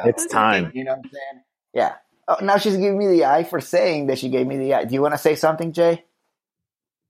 it's 0.05 0.27
time. 0.27 0.73
You 0.75 0.85
know 0.85 0.93
what 0.93 1.05
I'm 1.05 1.11
saying? 1.11 1.45
Yeah. 1.75 1.95
Oh, 2.29 2.37
now 2.41 2.57
she's 2.57 2.77
giving 2.77 2.99
me 2.99 3.09
the 3.09 3.25
eye 3.25 3.45
for 3.45 3.61
saying 3.61 4.07
that 4.07 4.19
she 4.19 4.29
gave 4.29 4.47
me 4.47 4.57
the 4.57 4.75
eye. 4.75 4.85
Do 4.85 4.95
you 4.95 5.03
want 5.03 5.15
to 5.15 5.19
say 5.19 5.35
something, 5.35 5.73
Jay? 5.73 6.05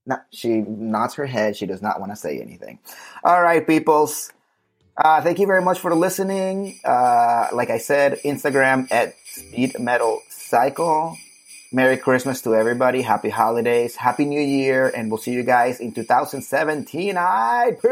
No, 0.05 0.17
she 0.31 0.49
nods 0.49 1.13
her 1.15 1.25
head. 1.25 1.55
She 1.55 1.65
does 1.65 1.81
not 1.81 1.99
want 1.99 2.11
to 2.11 2.15
say 2.15 2.41
anything. 2.41 2.79
All 3.23 3.41
right, 3.41 3.65
peoples. 3.65 4.31
Uh, 4.97 5.21
thank 5.21 5.39
you 5.39 5.47
very 5.47 5.61
much 5.61 5.79
for 5.79 5.93
listening. 5.95 6.79
Uh, 6.83 7.47
like 7.53 7.69
I 7.69 7.77
said, 7.77 8.19
Instagram 8.25 8.91
at 8.91 9.13
Speed 9.25 9.79
Metal 9.79 10.21
Cycle. 10.29 11.17
Merry 11.73 11.97
Christmas 11.97 12.39
to 12.41 12.53
everybody. 12.53 13.01
Happy 13.01 13.29
holidays. 13.29 13.95
Happy 13.95 14.25
New 14.25 14.39
Year. 14.39 14.91
And 14.95 15.09
we'll 15.09 15.17
see 15.17 15.31
you 15.31 15.41
guys 15.41 15.79
in 15.79 15.91
2017. 15.91 17.17
I 17.17 17.71
Peace. 17.81 17.89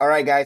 All 0.00 0.08
right, 0.08 0.24
guys. 0.24 0.40